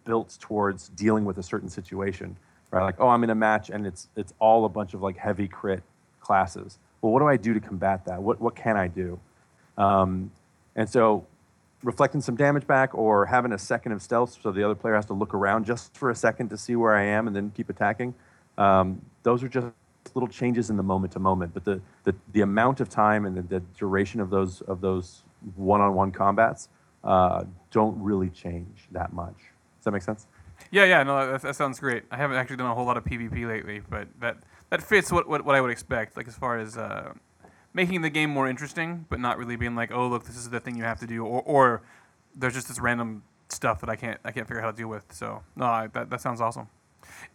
built 0.06 0.38
towards 0.40 0.88
dealing 0.90 1.26
with 1.26 1.38
a 1.38 1.44
certain 1.44 1.70
situation, 1.70 2.38
right? 2.74 2.84
Like, 2.84 2.96
oh, 3.00 3.08
I'm 3.08 3.24
in 3.24 3.30
a 3.30 3.36
match 3.36 3.70
and 3.70 3.86
it's 3.86 4.08
it's 4.16 4.34
all 4.40 4.66
a 4.66 4.70
bunch 4.70 4.94
of 4.94 5.02
like 5.02 5.18
heavy 5.18 5.48
crit 5.48 5.84
classes. 6.20 6.80
Well, 7.02 7.12
what 7.12 7.20
do 7.20 7.28
I 7.28 7.38
do 7.38 7.54
to 7.54 7.60
combat 7.60 8.06
that? 8.06 8.22
What 8.22 8.42
what 8.42 8.56
can 8.56 8.76
I 8.78 8.88
do? 8.88 9.20
Um, 9.78 10.32
and 10.76 10.90
so, 10.90 11.26
reflecting 11.84 12.22
some 12.22 12.36
damage 12.36 12.66
back 12.66 12.96
or 12.96 13.26
having 13.28 13.54
a 13.54 13.60
second 13.60 13.92
of 13.92 14.02
stealth, 14.02 14.40
so 14.42 14.52
the 14.52 14.64
other 14.64 14.76
player 14.76 14.96
has 14.96 15.06
to 15.08 15.14
look 15.14 15.34
around 15.34 15.66
just 15.66 15.96
for 15.96 16.10
a 16.10 16.16
second 16.16 16.50
to 16.50 16.58
see 16.58 16.76
where 16.76 16.96
I 16.96 17.04
am 17.04 17.28
and 17.28 17.36
then 17.36 17.52
keep 17.56 17.70
attacking. 17.70 18.16
Um, 18.58 19.02
those 19.22 19.44
are 19.44 19.48
just 19.48 19.68
little 20.16 20.28
changes 20.28 20.70
in 20.70 20.78
the 20.78 20.84
moment 20.84 21.14
to 21.14 21.20
moment, 21.20 21.54
but 21.54 21.64
the 21.64 21.80
the, 22.06 22.16
the 22.34 22.42
amount 22.42 22.80
of 22.80 22.90
time 22.90 23.26
and 23.26 23.38
the, 23.38 23.42
the 23.44 23.60
duration 23.78 24.20
of 24.20 24.32
those 24.32 24.62
of 24.62 24.82
those 24.82 25.24
one-on-one 25.56 26.12
combats 26.12 26.70
uh, 27.04 27.44
don't 27.70 28.02
really 28.02 28.30
change 28.30 28.88
that 28.92 29.14
much. 29.14 29.36
Does 29.36 29.86
that 29.86 29.92
make 29.92 30.02
sense? 30.02 30.28
Yeah, 30.74 30.86
yeah, 30.86 31.04
no, 31.04 31.34
that, 31.34 31.44
that 31.44 31.56
sounds 31.56 31.80
great. 31.80 32.04
I 32.10 32.18
haven't 32.18 32.36
actually 32.38 32.56
done 32.56 32.66
a 32.66 32.74
whole 32.74 32.86
lot 32.86 32.98
of 32.98 33.06
PvP 33.06 33.48
lately, 33.48 33.84
but 33.88 34.08
that 34.20 34.38
that 34.72 34.82
fits 34.82 35.12
what, 35.12 35.30
what, 35.30 35.46
what 35.46 35.54
I 35.54 35.62
would 35.62 35.70
expect. 35.70 36.18
Like 36.18 36.28
as 36.28 36.36
far 36.36 36.58
as 36.58 36.78
uh, 36.78 37.14
making 37.76 38.02
the 38.02 38.10
game 38.10 38.32
more 38.32 38.50
interesting, 38.50 39.06
but 39.08 39.20
not 39.20 39.38
really 39.38 39.56
being 39.56 39.76
like, 39.76 39.92
oh, 39.92 40.08
look, 40.08 40.26
this 40.26 40.36
is 40.36 40.50
the 40.50 40.60
thing 40.60 40.76
you 40.76 40.84
have 40.84 41.00
to 41.02 41.06
do, 41.06 41.24
or, 41.24 41.44
or 41.44 41.82
there's 42.36 42.56
just 42.56 42.70
this 42.70 42.80
random 42.80 43.22
stuff 43.50 43.82
that 43.82 43.90
I 43.90 43.96
can't 43.96 44.20
I 44.26 44.32
can't 44.32 44.48
figure 44.48 44.62
out 44.62 44.66
how 44.66 44.72
to 44.72 44.78
deal 44.78 44.88
with. 44.88 45.06
So 45.14 45.44
no, 45.56 45.66
I, 45.66 45.88
that 45.94 46.10
that 46.10 46.22
sounds 46.22 46.42
awesome. 46.42 46.68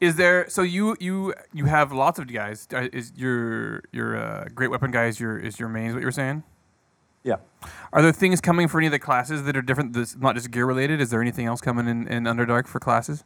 Is 0.01 0.16
there 0.16 0.48
so 0.48 0.62
you 0.62 0.96
you 0.98 1.33
you 1.53 1.66
have 1.66 1.92
lots 1.92 2.18
of 2.18 2.27
guys? 2.27 2.66
Uh, 2.74 2.88
Is 2.92 3.12
your 3.14 3.85
your 3.92 4.16
uh, 4.16 4.48
great 4.53 4.72
weapon 4.72 4.90
guys 4.90 5.20
your 5.20 5.38
is 5.38 5.61
your 5.61 5.68
main? 5.68 5.90
Is 5.90 5.94
what 5.94 6.03
you're 6.03 6.11
saying? 6.11 6.42
Yeah. 7.24 7.37
Are 7.92 8.02
there 8.02 8.12
things 8.12 8.40
coming 8.40 8.68
for 8.68 8.78
any 8.78 8.87
of 8.87 8.92
the 8.92 8.98
classes 8.98 9.44
that 9.44 9.57
are 9.57 9.62
different? 9.62 9.92
That's 9.92 10.16
not 10.16 10.35
just 10.35 10.50
gear 10.50 10.66
related. 10.66 11.00
Is 11.00 11.11
there 11.11 11.20
anything 11.20 11.46
else 11.46 11.61
coming 11.61 11.88
in, 11.88 12.07
in 12.09 12.24
Underdark 12.24 12.66
for 12.66 12.78
classes? 12.81 13.24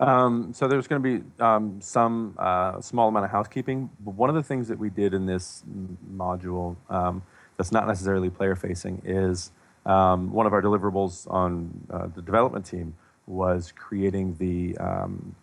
Um, 0.00 0.52
so 0.52 0.66
there's 0.66 0.86
going 0.86 1.02
to 1.02 1.18
be 1.18 1.24
um, 1.42 1.80
some 1.80 2.34
uh, 2.38 2.80
small 2.80 3.08
amount 3.08 3.24
of 3.24 3.30
housekeeping. 3.30 3.90
But 4.04 4.14
one 4.14 4.28
of 4.28 4.34
the 4.34 4.42
things 4.42 4.68
that 4.68 4.78
we 4.78 4.90
did 4.90 5.14
in 5.14 5.26
this 5.26 5.62
m- 5.66 5.96
module 6.16 6.76
um, 6.90 7.22
that's 7.56 7.72
not 7.72 7.86
necessarily 7.86 8.28
player 8.28 8.56
facing 8.56 9.00
is 9.04 9.52
um, 9.86 10.32
one 10.32 10.46
of 10.46 10.52
our 10.52 10.62
deliverables 10.62 11.30
on 11.32 11.86
uh, 11.90 12.08
the 12.14 12.22
development 12.22 12.66
team 12.66 12.94
was 13.26 13.72
creating 13.74 14.36
the 14.38 14.76
um, 14.78 15.34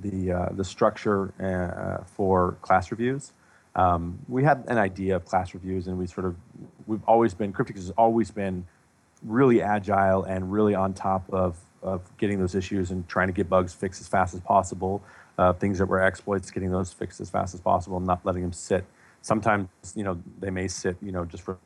the 0.00 0.32
uh, 0.32 0.48
the 0.52 0.64
structure 0.64 1.32
uh, 1.40 2.04
for 2.04 2.56
class 2.62 2.90
reviews. 2.90 3.32
Um, 3.76 4.18
we 4.28 4.44
had 4.44 4.64
an 4.68 4.78
idea 4.78 5.16
of 5.16 5.24
class 5.24 5.54
reviews, 5.54 5.88
and 5.88 5.98
we 5.98 6.06
sort 6.06 6.26
of 6.26 6.36
we've 6.86 7.02
always 7.06 7.34
been 7.34 7.52
Cryptic 7.52 7.76
has 7.76 7.90
always 7.90 8.30
been 8.30 8.66
really 9.24 9.62
agile 9.62 10.24
and 10.24 10.52
really 10.52 10.74
on 10.74 10.92
top 10.92 11.24
of, 11.32 11.56
of 11.82 12.02
getting 12.18 12.38
those 12.38 12.54
issues 12.54 12.90
and 12.90 13.08
trying 13.08 13.26
to 13.26 13.32
get 13.32 13.48
bugs 13.48 13.72
fixed 13.72 14.00
as 14.00 14.08
fast 14.08 14.34
as 14.34 14.40
possible. 14.40 15.02
Uh, 15.38 15.52
things 15.52 15.78
that 15.78 15.86
were 15.86 16.00
exploits, 16.00 16.50
getting 16.50 16.70
those 16.70 16.92
fixed 16.92 17.20
as 17.20 17.28
fast 17.28 17.54
as 17.54 17.60
possible, 17.60 17.96
and 17.96 18.06
not 18.06 18.24
letting 18.24 18.42
them 18.42 18.52
sit. 18.52 18.84
Sometimes, 19.22 19.68
you 19.96 20.04
know, 20.04 20.20
they 20.38 20.50
may 20.50 20.68
sit, 20.68 20.96
you 21.02 21.10
know, 21.10 21.24
just 21.24 21.42
for. 21.42 21.58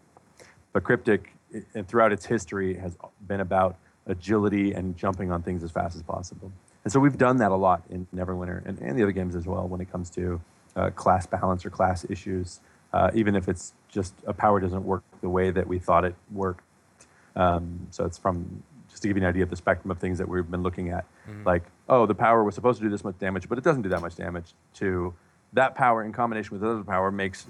But 0.73 0.85
Cryptic, 0.85 1.35
and 1.75 1.87
throughout 1.87 2.13
its 2.13 2.25
history, 2.25 2.75
has 2.75 2.97
been 3.27 3.41
about 3.41 3.77
agility 4.07 4.73
and 4.73 4.97
jumping 4.97 5.31
on 5.31 5.43
things 5.43 5.63
as 5.63 5.71
fast 5.71 5.97
as 5.97 6.03
possible. 6.03 6.51
And 6.85 6.93
so 6.93 7.01
we've 7.01 7.19
done 7.19 7.37
that 7.39 7.51
a 7.51 7.57
lot 7.57 7.83
in 7.91 8.07
Neverwinter 8.15 8.65
and, 8.67 8.79
and 8.79 8.99
the 8.99 9.03
other 9.03 9.13
games 9.13 9.37
as 9.37 9.47
well 9.47 9.69
when 9.69 9.81
it 9.81 9.93
comes 9.93 10.09
to 10.11 10.41
uh, 10.79 10.91
class 10.91 11.27
balance 11.27 11.67
or 11.67 11.71
class 11.71 12.07
issues. 12.09 12.61
Uh, 12.93 13.11
even 13.15 13.37
if 13.37 13.49
it's 13.49 13.75
just 13.89 14.15
a 14.27 14.33
power 14.33 14.61
doesn't 14.61 14.85
work 14.85 15.03
the 15.21 15.29
way 15.29 15.51
that 15.51 15.67
we 15.67 15.79
thought 15.79 16.05
it 16.05 16.15
worked, 16.33 16.65
um, 17.37 17.87
so 17.91 18.05
it's 18.05 18.17
from 18.17 18.63
just 18.89 19.03
to 19.03 19.09
give 19.09 19.17
you 19.19 19.23
an 19.23 19.29
idea 19.29 19.43
of 19.43 19.51
the 19.51 19.57
spectrum 19.57 19.91
of 19.91 19.99
things 19.99 20.17
that 20.17 20.27
we've 20.27 20.51
been 20.51 20.63
looking 20.63 20.89
at, 20.89 21.05
like 21.45 21.65
oh, 21.91 22.07
the 22.07 22.15
power 22.15 22.43
was 22.45 22.55
supposed 22.55 22.79
to 22.79 22.85
do 22.85 22.91
this 22.91 23.05
much 23.05 23.19
damage, 23.19 23.49
but 23.49 23.59
it 23.59 23.65
doesn't 23.65 23.83
do 23.83 23.91
that 23.91 24.01
much 24.01 24.17
damage. 24.17 24.55
To 24.75 25.13
that 25.53 25.75
power 25.75 26.03
in 26.03 26.13
combination 26.13 26.59
with 26.59 26.69
other 26.69 26.83
power 26.83 27.11
makes 27.11 27.47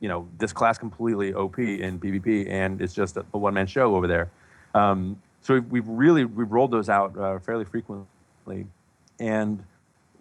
you 0.00 0.08
know 0.08 0.28
this 0.38 0.52
class 0.52 0.76
completely 0.78 1.32
OP 1.32 1.58
in 1.58 2.00
PvP, 2.00 2.50
and 2.50 2.80
it's 2.80 2.94
just 2.94 3.16
a, 3.16 3.24
a 3.32 3.38
one 3.38 3.54
man 3.54 3.66
show 3.66 3.94
over 3.94 4.06
there. 4.08 4.30
Um, 4.74 5.22
so 5.42 5.54
we've, 5.54 5.66
we've 5.70 5.88
really 5.88 6.24
we've 6.24 6.50
rolled 6.50 6.72
those 6.72 6.88
out 6.88 7.16
uh, 7.16 7.38
fairly 7.38 7.64
frequently, 7.64 8.66
and 9.20 9.62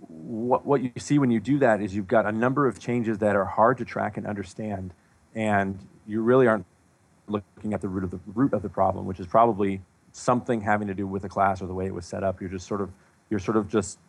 what 0.10 0.66
what 0.66 0.82
you 0.82 0.92
see 0.98 1.20
when 1.20 1.32
you 1.32 1.40
do 1.40 1.60
that 1.60 1.82
is 1.82 1.96
you've 1.96 2.08
got 2.08 2.26
a 2.26 2.32
number 2.32 2.68
of 2.68 2.80
changes 2.80 3.18
that 3.20 3.36
are 3.36 3.46
hard 3.46 3.78
to 3.80 3.86
track 3.86 4.18
and 4.18 4.26
understand, 4.26 4.94
and 5.34 5.80
you 6.08 6.22
really 6.22 6.48
aren't 6.48 6.66
looking 7.28 7.74
at 7.74 7.82
the 7.82 7.88
root 7.88 8.04
of 8.04 8.12
the 8.12 8.20
root 8.28 8.54
of 8.54 8.62
the 8.62 8.70
problem, 8.70 9.06
which 9.06 9.20
is 9.20 9.28
probably 9.28 9.82
something 10.12 10.62
having 10.62 10.88
to 10.88 10.94
do 10.94 11.06
with 11.06 11.24
the 11.24 11.30
class 11.30 11.62
or 11.62 11.68
the 11.68 11.74
way 11.74 11.86
it 11.86 11.94
was 11.94 12.06
set 12.06 12.24
up. 12.24 12.40
You're 12.40 12.50
just 12.50 12.68
sort 12.68 12.82
of 12.82 12.92
you're 13.30 13.40
sort 13.40 13.58
of 13.58 13.70
just 13.70 14.00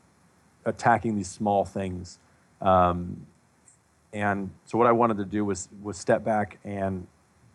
attacking 0.64 1.16
these 1.16 1.28
small 1.28 1.64
things. 1.64 2.18
Um, 2.60 3.26
and 4.12 4.50
so 4.64 4.78
what 4.78 4.86
I 4.86 4.92
wanted 4.92 5.18
to 5.18 5.24
do 5.24 5.44
was 5.44 5.68
was 5.82 5.98
step 5.98 6.24
back 6.24 6.58
and 6.64 7.06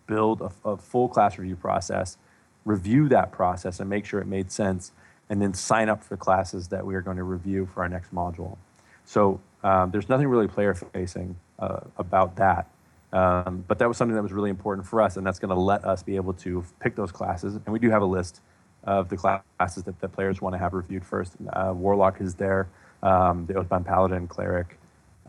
build 0.07 0.41
a, 0.41 0.51
a 0.69 0.77
full 0.77 1.07
class 1.07 1.37
review 1.37 1.55
process, 1.55 2.17
review 2.65 3.07
that 3.09 3.31
process 3.31 3.79
and 3.79 3.89
make 3.89 4.05
sure 4.05 4.19
it 4.19 4.27
made 4.27 4.51
sense, 4.51 4.91
and 5.31 5.41
then 5.41 5.53
sign 5.53 5.87
up 5.87 6.03
for 6.03 6.09
the 6.09 6.17
classes 6.17 6.67
that 6.67 6.85
we 6.85 6.93
are 6.93 7.01
going 7.01 7.15
to 7.15 7.23
review 7.23 7.65
for 7.65 7.83
our 7.83 7.89
next 7.89 8.13
module. 8.13 8.57
So 9.05 9.39
um, 9.63 9.89
there's 9.89 10.09
nothing 10.09 10.27
really 10.27 10.49
player 10.49 10.73
facing 10.73 11.37
uh, 11.57 11.79
about 11.97 12.35
that. 12.35 12.69
Um, 13.13 13.63
but 13.65 13.79
that 13.79 13.87
was 13.87 13.95
something 13.95 14.15
that 14.15 14.21
was 14.21 14.33
really 14.33 14.49
important 14.49 14.85
for 14.85 15.01
us, 15.01 15.15
and 15.15 15.25
that's 15.25 15.39
going 15.39 15.55
to 15.55 15.59
let 15.59 15.85
us 15.85 16.03
be 16.03 16.17
able 16.17 16.33
to 16.33 16.65
pick 16.81 16.97
those 16.97 17.13
classes. 17.13 17.55
And 17.55 17.67
we 17.67 17.79
do 17.79 17.89
have 17.89 18.01
a 18.01 18.05
list 18.05 18.41
of 18.83 19.07
the 19.07 19.15
classes 19.15 19.83
that, 19.83 19.99
that 20.01 20.09
players 20.09 20.41
want 20.41 20.53
to 20.53 20.59
have 20.59 20.73
reviewed 20.73 21.05
first. 21.05 21.35
Uh, 21.53 21.71
Warlock 21.73 22.19
is 22.19 22.35
there, 22.35 22.67
um, 23.01 23.45
the 23.45 23.53
Oathbound 23.53 23.85
Paladin, 23.85 24.27
Cleric. 24.27 24.77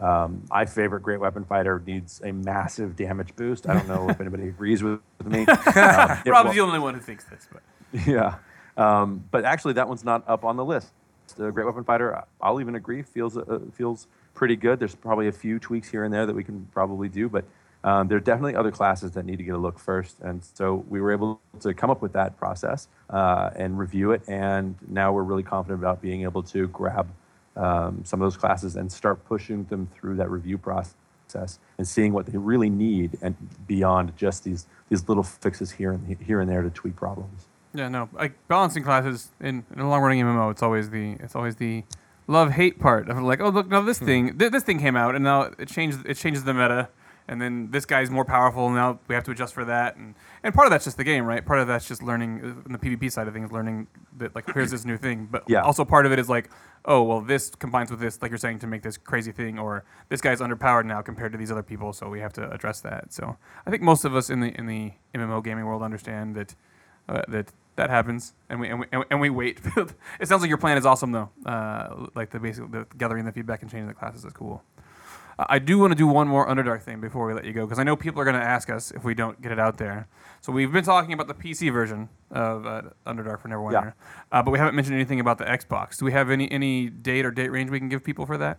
Um, 0.00 0.42
my 0.50 0.64
favorite 0.64 1.02
Great 1.04 1.20
Weapon 1.20 1.44
Fighter 1.44 1.80
needs 1.86 2.20
a 2.24 2.32
massive 2.32 2.96
damage 2.96 3.36
boost. 3.36 3.68
I 3.68 3.74
don't 3.74 3.86
know 3.86 4.08
if 4.10 4.20
anybody 4.20 4.48
agrees 4.48 4.82
with, 4.82 4.98
with 5.18 5.28
me. 5.28 5.46
Um, 5.76 6.22
Rob's 6.26 6.48
wa- 6.48 6.52
the 6.52 6.60
only 6.60 6.80
one 6.80 6.94
who 6.94 7.00
thinks 7.00 7.24
this, 7.24 7.46
but 7.52 7.62
yeah. 8.06 8.36
Um, 8.76 9.24
but 9.30 9.44
actually, 9.44 9.74
that 9.74 9.88
one's 9.88 10.04
not 10.04 10.28
up 10.28 10.44
on 10.44 10.56
the 10.56 10.64
list. 10.64 10.92
The 11.36 11.50
Great 11.50 11.64
Weapon 11.64 11.84
Fighter, 11.84 12.24
I'll 12.40 12.60
even 12.60 12.74
agree, 12.74 13.02
feels 13.02 13.36
uh, 13.36 13.60
feels 13.72 14.06
pretty 14.34 14.56
good. 14.56 14.78
There's 14.78 14.94
probably 14.94 15.28
a 15.28 15.32
few 15.32 15.58
tweaks 15.58 15.88
here 15.88 16.04
and 16.04 16.12
there 16.12 16.26
that 16.26 16.34
we 16.34 16.44
can 16.44 16.68
probably 16.72 17.08
do, 17.08 17.28
but 17.28 17.44
um, 17.84 18.08
there 18.08 18.16
are 18.16 18.20
definitely 18.20 18.54
other 18.54 18.70
classes 18.70 19.12
that 19.12 19.24
need 19.24 19.38
to 19.38 19.42
get 19.42 19.54
a 19.54 19.58
look 19.58 19.78
first. 19.78 20.20
And 20.20 20.42
so 20.54 20.84
we 20.88 21.00
were 21.00 21.10
able 21.10 21.40
to 21.60 21.74
come 21.74 21.90
up 21.90 22.00
with 22.00 22.12
that 22.12 22.38
process 22.38 22.88
uh, 23.10 23.50
and 23.56 23.78
review 23.78 24.12
it. 24.12 24.22
And 24.28 24.76
now 24.88 25.12
we're 25.12 25.24
really 25.24 25.42
confident 25.42 25.80
about 25.80 26.00
being 26.00 26.22
able 26.22 26.42
to 26.44 26.68
grab 26.68 27.08
um, 27.56 28.02
some 28.04 28.22
of 28.22 28.26
those 28.26 28.36
classes 28.36 28.76
and 28.76 28.90
start 28.90 29.24
pushing 29.26 29.64
them 29.64 29.88
through 29.94 30.16
that 30.16 30.30
review 30.30 30.58
process 30.58 31.58
and 31.78 31.86
seeing 31.86 32.12
what 32.12 32.26
they 32.26 32.38
really 32.38 32.70
need 32.70 33.18
and 33.20 33.34
beyond 33.66 34.16
just 34.16 34.44
these 34.44 34.66
these 34.88 35.08
little 35.08 35.22
fixes 35.22 35.70
here 35.70 35.92
and 35.92 36.18
here 36.20 36.40
and 36.40 36.50
there 36.50 36.62
to 36.62 36.70
tweak 36.70 36.94
problems. 36.94 37.48
Yeah, 37.74 37.88
no, 37.88 38.08
like 38.12 38.32
balancing 38.48 38.82
classes 38.82 39.30
in, 39.40 39.64
in 39.72 39.80
a 39.80 39.88
long 39.88 40.02
running 40.02 40.20
MMO, 40.24 40.50
it's 40.50 40.62
always 40.62 40.90
the 40.90 41.12
it's 41.20 41.34
always 41.34 41.56
the 41.56 41.84
love 42.26 42.52
hate 42.52 42.78
part 42.78 43.08
of 43.08 43.18
like, 43.22 43.40
oh 43.40 43.48
look, 43.48 43.68
now 43.68 43.80
this 43.80 43.98
thing 43.98 44.38
th- 44.38 44.52
this 44.52 44.62
thing 44.62 44.78
came 44.78 44.96
out 44.96 45.14
and 45.14 45.24
now 45.24 45.50
it 45.58 45.68
changed 45.68 46.00
it 46.06 46.14
changes 46.16 46.44
the 46.44 46.54
meta, 46.54 46.88
and 47.28 47.40
then 47.40 47.70
this 47.70 47.84
guy's 47.84 48.10
more 48.10 48.24
powerful 48.24 48.66
and 48.66 48.74
now 48.76 48.98
we 49.08 49.14
have 49.14 49.24
to 49.24 49.30
adjust 49.30 49.54
for 49.54 49.64
that, 49.64 49.96
and 49.96 50.14
and 50.44 50.54
part 50.54 50.66
of 50.66 50.70
that's 50.70 50.84
just 50.84 50.96
the 50.96 51.04
game, 51.04 51.24
right? 51.24 51.44
Part 51.44 51.60
of 51.60 51.66
that's 51.66 51.86
just 51.88 52.02
learning 52.02 52.40
uh, 52.42 52.66
in 52.66 52.72
the 52.72 52.78
PvP 52.78 53.10
side 53.10 53.26
of 53.28 53.34
things, 53.34 53.50
learning 53.52 53.86
that 54.18 54.34
like 54.34 54.52
here's 54.52 54.70
this 54.70 54.84
new 54.84 54.96
thing, 54.96 55.28
but 55.30 55.44
Yeah. 55.48 55.62
also 55.62 55.84
part 55.84 56.04
of 56.06 56.12
it 56.12 56.18
is 56.18 56.28
like, 56.28 56.50
oh 56.84 57.02
well, 57.02 57.20
this 57.20 57.50
combines 57.50 57.90
with 57.90 58.00
this, 58.00 58.20
like 58.22 58.30
you're 58.30 58.38
saying, 58.38 58.58
to 58.60 58.66
make 58.66 58.82
this 58.82 58.96
crazy 58.96 59.32
thing, 59.32 59.58
or 59.58 59.84
this 60.08 60.20
guy's 60.20 60.40
underpowered 60.40 60.84
now 60.84 61.00
compared 61.00 61.32
to 61.32 61.38
these 61.38 61.50
other 61.50 61.62
people, 61.62 61.92
so 61.92 62.08
we 62.08 62.20
have 62.20 62.32
to 62.34 62.50
address 62.50 62.80
that. 62.82 63.12
So 63.12 63.36
I 63.66 63.70
think 63.70 63.82
most 63.82 64.04
of 64.04 64.14
us 64.14 64.28
in 64.30 64.40
the 64.40 64.48
in 64.58 64.66
the 64.66 64.92
MMO 65.14 65.42
gaming 65.42 65.64
world 65.64 65.82
understand 65.82 66.34
that 66.36 66.54
uh, 67.08 67.22
that 67.28 67.52
that 67.76 67.90
happens, 67.90 68.34
and 68.48 68.60
we 68.60 68.68
and 68.68 68.80
we, 68.80 68.86
and 69.10 69.20
we- 69.20 69.30
wait. 69.30 69.60
it 70.20 70.28
sounds 70.28 70.42
like 70.42 70.48
your 70.48 70.58
plan 70.58 70.76
is 70.78 70.86
awesome, 70.86 71.12
though. 71.12 71.30
Uh, 71.46 72.06
like 72.14 72.30
the 72.30 72.38
basic 72.40 72.70
the 72.70 72.86
gathering 72.98 73.24
the 73.24 73.32
feedback 73.32 73.62
and 73.62 73.70
changing 73.70 73.88
the 73.88 73.94
classes 73.94 74.24
is 74.24 74.32
cool. 74.32 74.62
Uh, 75.38 75.46
I 75.48 75.58
do 75.58 75.78
want 75.78 75.92
to 75.92 75.94
do 75.96 76.06
one 76.06 76.28
more 76.28 76.46
Underdark 76.46 76.82
thing 76.82 77.00
before 77.00 77.26
we 77.26 77.32
let 77.32 77.44
you 77.46 77.52
go, 77.54 77.64
because 77.64 77.78
I 77.78 77.84
know 77.84 77.96
people 77.96 78.20
are 78.20 78.24
going 78.24 78.38
to 78.38 78.46
ask 78.46 78.68
us 78.68 78.90
if 78.90 79.02
we 79.04 79.14
don't 79.14 79.40
get 79.40 79.50
it 79.52 79.58
out 79.58 79.78
there. 79.78 80.06
So 80.42 80.52
we've 80.52 80.70
been 80.70 80.84
talking 80.84 81.14
about 81.14 81.26
the 81.28 81.34
PC 81.34 81.72
version 81.72 82.10
of 82.30 82.66
uh, 82.66 82.82
Underdark 83.06 83.40
for 83.40 83.48
Neverwinter, 83.48 83.72
Yeah. 83.72 83.92
uh, 84.30 84.42
but 84.42 84.50
we 84.50 84.58
haven't 84.58 84.74
mentioned 84.74 84.96
anything 84.96 85.20
about 85.20 85.38
the 85.38 85.44
Xbox. 85.44 85.96
Do 85.98 86.04
we 86.04 86.12
have 86.12 86.28
any 86.30 86.50
any 86.52 86.90
date 86.90 87.24
or 87.24 87.30
date 87.30 87.50
range 87.50 87.70
we 87.70 87.78
can 87.78 87.88
give 87.88 88.04
people 88.04 88.26
for 88.26 88.36
that? 88.38 88.58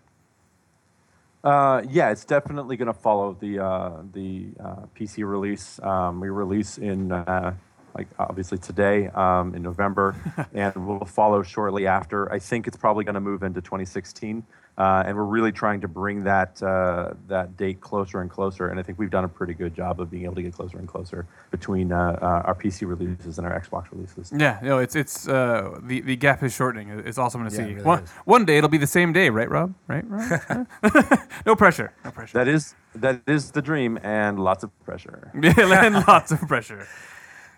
Uh, 1.44 1.82
yeah, 1.90 2.10
it's 2.10 2.24
definitely 2.24 2.78
going 2.78 2.88
to 2.88 2.94
follow 2.94 3.36
the 3.40 3.60
uh, 3.60 3.92
the 4.14 4.48
uh, 4.64 4.76
PC 4.98 5.28
release. 5.28 5.78
Um, 5.84 6.22
we 6.22 6.30
release 6.30 6.78
in 6.78 7.12
uh, 7.12 7.54
like 7.96 8.08
obviously 8.20 8.58
today 8.58 9.08
um, 9.10 9.54
in 9.56 9.62
November, 9.62 10.16
and 10.54 10.74
we'll 10.88 11.00
follow 11.06 11.44
shortly 11.44 11.88
after. 11.88 12.32
I 12.32 12.40
think 12.40 12.68
it's 12.68 12.78
probably 12.78 13.04
going 13.04 13.16
to 13.16 13.22
move 13.22 13.44
into 13.44 13.62
2016, 13.62 14.44
uh, 14.78 15.04
and 15.06 15.16
we're 15.16 15.24
really 15.24 15.52
trying 15.52 15.82
to 15.82 15.88
bring 15.88 16.24
that 16.24 16.62
uh, 16.64 17.14
that 17.28 17.56
date 17.58 17.82
closer 17.82 18.22
and 18.22 18.30
closer. 18.30 18.70
And 18.70 18.80
I 18.80 18.84
think 18.84 18.98
we've 18.98 19.12
done 19.12 19.24
a 19.24 19.28
pretty 19.30 19.54
good 19.54 19.76
job 19.76 20.02
of 20.02 20.10
being 20.10 20.24
able 20.24 20.36
to 20.36 20.42
get 20.42 20.54
closer 20.54 20.80
and 20.80 20.88
closer 20.88 21.28
between 21.52 21.92
uh, 21.92 22.18
uh, 22.22 22.42
our 22.46 22.56
PC 22.56 22.88
releases 22.88 23.38
and 23.38 23.46
our 23.46 23.60
Xbox 23.60 23.92
releases. 23.92 24.34
Yeah, 24.36 24.60
no, 24.64 24.80
it's 24.80 24.96
it's 24.96 25.28
uh, 25.28 25.80
the 25.84 26.02
the 26.02 26.16
gap 26.16 26.42
is 26.42 26.54
shortening. 26.54 26.90
It's 26.90 27.18
awesome 27.20 27.48
to 27.48 27.56
Yeah, 27.56 27.66
see. 27.66 27.74
really 27.74 27.84
one 27.84 28.04
is. 28.04 28.10
one 28.26 28.46
day 28.46 28.58
it'll 28.58 28.70
be 28.70 28.78
the 28.80 28.88
same 28.88 29.14
day, 29.14 29.30
right, 29.30 29.50
Rob? 29.50 29.74
Right, 29.88 30.04
Rob? 30.08 30.68
no 31.46 31.56
pressure. 31.56 31.94
No 32.04 32.12
pressure. 32.12 32.38
That 32.38 32.48
is 32.48 32.74
that 32.96 33.22
is 33.28 33.52
the 33.52 33.62
dream, 33.62 34.00
and 34.04 34.40
lots 34.40 34.64
of 34.64 34.72
pressure. 34.84 35.32
and 35.36 36.08
lots 36.08 36.32
of 36.32 36.40
pressure. 36.48 36.88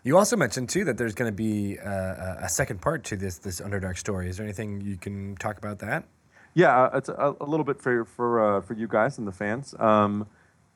You 0.06 0.20
also 0.20 0.38
mentioned 0.38 0.70
too 0.70 0.86
that 0.86 1.00
there's 1.00 1.16
going 1.16 1.32
to 1.32 1.36
be 1.36 1.80
uh, 1.80 1.90
a 1.90 2.38
a 2.44 2.50
second 2.50 2.80
part 2.80 3.04
to 3.06 3.16
this 3.18 3.40
this 3.40 3.60
Underdark 3.60 3.98
story. 3.98 4.30
Is 4.30 4.38
there 4.38 4.46
anything 4.46 4.80
you 4.80 4.98
can 4.98 5.36
talk 5.38 5.58
about 5.58 5.80
that? 5.80 6.06
Yeah, 6.54 6.84
uh, 6.84 6.98
it's 6.98 7.10
a, 7.10 7.36
a 7.42 7.46
little 7.46 7.64
bit 7.64 7.82
for 7.82 8.06
for 8.06 8.58
uh, 8.58 8.62
for 8.62 8.76
you 8.76 8.88
guys 8.88 9.18
and 9.18 9.28
the 9.28 9.32
fans. 9.32 9.74
Um, 9.80 10.28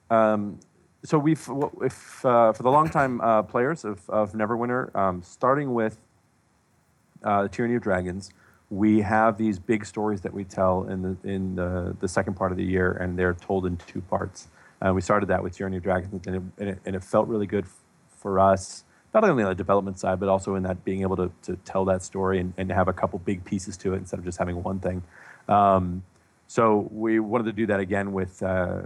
um, 0.09 0.59
so 1.05 1.19
we've 1.19 1.47
if 1.83 2.25
uh, 2.25 2.53
for 2.53 2.63
the 2.63 2.71
longtime 2.71 3.21
uh, 3.21 3.43
players 3.43 3.85
of, 3.85 4.09
of 4.09 4.33
Neverwinter, 4.33 4.93
um, 4.95 5.21
starting 5.21 5.75
with 5.75 5.99
uh, 7.23 7.43
the 7.43 7.49
Tyranny 7.49 7.75
of 7.75 7.83
Dragons, 7.83 8.31
we 8.71 9.01
have 9.01 9.37
these 9.37 9.59
big 9.59 9.85
stories 9.85 10.21
that 10.21 10.33
we 10.33 10.43
tell 10.43 10.85
in 10.89 11.03
the 11.03 11.17
in 11.23 11.53
the, 11.53 11.95
the 11.99 12.07
second 12.07 12.33
part 12.33 12.51
of 12.51 12.57
the 12.57 12.65
year, 12.65 12.93
and 12.93 13.17
they're 13.17 13.35
told 13.35 13.67
in 13.67 13.77
two 13.77 14.01
parts. 14.01 14.47
Uh, 14.81 14.91
we 14.91 15.01
started 15.01 15.27
that 15.29 15.43
with 15.43 15.55
Tyranny 15.55 15.77
of 15.77 15.83
Dragons, 15.83 16.25
and 16.25 16.35
it, 16.35 16.41
and 16.57 16.69
it, 16.69 16.79
and 16.83 16.95
it 16.95 17.03
felt 17.03 17.27
really 17.27 17.45
good 17.45 17.65
f- 17.65 17.75
for 18.17 18.39
us, 18.39 18.85
not 19.13 19.23
only 19.23 19.43
on 19.43 19.49
the 19.49 19.55
development 19.55 19.99
side, 19.99 20.19
but 20.19 20.29
also 20.29 20.55
in 20.55 20.63
that 20.63 20.83
being 20.83 21.01
able 21.01 21.15
to, 21.15 21.31
to 21.43 21.55
tell 21.65 21.85
that 21.85 22.03
story 22.03 22.39
and, 22.39 22.53
and 22.57 22.71
have 22.71 22.87
a 22.87 22.93
couple 22.93 23.19
big 23.19 23.43
pieces 23.43 23.75
to 23.77 23.93
it 23.93 23.97
instead 23.97 24.19
of 24.19 24.25
just 24.25 24.37
having 24.37 24.61
one 24.61 24.79
thing. 24.79 25.01
Um, 25.47 26.03
so 26.47 26.87
we 26.91 27.19
wanted 27.19 27.45
to 27.45 27.53
do 27.53 27.67
that 27.67 27.79
again 27.79 28.11
with 28.11 28.41
uh, 28.41 28.81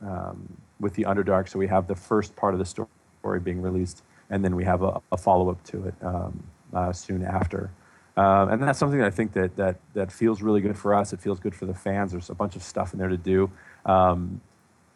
um, 0.00 0.56
with 0.80 0.94
the 0.94 1.04
Underdark. 1.04 1.48
So 1.48 1.58
we 1.58 1.66
have 1.66 1.88
the 1.88 1.96
first 1.96 2.36
part 2.36 2.54
of 2.54 2.60
the 2.60 2.64
story 2.66 3.40
being 3.42 3.62
released, 3.62 4.02
and 4.30 4.44
then 4.44 4.54
we 4.54 4.64
have 4.64 4.82
a, 4.82 5.00
a 5.10 5.16
follow 5.16 5.50
up 5.50 5.62
to 5.64 5.86
it 5.86 5.94
um, 6.02 6.42
uh, 6.72 6.92
soon 6.92 7.24
after. 7.24 7.70
Um, 8.16 8.50
and 8.50 8.62
that's 8.62 8.78
something 8.78 8.98
that 8.98 9.06
I 9.06 9.10
think 9.10 9.32
that, 9.34 9.54
that 9.56 9.76
that 9.94 10.10
feels 10.10 10.42
really 10.42 10.60
good 10.60 10.76
for 10.76 10.94
us. 10.94 11.12
It 11.12 11.20
feels 11.20 11.38
good 11.38 11.54
for 11.54 11.66
the 11.66 11.74
fans. 11.74 12.10
There's 12.12 12.30
a 12.30 12.34
bunch 12.34 12.56
of 12.56 12.62
stuff 12.62 12.92
in 12.92 12.98
there 12.98 13.08
to 13.08 13.16
do. 13.16 13.50
Um, 13.86 14.40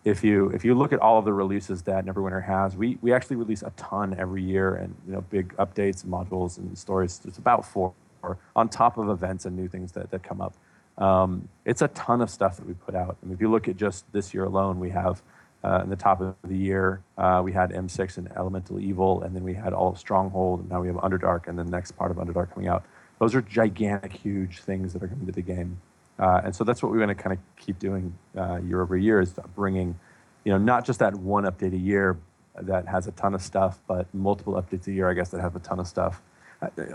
if 0.04 0.24
you 0.24 0.48
if 0.50 0.64
you 0.64 0.74
look 0.74 0.92
at 0.92 0.98
all 0.98 1.18
of 1.18 1.24
the 1.24 1.32
releases 1.32 1.82
that 1.82 2.04
Neverwinter 2.04 2.44
has, 2.44 2.76
we 2.76 2.98
we 3.00 3.12
actually 3.12 3.36
release 3.36 3.62
a 3.62 3.70
ton 3.76 4.14
every 4.18 4.42
year, 4.42 4.74
and 4.74 4.94
you 5.06 5.12
know 5.12 5.20
big 5.20 5.56
updates 5.56 6.02
and 6.02 6.12
modules 6.12 6.58
and 6.58 6.76
stories. 6.76 7.20
It's 7.26 7.38
about 7.38 7.64
four 7.64 7.94
on 8.54 8.68
top 8.68 8.98
of 8.98 9.08
events 9.08 9.44
and 9.44 9.56
new 9.56 9.68
things 9.68 9.92
that 9.92 10.10
that 10.10 10.22
come 10.22 10.40
up. 10.40 10.54
Um, 10.98 11.48
it's 11.64 11.82
a 11.82 11.88
ton 11.88 12.20
of 12.20 12.30
stuff 12.30 12.56
that 12.56 12.66
we 12.66 12.74
put 12.74 12.94
out. 12.94 13.16
I 13.22 13.26
mean, 13.26 13.34
if 13.34 13.40
you 13.40 13.50
look 13.50 13.68
at 13.68 13.76
just 13.76 14.04
this 14.12 14.34
year 14.34 14.44
alone, 14.44 14.78
we 14.78 14.90
have 14.90 15.22
uh, 15.64 15.80
in 15.84 15.90
the 15.90 15.96
top 15.96 16.20
of 16.20 16.34
the 16.42 16.56
year 16.56 17.00
uh, 17.16 17.40
we 17.44 17.52
had 17.52 17.70
M6 17.70 18.18
and 18.18 18.30
Elemental 18.36 18.80
Evil, 18.80 19.22
and 19.22 19.34
then 19.34 19.44
we 19.44 19.54
had 19.54 19.72
all 19.72 19.90
of 19.90 19.98
Stronghold, 19.98 20.60
and 20.60 20.68
now 20.68 20.80
we 20.80 20.88
have 20.88 20.96
Underdark, 20.96 21.46
and 21.46 21.58
the 21.58 21.64
next 21.64 21.92
part 21.92 22.10
of 22.10 22.16
Underdark 22.16 22.52
coming 22.52 22.68
out. 22.68 22.84
Those 23.20 23.34
are 23.36 23.42
gigantic, 23.42 24.12
huge 24.12 24.62
things 24.62 24.92
that 24.92 25.02
are 25.02 25.08
coming 25.08 25.26
to 25.26 25.32
the 25.32 25.42
game. 25.42 25.80
Uh, 26.22 26.40
and 26.44 26.54
so 26.54 26.62
that's 26.62 26.82
what 26.82 26.92
we 26.92 26.98
want 26.98 27.08
to 27.08 27.14
kind 27.16 27.32
of 27.36 27.38
keep 27.56 27.78
doing 27.80 28.14
uh, 28.38 28.58
year 28.68 28.80
over 28.80 28.96
year 28.96 29.20
is 29.20 29.34
bringing, 29.56 29.98
you 30.44 30.52
know, 30.52 30.58
not 30.58 30.84
just 30.84 30.98
that 31.00 31.14
one 31.16 31.44
update 31.44 31.72
a 31.72 31.76
year 31.92 32.16
that 32.60 32.86
has 32.86 33.06
a 33.08 33.12
ton 33.12 33.34
of 33.34 33.42
stuff, 33.42 33.80
but 33.88 34.06
multiple 34.14 34.54
updates 34.54 34.86
a 34.86 34.92
year, 34.92 35.10
I 35.10 35.14
guess, 35.14 35.30
that 35.30 35.40
have 35.40 35.56
a 35.56 35.60
ton 35.60 35.80
of 35.80 35.86
stuff. 35.88 36.22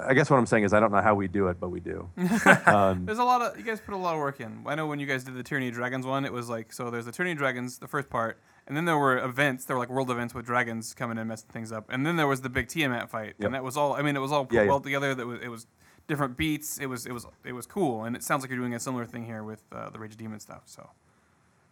I, 0.08 0.14
guess 0.14 0.30
what 0.30 0.38
I'm 0.38 0.46
saying 0.46 0.64
is 0.64 0.72
I 0.74 0.80
don't 0.80 0.94
know 0.94 1.02
how 1.02 1.14
we 1.14 1.28
do 1.28 1.48
it, 1.50 1.60
but 1.60 1.70
we 1.70 1.82
do. 1.82 2.08
Um, 2.66 3.06
There's 3.06 3.18
a 3.20 3.24
lot 3.26 3.42
of 3.42 3.58
you 3.58 3.66
guys 3.66 3.82
put 3.82 3.94
a 3.94 3.98
lot 3.98 4.14
of 4.14 4.20
work 4.22 4.40
in. 4.40 4.64
I 4.66 4.76
know 4.76 4.88
when 4.88 5.00
you 5.02 5.06
guys 5.06 5.26
did 5.26 5.36
the 5.36 5.44
Tyranny 5.44 5.68
of 5.68 5.74
Dragons 5.74 6.06
one, 6.06 6.24
it 6.24 6.32
was 6.32 6.48
like 6.50 6.72
so. 6.72 6.90
There's 6.90 7.04
the 7.06 7.12
Tyranny 7.12 7.34
of 7.34 7.38
Dragons, 7.38 7.80
the 7.80 7.88
first 7.88 8.10
part, 8.10 8.40
and 8.66 8.78
then 8.78 8.86
there 8.86 8.98
were 8.98 9.18
events. 9.18 9.66
There 9.66 9.76
were 9.76 9.82
like 9.82 9.90
world 9.90 10.10
events 10.10 10.34
with 10.34 10.46
dragons 10.46 10.94
coming 10.94 11.18
in, 11.18 11.28
messing 11.28 11.50
things 11.52 11.74
up, 11.74 11.86
and 11.90 12.06
then 12.06 12.16
there 12.16 12.28
was 12.28 12.42
the 12.42 12.50
big 12.50 12.70
Tiamat 12.70 13.10
fight, 13.10 13.34
Yep. 13.40 13.46
and 13.48 13.54
that 13.56 13.64
was 13.66 13.76
all. 13.76 13.92
I 13.94 14.02
mean, 14.04 14.16
it 14.16 14.20
was 14.20 14.32
all 14.32 14.46
put 14.46 14.56
Yeah, 14.56 14.62
yeah. 14.64 14.70
well 14.70 14.80
together. 14.80 15.14
That 15.14 15.28
was 15.28 15.40
it 15.42 15.50
was 15.50 15.68
different 16.08 16.38
beats. 16.38 16.78
It 16.80 16.88
was 16.88 17.06
it 17.06 17.12
was 17.12 17.26
it 17.44 17.54
was 17.54 17.66
cool, 17.66 18.04
and 18.06 18.16
it 18.16 18.24
sounds 18.24 18.42
like 18.42 18.50
you're 18.50 18.60
doing 18.60 18.74
a 18.74 18.80
similar 18.80 19.06
thing 19.06 19.26
here 19.26 19.44
with 19.44 19.64
uh, 19.72 19.90
the 19.90 20.00
Rage 20.00 20.12
of 20.12 20.18
Demon 20.18 20.40
stuff. 20.40 20.62
So 20.66 20.90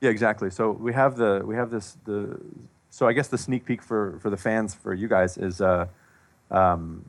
Yeah, 0.01 0.09
exactly. 0.09 0.49
So 0.49 0.71
we 0.71 0.93
have 0.93 1.15
the 1.15 1.41
we 1.45 1.55
have 1.55 1.69
this 1.71 1.97
the 2.05 2.39
so 2.89 3.07
I 3.07 3.13
guess 3.13 3.27
the 3.27 3.37
sneak 3.37 3.65
peek 3.65 3.81
for 3.81 4.19
for 4.21 4.29
the 4.29 4.37
fans 4.37 4.75
for 4.75 4.93
you 4.93 5.07
guys 5.07 5.37
is 5.37 5.61
uh, 5.61 5.87
um, 6.51 7.03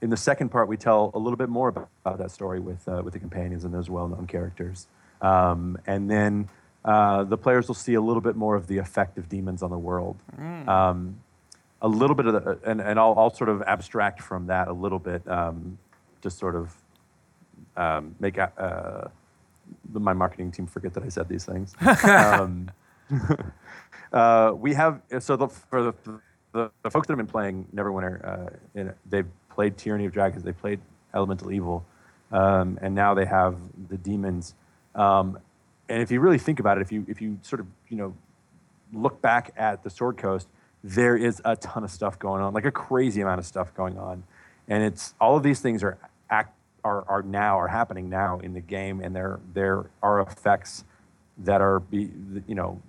in 0.00 0.10
the 0.10 0.16
second 0.16 0.50
part 0.50 0.68
we 0.68 0.76
tell 0.76 1.10
a 1.14 1.18
little 1.18 1.36
bit 1.36 1.48
more 1.48 1.68
about, 1.68 1.88
about 2.04 2.18
that 2.18 2.30
story 2.30 2.60
with 2.60 2.86
uh, 2.88 3.02
with 3.04 3.12
the 3.12 3.20
companions 3.20 3.64
and 3.64 3.74
those 3.74 3.90
well 3.90 4.08
known 4.08 4.26
characters, 4.26 4.86
um, 5.20 5.76
and 5.86 6.10
then 6.10 6.48
uh, 6.84 7.24
the 7.24 7.36
players 7.36 7.68
will 7.68 7.74
see 7.74 7.94
a 7.94 8.00
little 8.00 8.22
bit 8.22 8.36
more 8.36 8.56
of 8.56 8.66
the 8.66 8.78
effect 8.78 9.18
of 9.18 9.28
demons 9.28 9.62
on 9.62 9.70
the 9.70 9.78
world. 9.78 10.16
Um, 10.68 11.20
a 11.82 11.88
little 11.88 12.14
bit 12.14 12.26
of 12.26 12.32
the, 12.34 12.58
and, 12.70 12.80
and 12.80 12.98
I'll, 12.98 13.14
I'll 13.16 13.32
sort 13.32 13.48
of 13.48 13.62
abstract 13.62 14.20
from 14.20 14.46
that 14.48 14.68
a 14.68 14.72
little 14.72 14.98
bit, 14.98 15.26
um, 15.26 15.78
just 16.20 16.38
sort 16.38 16.56
of 16.56 16.74
um, 17.76 18.14
make 18.20 18.38
uh, 18.38 19.08
my 19.92 20.12
marketing 20.12 20.50
team 20.50 20.66
forget 20.66 20.94
that 20.94 21.02
I 21.02 21.08
said 21.08 21.28
these 21.28 21.44
things. 21.44 21.74
um, 22.04 22.70
uh, 24.12 24.52
we 24.54 24.74
have 24.74 25.00
so 25.18 25.36
the, 25.36 25.48
for 25.48 25.82
the, 25.82 25.94
the, 26.52 26.70
the 26.82 26.90
folks 26.90 27.06
that 27.06 27.12
have 27.12 27.18
been 27.18 27.26
playing 27.26 27.66
Neverwinter, 27.74 28.24
uh, 28.26 28.50
in, 28.74 28.92
they've 29.06 29.26
played 29.50 29.76
Tyranny 29.76 30.06
of 30.06 30.12
Dragons, 30.12 30.42
they 30.42 30.52
played 30.52 30.80
Elemental 31.14 31.52
Evil, 31.52 31.84
um, 32.32 32.78
and 32.82 32.94
now 32.94 33.14
they 33.14 33.24
have 33.24 33.56
the 33.88 33.96
demons. 33.96 34.54
Um, 34.94 35.38
and 35.88 36.02
if 36.02 36.10
you 36.10 36.20
really 36.20 36.38
think 36.38 36.60
about 36.60 36.78
it, 36.78 36.82
if 36.82 36.92
you 36.92 37.04
if 37.08 37.20
you 37.20 37.38
sort 37.42 37.60
of 37.60 37.66
you 37.88 37.96
know 37.96 38.14
look 38.92 39.20
back 39.20 39.52
at 39.56 39.82
the 39.82 39.90
Sword 39.90 40.16
Coast, 40.16 40.48
there 40.82 41.16
is 41.16 41.42
a 41.44 41.56
ton 41.56 41.84
of 41.84 41.90
stuff 41.90 42.18
going 42.18 42.42
on, 42.42 42.54
like 42.54 42.64
a 42.64 42.70
crazy 42.70 43.20
amount 43.20 43.38
of 43.38 43.46
stuff 43.46 43.74
going 43.74 43.98
on, 43.98 44.22
and 44.70 44.84
it's 44.84 45.14
all 45.20 45.36
of 45.36 45.42
these 45.42 45.60
things 45.60 45.82
are 45.82 45.98
act 46.30 46.54
are, 46.82 47.04
are 47.08 47.22
now 47.22 47.58
are 47.58 47.68
happening 47.68 48.08
now 48.08 48.38
in 48.38 48.54
the 48.54 48.60
game, 48.60 49.00
and 49.02 49.14
there 49.14 49.40
there 49.52 49.90
are 50.02 50.20
effects 50.20 50.84
that 51.38 51.60
are 51.60 51.80
be 51.80 52.08
you 52.46 52.54
know 52.54 52.80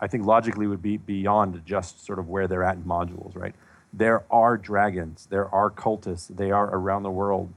I 0.00 0.08
think 0.08 0.26
logically 0.26 0.66
would 0.66 0.82
be 0.82 0.96
beyond 0.96 1.62
just 1.64 2.04
sort 2.04 2.18
of 2.18 2.28
where 2.28 2.46
they're 2.46 2.64
at 2.64 2.76
in 2.76 2.84
modules, 2.84 3.34
right? 3.34 3.54
There 3.92 4.24
are 4.30 4.56
dragons, 4.56 5.26
there 5.30 5.48
are 5.48 5.70
cultists, 5.70 6.28
they 6.36 6.50
are 6.50 6.66
around 6.66 7.04
the 7.04 7.10
world. 7.10 7.52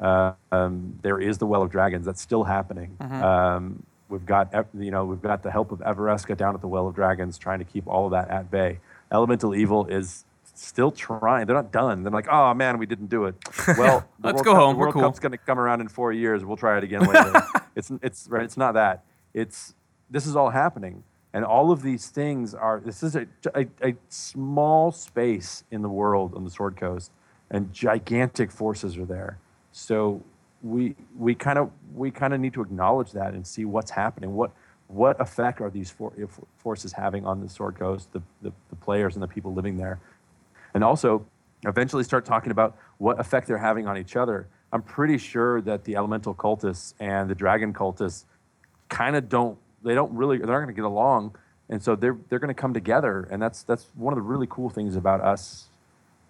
Uh, 0.00 0.32
um, 0.52 0.98
there 1.02 1.20
is 1.20 1.38
the 1.38 1.46
Well 1.46 1.62
of 1.62 1.70
Dragons 1.70 2.06
that's 2.06 2.20
still 2.20 2.44
happening. 2.44 2.96
Um, 3.22 3.82
we've 4.08 4.26
got 4.26 4.52
you 4.78 4.90
know 4.90 5.04
we've 5.04 5.22
got 5.22 5.42
the 5.42 5.50
help 5.50 5.70
of 5.70 5.80
Evereska 5.80 6.36
down 6.36 6.54
at 6.54 6.60
the 6.60 6.68
Well 6.68 6.88
of 6.88 6.94
Dragons 6.94 7.36
trying 7.36 7.58
to 7.58 7.64
keep 7.64 7.86
all 7.86 8.06
of 8.06 8.12
that 8.12 8.30
at 8.30 8.50
bay. 8.50 8.78
Elemental 9.12 9.54
Evil 9.54 9.86
is 9.86 10.24
still 10.62 10.90
trying. 10.90 11.46
They're 11.46 11.56
not 11.56 11.72
done. 11.72 12.02
They're 12.02 12.12
like, 12.12 12.28
oh 12.30 12.54
man, 12.54 12.78
we 12.78 12.86
didn't 12.86 13.08
do 13.08 13.24
it. 13.26 13.34
Well, 13.78 14.08
Let's 14.22 14.36
World 14.36 14.44
go 14.44 14.52
Cup- 14.52 14.60
home. 14.60 14.74
The 14.74 14.78
We're 14.78 14.86
World 14.86 14.94
cool. 14.94 15.02
Cup's 15.02 15.20
going 15.20 15.32
to 15.32 15.38
come 15.38 15.58
around 15.58 15.80
in 15.80 15.88
four 15.88 16.12
years. 16.12 16.44
We'll 16.44 16.56
try 16.56 16.78
it 16.78 16.84
again 16.84 17.02
later. 17.02 17.42
it's 17.76 17.90
it's 18.02 18.28
right. 18.28 18.42
It's 18.42 18.56
not 18.56 18.72
that. 18.74 19.04
It's 19.34 19.74
this 20.10 20.26
is 20.26 20.36
all 20.36 20.50
happening, 20.50 21.04
and 21.32 21.44
all 21.44 21.70
of 21.70 21.82
these 21.82 22.08
things 22.08 22.54
are. 22.54 22.80
This 22.84 23.02
is 23.02 23.14
a, 23.16 23.26
a, 23.54 23.66
a 23.82 23.94
small 24.08 24.90
space 24.92 25.64
in 25.70 25.82
the 25.82 25.88
world 25.88 26.34
on 26.34 26.44
the 26.44 26.50
Sword 26.50 26.76
Coast, 26.76 27.12
and 27.50 27.72
gigantic 27.72 28.50
forces 28.50 28.96
are 28.96 29.04
there. 29.04 29.38
So 29.72 30.22
we 30.62 30.96
we 31.16 31.34
kind 31.34 31.58
of 31.58 31.70
we 31.94 32.10
kind 32.10 32.34
of 32.34 32.40
need 32.40 32.54
to 32.54 32.62
acknowledge 32.62 33.12
that 33.12 33.34
and 33.34 33.46
see 33.46 33.64
what's 33.64 33.90
happening. 33.90 34.34
What 34.34 34.50
what 34.88 35.20
effect 35.20 35.60
are 35.60 35.68
these 35.70 35.90
for, 35.90 36.12
forces 36.56 36.92
having 36.94 37.26
on 37.26 37.40
the 37.42 37.48
Sword 37.48 37.78
Coast, 37.78 38.12
the, 38.12 38.22
the 38.42 38.52
the 38.70 38.76
players 38.76 39.14
and 39.14 39.22
the 39.22 39.28
people 39.28 39.52
living 39.54 39.76
there? 39.76 40.00
And 40.78 40.84
also 40.84 41.26
eventually 41.66 42.04
start 42.04 42.24
talking 42.24 42.52
about 42.52 42.76
what 42.98 43.18
effect 43.18 43.48
they're 43.48 43.58
having 43.58 43.88
on 43.88 43.98
each 43.98 44.14
other. 44.14 44.46
I'm 44.72 44.80
pretty 44.80 45.18
sure 45.18 45.60
that 45.62 45.82
the 45.82 45.96
elemental 45.96 46.36
cultists 46.36 46.94
and 47.00 47.28
the 47.28 47.34
dragon 47.34 47.74
cultists 47.74 48.26
kind 48.88 49.16
of 49.16 49.28
don't 49.28 49.58
they 49.82 49.96
don't 49.96 50.12
really 50.14 50.38
they're 50.38 50.46
not 50.46 50.58
going 50.58 50.68
to 50.68 50.72
get 50.72 50.84
along, 50.84 51.34
and 51.68 51.82
so 51.82 51.96
they're 51.96 52.16
they're 52.28 52.38
going 52.38 52.54
to 52.54 52.60
come 52.62 52.72
together, 52.72 53.26
and 53.28 53.42
that's 53.42 53.64
that's 53.64 53.86
one 53.96 54.12
of 54.12 54.18
the 54.18 54.22
really 54.22 54.46
cool 54.48 54.70
things 54.70 54.94
about 54.94 55.20
us 55.20 55.66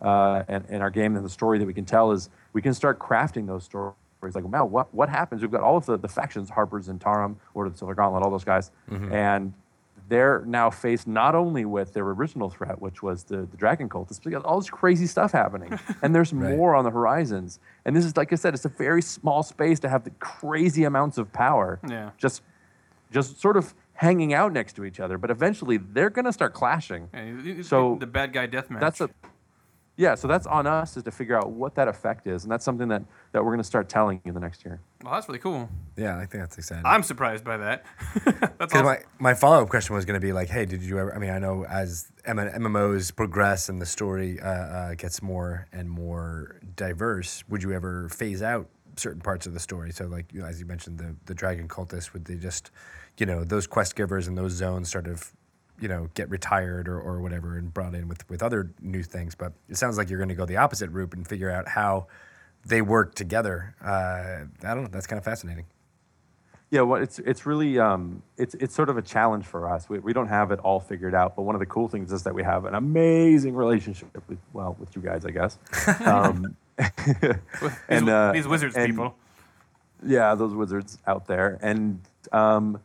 uh, 0.00 0.44
and, 0.48 0.64
and 0.70 0.82
our 0.82 0.90
game 0.90 1.14
and 1.14 1.22
the 1.22 1.28
story 1.30 1.58
that 1.58 1.66
we 1.66 1.74
can 1.74 1.84
tell 1.84 2.10
is 2.12 2.30
we 2.54 2.62
can 2.62 2.72
start 2.72 2.98
crafting 2.98 3.46
those 3.46 3.64
stories. 3.64 3.92
Like, 4.22 4.44
wow, 4.44 4.64
what 4.64 4.94
what 4.94 5.10
happens? 5.10 5.42
We've 5.42 5.50
got 5.50 5.60
all 5.60 5.76
of 5.76 5.84
the, 5.84 5.98
the 5.98 6.08
factions, 6.08 6.48
Harper's 6.48 6.88
and 6.88 6.98
Tarum, 6.98 7.36
Order 7.52 7.66
of 7.66 7.74
the 7.74 7.78
Silver 7.80 7.94
Gauntlet, 7.94 8.22
all 8.22 8.30
those 8.30 8.44
guys, 8.44 8.70
and 9.12 9.52
they're 10.08 10.42
now 10.46 10.70
faced 10.70 11.06
not 11.06 11.34
only 11.34 11.64
with 11.64 11.92
their 11.92 12.04
original 12.04 12.48
threat, 12.50 12.80
which 12.80 13.02
was 13.02 13.24
the, 13.24 13.38
the 13.38 13.56
dragon 13.56 13.88
cultists, 13.88 14.20
but 14.22 14.34
all 14.44 14.58
this 14.58 14.70
crazy 14.70 15.06
stuff 15.06 15.32
happening. 15.32 15.78
and 16.02 16.14
there's 16.14 16.32
Right. 16.32 16.56
more 16.56 16.74
on 16.74 16.84
the 16.84 16.90
horizons. 16.90 17.60
And 17.84 17.94
this 17.94 18.04
is, 18.04 18.16
like 18.16 18.32
I 18.32 18.36
said, 18.36 18.54
it's 18.54 18.64
a 18.64 18.68
very 18.70 19.02
small 19.02 19.42
space 19.42 19.78
to 19.80 19.88
have 19.88 20.04
the 20.04 20.10
crazy 20.18 20.84
amounts 20.84 21.18
of 21.18 21.32
power 21.32 21.78
Yeah. 21.88 22.10
just 22.16 22.42
just 23.10 23.40
sort 23.40 23.56
of 23.56 23.74
hanging 23.94 24.34
out 24.34 24.52
next 24.52 24.74
to 24.74 24.84
each 24.84 25.00
other. 25.00 25.16
But 25.18 25.30
eventually 25.30 25.78
they're 25.78 26.10
going 26.10 26.26
to 26.26 26.32
start 26.32 26.52
clashing. 26.52 27.08
Yeah, 27.14 27.62
So, 27.62 27.96
the 27.98 28.06
bad 28.06 28.32
guy 28.34 28.46
deathmatch. 28.46 28.80
That's 28.80 29.00
a 29.00 29.08
yeah, 29.98 30.14
so 30.14 30.28
that's 30.28 30.46
on 30.46 30.66
us 30.68 30.96
is 30.96 31.02
to 31.02 31.10
figure 31.10 31.36
out 31.36 31.50
what 31.50 31.74
that 31.74 31.88
effect 31.88 32.28
is, 32.28 32.44
and 32.44 32.52
that's 32.52 32.64
something 32.64 32.86
that 32.88 33.02
that 33.32 33.44
we're 33.44 33.50
going 33.50 33.58
to 33.58 33.64
start 33.64 33.88
telling 33.88 34.22
you 34.24 34.32
the 34.32 34.38
next 34.40 34.64
year. 34.64 34.80
Well, 35.02 35.12
that's 35.12 35.28
really 35.28 35.40
cool. 35.40 35.68
Yeah, 35.96 36.16
I 36.16 36.20
think 36.20 36.44
that's 36.44 36.56
exciting. 36.56 36.86
I'm 36.86 37.02
surprised 37.02 37.44
by 37.44 37.56
that. 37.56 37.84
that's 38.24 38.38
Because 38.58 38.72
awesome. 38.72 38.84
my, 38.84 38.98
my 39.18 39.34
follow 39.34 39.60
up 39.62 39.68
question 39.68 39.96
was 39.96 40.04
going 40.04 40.18
to 40.18 40.24
be 40.24 40.32
like, 40.32 40.48
hey, 40.48 40.64
did 40.64 40.82
you 40.82 40.98
ever? 41.00 41.12
I 41.12 41.18
mean, 41.18 41.30
I 41.30 41.40
know 41.40 41.64
as 41.64 42.10
M- 42.24 42.36
MMOs 42.38 43.14
progress 43.14 43.68
and 43.68 43.82
the 43.82 43.86
story 43.86 44.40
uh, 44.40 44.48
uh, 44.48 44.94
gets 44.94 45.20
more 45.20 45.66
and 45.72 45.90
more 45.90 46.60
diverse, 46.76 47.42
would 47.48 47.64
you 47.64 47.72
ever 47.72 48.08
phase 48.08 48.40
out 48.40 48.68
certain 48.96 49.20
parts 49.20 49.46
of 49.48 49.52
the 49.52 49.60
story? 49.60 49.90
So, 49.90 50.06
like 50.06 50.32
you 50.32 50.40
know, 50.40 50.46
as 50.46 50.60
you 50.60 50.66
mentioned, 50.66 50.98
the 50.98 51.16
the 51.26 51.34
dragon 51.34 51.66
cultists, 51.66 52.12
would 52.12 52.24
they 52.24 52.36
just, 52.36 52.70
you 53.18 53.26
know, 53.26 53.42
those 53.42 53.66
quest 53.66 53.96
givers 53.96 54.28
and 54.28 54.38
those 54.38 54.52
zones 54.52 54.90
sort 54.90 55.08
of, 55.08 55.32
you 55.80 55.88
know, 55.88 56.08
get 56.14 56.28
retired 56.30 56.88
or, 56.88 57.00
or 57.00 57.20
whatever 57.20 57.56
and 57.56 57.72
brought 57.72 57.94
in 57.94 58.08
with 58.08 58.28
with 58.30 58.42
other 58.42 58.70
new 58.80 59.02
things? 59.02 59.34
But 59.34 59.52
it 59.68 59.76
sounds 59.76 59.96
like 59.98 60.08
you're 60.10 60.18
going 60.18 60.28
to 60.30 60.34
go 60.34 60.46
the 60.46 60.56
opposite 60.56 60.90
route 60.90 61.14
and 61.14 61.26
figure 61.26 61.50
out 61.50 61.68
how 61.68 62.06
they 62.64 62.82
work 62.82 63.14
together. 63.14 63.74
Uh, 63.82 64.44
I 64.66 64.74
don't 64.74 64.82
know. 64.82 64.88
That's 64.90 65.06
kind 65.06 65.18
of 65.18 65.24
fascinating. 65.24 65.66
Yeah, 66.70 66.82
well, 66.82 67.00
it's 67.00 67.18
it's 67.20 67.46
really 67.46 67.78
um, 67.78 68.22
it's 68.36 68.54
it's 68.56 68.74
sort 68.74 68.90
of 68.90 68.98
a 68.98 69.02
challenge 69.02 69.46
for 69.46 69.66
us. 69.72 69.88
We, 69.88 70.00
we 70.00 70.12
don't 70.12 70.28
have 70.28 70.50
it 70.50 70.58
all 70.60 70.80
figured 70.80 71.14
out, 71.14 71.34
but 71.34 71.42
one 71.42 71.54
of 71.54 71.60
the 71.60 71.66
cool 71.66 71.88
things 71.88 72.12
is 72.12 72.24
that 72.24 72.34
we 72.34 72.42
have 72.42 72.66
an 72.66 72.74
amazing 72.74 73.54
relationship 73.54 74.08
with 74.28 74.38
well 74.52 74.76
with 74.78 74.94
you 74.94 75.00
guys, 75.00 75.24
I 75.24 75.30
guess. 75.30 75.58
Um, 76.04 76.56
and, 77.88 78.06
these, 78.06 78.08
uh, 78.08 78.32
these 78.32 78.46
wizards 78.46 78.76
and- 78.76 78.86
people. 78.86 79.14
yeah, 80.06 80.34
those 80.34 80.54
wizards 80.54 80.98
out 81.06 81.26
there, 81.26 81.58
and 81.62 82.00
um, 82.32 82.80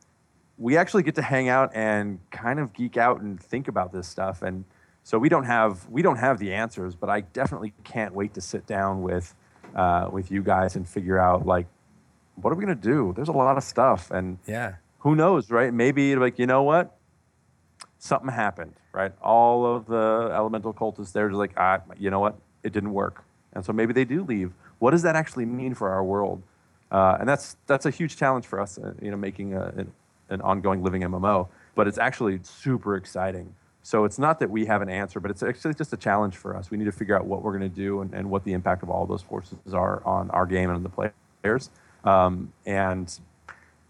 we 0.58 0.78
actually 0.78 1.04
get 1.04 1.16
to 1.16 1.22
hang 1.22 1.50
out 1.50 1.72
and 1.74 2.20
kind 2.32 2.60
of 2.60 2.74
geek 2.74 2.98
out 2.98 3.22
and 3.22 3.40
think 3.42 3.68
about 3.68 3.92
this 3.92 4.08
stuff. 4.08 4.42
And 4.42 4.66
so 5.04 5.18
we 5.18 5.28
don't 5.30 5.46
have 5.46 5.88
we 5.90 6.02
don't 6.02 6.18
have 6.18 6.40
the 6.40 6.54
answers, 6.54 6.96
but 6.96 7.10
I 7.10 7.22
definitely 7.22 7.74
can't 7.84 8.14
wait 8.14 8.34
to 8.36 8.42
sit 8.42 8.66
down 8.66 9.02
with 9.02 9.36
uh, 9.76 10.10
with 10.12 10.32
you 10.32 10.42
guys 10.44 10.76
and 10.76 10.88
figure 10.88 11.18
out 11.20 11.46
like 11.46 11.66
what 12.36 12.52
are 12.52 12.56
we 12.56 12.64
gonna 12.64 12.76
do. 12.76 13.14
There's 13.16 13.30
a 13.30 13.34
lot 13.34 13.58
of 13.58 13.64
stuff, 13.64 14.12
and 14.12 14.38
Yeah. 14.46 14.76
who 15.00 15.16
knows, 15.16 15.50
right? 15.52 15.74
Maybe 15.74 16.16
like 16.16 16.40
you 16.40 16.46
know 16.48 16.64
what, 16.64 16.96
something 18.00 18.30
happened, 18.32 18.74
right? 18.92 19.12
All 19.22 19.66
of 19.66 19.86
the 19.88 20.32
elemental 20.34 20.74
cultists 20.74 21.12
they're 21.12 21.30
just 21.30 21.38
like, 21.38 21.54
ah, 21.58 21.82
you 21.98 22.10
know 22.10 22.20
what, 22.20 22.36
it 22.64 22.74
didn't 22.74 22.94
work, 22.94 23.24
and 23.54 23.66
so 23.66 23.74
maybe 23.74 23.94
they 23.94 24.06
do 24.06 24.24
leave. 24.24 24.54
What 24.80 24.92
does 24.92 25.02
that 25.04 25.16
actually 25.16 25.46
mean 25.46 25.74
for 25.74 25.90
our 25.90 26.04
world? 26.04 26.44
Uh, 26.92 27.18
and 27.20 27.28
that's 27.28 27.58
that's 27.66 27.86
a 27.86 27.90
huge 27.92 28.16
challenge 28.18 28.46
for 28.46 28.60
us, 28.60 28.78
uh, 28.78 28.94
you 29.02 29.10
know, 29.12 29.18
making 29.18 29.54
a, 29.54 29.74
an, 29.78 29.92
an 30.34 30.42
ongoing 30.42 30.84
living 30.84 31.02
MMO. 31.04 31.48
But 31.76 31.88
it's 31.88 31.98
actually 31.98 32.40
super 32.44 32.96
exciting. 32.96 33.56
So 33.82 34.06
it's 34.06 34.18
not 34.18 34.40
that 34.40 34.50
we 34.50 34.66
have 34.66 34.82
an 34.82 34.90
answer, 34.90 35.20
but 35.20 35.30
it's 35.30 35.44
actually 35.44 35.74
just 35.74 35.92
a 35.92 35.98
challenge 35.98 36.38
for 36.38 36.56
us. 36.56 36.72
We 36.72 36.78
need 36.78 36.86
to 36.86 36.92
figure 36.92 37.18
out 37.18 37.26
what 37.26 37.42
we're 37.44 37.58
going 37.58 37.70
to 37.70 37.76
do 37.76 38.00
and, 38.02 38.14
and 38.14 38.30
what 38.30 38.46
the 38.46 38.54
impact 38.54 38.82
of 38.82 38.90
all 38.90 39.06
those 39.06 39.22
forces 39.22 39.58
are 39.74 40.02
on 40.06 40.30
our 40.32 40.46
game 40.46 40.70
and 40.70 40.78
on 40.78 40.84
the 40.84 41.12
players. 41.44 41.70
Um, 42.06 42.54
and 42.66 43.12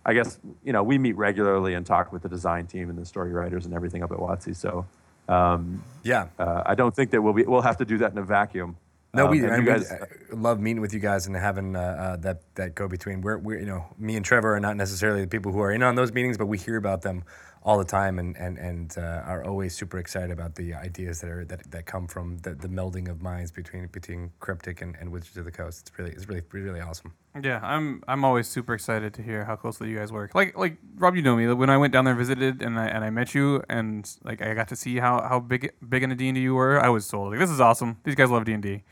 I 0.05 0.13
guess 0.13 0.39
you 0.63 0.73
know 0.73 0.83
we 0.83 0.97
meet 0.97 1.15
regularly 1.15 1.75
and 1.75 1.85
talk 1.85 2.11
with 2.11 2.23
the 2.23 2.29
design 2.29 2.67
team 2.67 2.89
and 2.89 2.97
the 2.97 3.05
story 3.05 3.31
writers 3.31 3.65
and 3.65 3.73
everything 3.73 4.03
up 4.03 4.11
at 4.11 4.17
WotC. 4.17 4.55
So 4.55 4.85
um, 5.29 5.83
Yeah. 6.03 6.27
uh, 6.39 6.63
I 6.65 6.75
don't 6.75 6.95
think 6.95 7.11
that 7.11 7.21
we'll 7.21 7.33
be 7.33 7.43
we'll 7.43 7.61
have 7.61 7.77
to 7.77 7.85
do 7.85 7.99
that 7.99 8.11
in 8.11 8.17
a 8.17 8.23
vacuum. 8.23 8.75
No, 9.14 9.26
Um, 9.26 9.32
we, 9.32 9.39
and 9.43 9.51
and 9.51 9.68
you 9.68 9.74
we 9.74 9.80
uh, 9.80 10.05
love 10.36 10.59
meeting 10.59 10.82
with 10.82 10.93
you 10.93 10.99
guys 10.99 11.28
and 11.28 11.36
having 11.36 11.76
uh, 11.76 11.80
uh, 11.80 12.16
that 12.18 12.41
that 12.55 12.76
go 12.76 12.88
between. 12.88 13.22
We're, 13.22 13.38
we're 13.38 13.59
you 13.59 13.66
know 13.66 13.86
me 13.99 14.16
and 14.16 14.26
Trevor 14.26 14.55
are 14.55 14.59
not 14.59 14.76
necessarily 14.76 15.22
the 15.22 15.28
people 15.28 15.51
who 15.51 15.59
are 15.59 15.72
in 15.72 15.84
on 15.84 15.95
those 15.95 16.11
meetings, 16.11 16.38
but 16.38 16.47
we 16.47 16.57
hear 16.57 16.78
about 16.78 17.03
them 17.03 17.24
all 17.66 17.78
the 17.78 17.86
time 17.86 18.20
and 18.20 18.36
and 18.38 18.57
and 18.57 18.97
uh, 18.97 19.24
are 19.26 19.43
always 19.45 19.74
super 19.74 19.97
excited 19.97 20.32
about 20.32 20.55
the 20.55 20.74
ideas 20.74 21.22
that 21.22 21.30
are 21.30 21.45
that, 21.45 21.72
that 21.72 21.86
come 21.86 22.07
from 22.07 22.38
the, 22.39 22.53
the 22.53 22.68
melding 22.68 23.09
of 23.09 23.22
minds 23.22 23.51
between 23.51 23.88
between 23.88 24.32
Cryptic 24.39 24.82
and, 24.82 24.95
and 24.99 25.11
Wizards 25.11 25.38
of 25.38 25.45
the 25.45 25.51
Coast. 25.51 25.88
It's 25.88 25.97
really 25.97 26.11
it's 26.11 26.28
really 26.28 26.43
really 26.51 26.82
awesome. 26.82 27.14
Yeah, 27.41 27.59
I'm 27.64 28.03
I'm 28.07 28.26
always 28.26 28.47
super 28.47 28.74
excited 28.74 29.14
to 29.16 29.24
hear 29.24 29.45
how 29.45 29.55
closely 29.55 29.89
you 29.89 29.97
guys 29.97 30.11
work. 30.11 30.36
Like 30.36 30.57
like 30.57 30.78
Rob, 30.97 31.16
you 31.16 31.22
know 31.22 31.36
me. 31.36 31.47
When 31.53 31.70
I 31.70 31.78
went 31.78 31.93
down 31.93 32.05
there 32.05 32.14
and 32.14 32.20
visited 32.20 32.61
and 32.61 32.78
I 32.78 32.88
and 32.88 33.03
I 33.03 33.09
met 33.09 33.34
you 33.34 33.64
and 33.70 34.09
like 34.24 34.41
I 34.41 34.53
got 34.53 34.68
to 34.68 34.76
see 34.76 34.97
how, 34.97 35.22
how 35.22 35.39
big 35.39 35.72
big 35.88 36.03
into 36.03 36.16
D 36.16 36.28
and 36.28 36.36
D 36.36 36.41
you 36.41 36.55
were, 36.55 36.80
I 36.84 36.89
was 36.89 37.05
sold. 37.05 37.32
Like 37.32 37.39
this 37.39 37.49
is 37.49 37.61
awesome. 37.61 37.97
These 38.03 38.16
guys 38.16 38.30
love 38.30 38.43
D 38.43 38.51
and 38.51 38.61
D. 38.61 38.84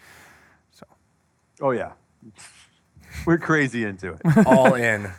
So. 0.72 0.86
Oh 1.62 1.72
yeah, 1.72 1.92
we're 3.26 3.38
crazy 3.38 3.84
into 3.84 4.14
it. 4.14 4.48
All 4.48 4.76
in. 4.76 5.12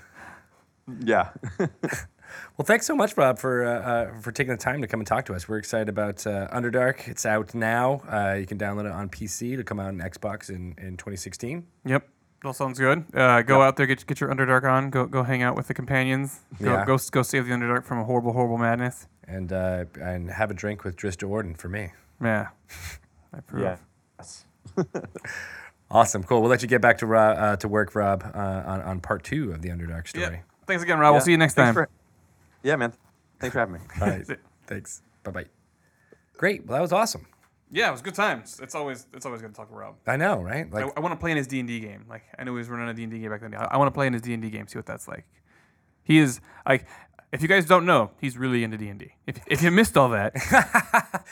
yeah. 1.05 1.31
Well, 2.57 2.67
thanks 2.67 2.87
so 2.87 2.95
much, 2.95 3.17
Rob, 3.17 3.39
for 3.39 3.65
uh, 3.65 3.81
uh, 3.81 4.21
for 4.21 4.31
taking 4.31 4.53
the 4.53 4.59
time 4.63 4.83
to 4.83 4.87
come 4.87 5.01
and 5.01 5.07
talk 5.07 5.25
to 5.27 5.35
us. 5.35 5.49
We're 5.49 5.59
excited 5.59 5.89
about 5.89 6.27
uh, 6.27 6.49
Underdark. 6.53 7.09
It's 7.09 7.25
out 7.25 7.55
now. 7.55 8.03
Uh, 8.09 8.35
you 8.39 8.47
can 8.47 8.59
download 8.59 8.85
it 8.87 8.93
on 8.93 9.09
PC. 9.09 9.55
It'll 9.55 9.65
come 9.65 9.81
out 9.81 9.89
on 9.89 9.99
Xbox 9.99 10.51
in, 10.51 10.75
in 10.79 10.97
2016. 10.97 11.67
Yep. 11.87 12.03
It 12.43 12.47
all 12.47 12.53
sounds 12.53 12.79
good. 12.79 13.05
Uh, 13.15 13.43
go 13.43 13.63
out 13.63 13.77
there, 13.77 13.87
get 13.87 14.05
get 14.07 14.21
your 14.21 14.29
Underdark 14.35 14.65
on. 14.71 14.91
Go 14.91 15.07
go 15.07 15.23
hang 15.23 15.43
out 15.43 15.57
with 15.57 15.67
the 15.69 15.75
companions. 15.75 16.41
Go 16.61 16.73
Yeah. 16.73 16.85
go 16.85 16.99
go 17.11 17.23
save 17.23 17.47
the 17.47 17.53
Underdark 17.53 17.85
from 17.85 17.99
a 17.99 18.05
horrible 18.05 18.33
horrible 18.33 18.59
madness. 18.59 19.07
and 19.27 19.53
uh, 19.53 19.85
and 20.01 20.31
have 20.31 20.51
a 20.51 20.55
drink 20.55 20.85
with 20.85 20.97
Drizzt 20.97 21.19
Do'Urden 21.19 21.57
for 21.57 21.69
me. 21.69 21.93
Yeah. 22.23 22.49
I 23.33 23.39
approve. 23.39 23.63
Yeah. 23.63 23.77
Yes. 24.19 24.45
Awesome, 25.91 26.25
cool. 26.25 26.41
We'll 26.41 26.49
let 26.49 26.63
you 26.63 26.69
get 26.69 26.81
back 26.81 26.97
to 26.99 27.07
Rob, 27.07 27.37
uh, 27.39 27.57
to 27.57 27.69
work, 27.69 27.95
Rob, 27.95 28.25
uh, 28.35 28.39
on 28.39 28.81
on 28.81 29.01
part 29.01 29.25
two 29.25 29.53
of 29.53 29.61
the 29.61 29.69
Underdark 29.69 30.09
story. 30.09 30.25
Yep. 30.37 30.45
Thanks 30.67 30.83
again, 30.83 30.99
Rob. 30.99 31.13
We'll 31.13 31.21
see 31.21 31.33
you 31.33 31.37
next 31.37 31.53
Thanks 31.53 31.77
time. 31.77 31.87
For- 32.63 32.69
yeah, 32.69 32.77
man. 32.77 32.93
Thanks 33.41 33.53
for 33.53 33.59
having 33.61 33.75
me. 33.75 33.81
All 34.01 34.09
right, 34.09 34.27
thanks. 34.67 35.03
Bye 35.25 35.31
bye. 35.33 35.45
Great. 36.37 36.67
Well, 36.67 36.77
that 36.79 36.83
was 36.83 36.93
awesome. 36.93 37.27
yeah, 37.71 37.89
it 37.89 37.93
was 37.93 38.03
good 38.03 38.15
times. 38.15 38.61
It's 38.63 38.75
always 38.75 39.07
it's 39.13 39.27
always 39.27 39.43
good 39.43 39.51
to 39.51 39.55
talk 39.57 39.69
to 39.69 39.75
Rob. 39.75 39.97
I 40.07 40.17
know, 40.17 40.41
right? 40.43 40.71
Like, 40.73 40.85
I, 40.87 40.91
I 40.97 41.01
want 41.01 41.13
to 41.13 41.19
play 41.19 41.31
in 41.31 41.37
his 41.37 41.47
D 41.47 41.59
and 41.61 41.69
D 41.69 41.81
game. 41.81 42.05
Like 42.09 42.23
I 42.39 42.45
know 42.45 42.53
he 42.53 42.59
was 42.59 42.69
running 42.69 42.89
a 42.89 42.95
D 42.95 43.03
and 43.05 43.13
D 43.13 43.19
game 43.19 43.31
back 43.31 43.41
then. 43.41 43.55
I, 43.55 43.65
I 43.73 43.77
want 43.79 43.89
to 43.89 43.93
play 43.93 44.07
in 44.07 44.13
his 44.13 44.23
D 44.23 44.33
and 44.35 44.43
D 44.43 44.51
game. 44.51 44.67
See 44.69 44.79
what 44.79 44.87
that's 44.87 45.07
like. 45.09 45.27
He 46.05 46.19
is 46.19 46.41
like, 46.69 46.87
if 47.33 47.41
you 47.41 47.49
guys 47.49 47.65
don't 47.65 47.87
know, 47.87 48.11
he's 48.21 48.37
really 48.37 48.63
into 48.63 48.77
D 48.77 48.89
and 48.89 49.01
D. 49.01 49.13
If 49.27 49.41
if 49.47 49.63
you 49.63 49.71
missed 49.71 49.97
all 49.97 50.11
that, 50.11 50.33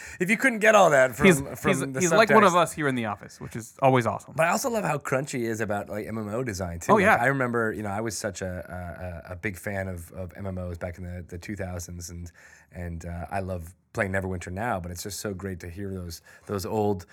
if 0.20 0.30
you 0.30 0.36
couldn't 0.36 0.60
get 0.60 0.74
all 0.74 0.90
that 0.90 1.14
from 1.14 1.26
he's 1.26 1.40
from 1.40 1.70
he's, 1.70 1.80
the 1.80 2.00
he's 2.00 2.12
like 2.12 2.30
one 2.30 2.44
of 2.44 2.56
us 2.56 2.72
here 2.72 2.88
in 2.88 2.94
the 2.94 3.04
office, 3.04 3.40
which 3.40 3.54
is 3.54 3.74
always 3.82 4.06
awesome. 4.06 4.32
But 4.36 4.46
I 4.46 4.50
also 4.50 4.70
love 4.70 4.84
how 4.84 4.96
crunchy 4.98 5.40
he 5.40 5.44
is 5.44 5.60
about 5.60 5.88
like 5.90 6.06
MMO 6.06 6.44
design 6.44 6.80
too. 6.80 6.92
Oh, 6.92 6.94
Like, 6.94 7.02
yeah. 7.02 7.16
I 7.20 7.26
remember, 7.26 7.72
you 7.72 7.82
know, 7.82 7.90
I 7.90 8.00
was 8.00 8.16
such 8.16 8.40
a 8.40 9.22
a, 9.28 9.32
a 9.32 9.36
big 9.36 9.58
fan 9.58 9.88
of, 9.88 10.10
of 10.12 10.32
MMOs 10.34 10.78
back 10.78 10.96
in 10.98 11.04
the, 11.04 11.22
the 11.28 11.38
2000s, 11.38 12.10
and 12.10 12.32
and 12.72 13.04
uh, 13.04 13.26
I 13.30 13.40
love 13.40 13.74
playing 13.92 14.12
Neverwinter 14.12 14.52
now. 14.52 14.80
But 14.80 14.92
it's 14.92 15.02
just 15.02 15.20
so 15.20 15.34
great 15.34 15.60
to 15.60 15.68
hear 15.68 15.92
those 15.92 16.22
those 16.46 16.64
old, 16.64 17.04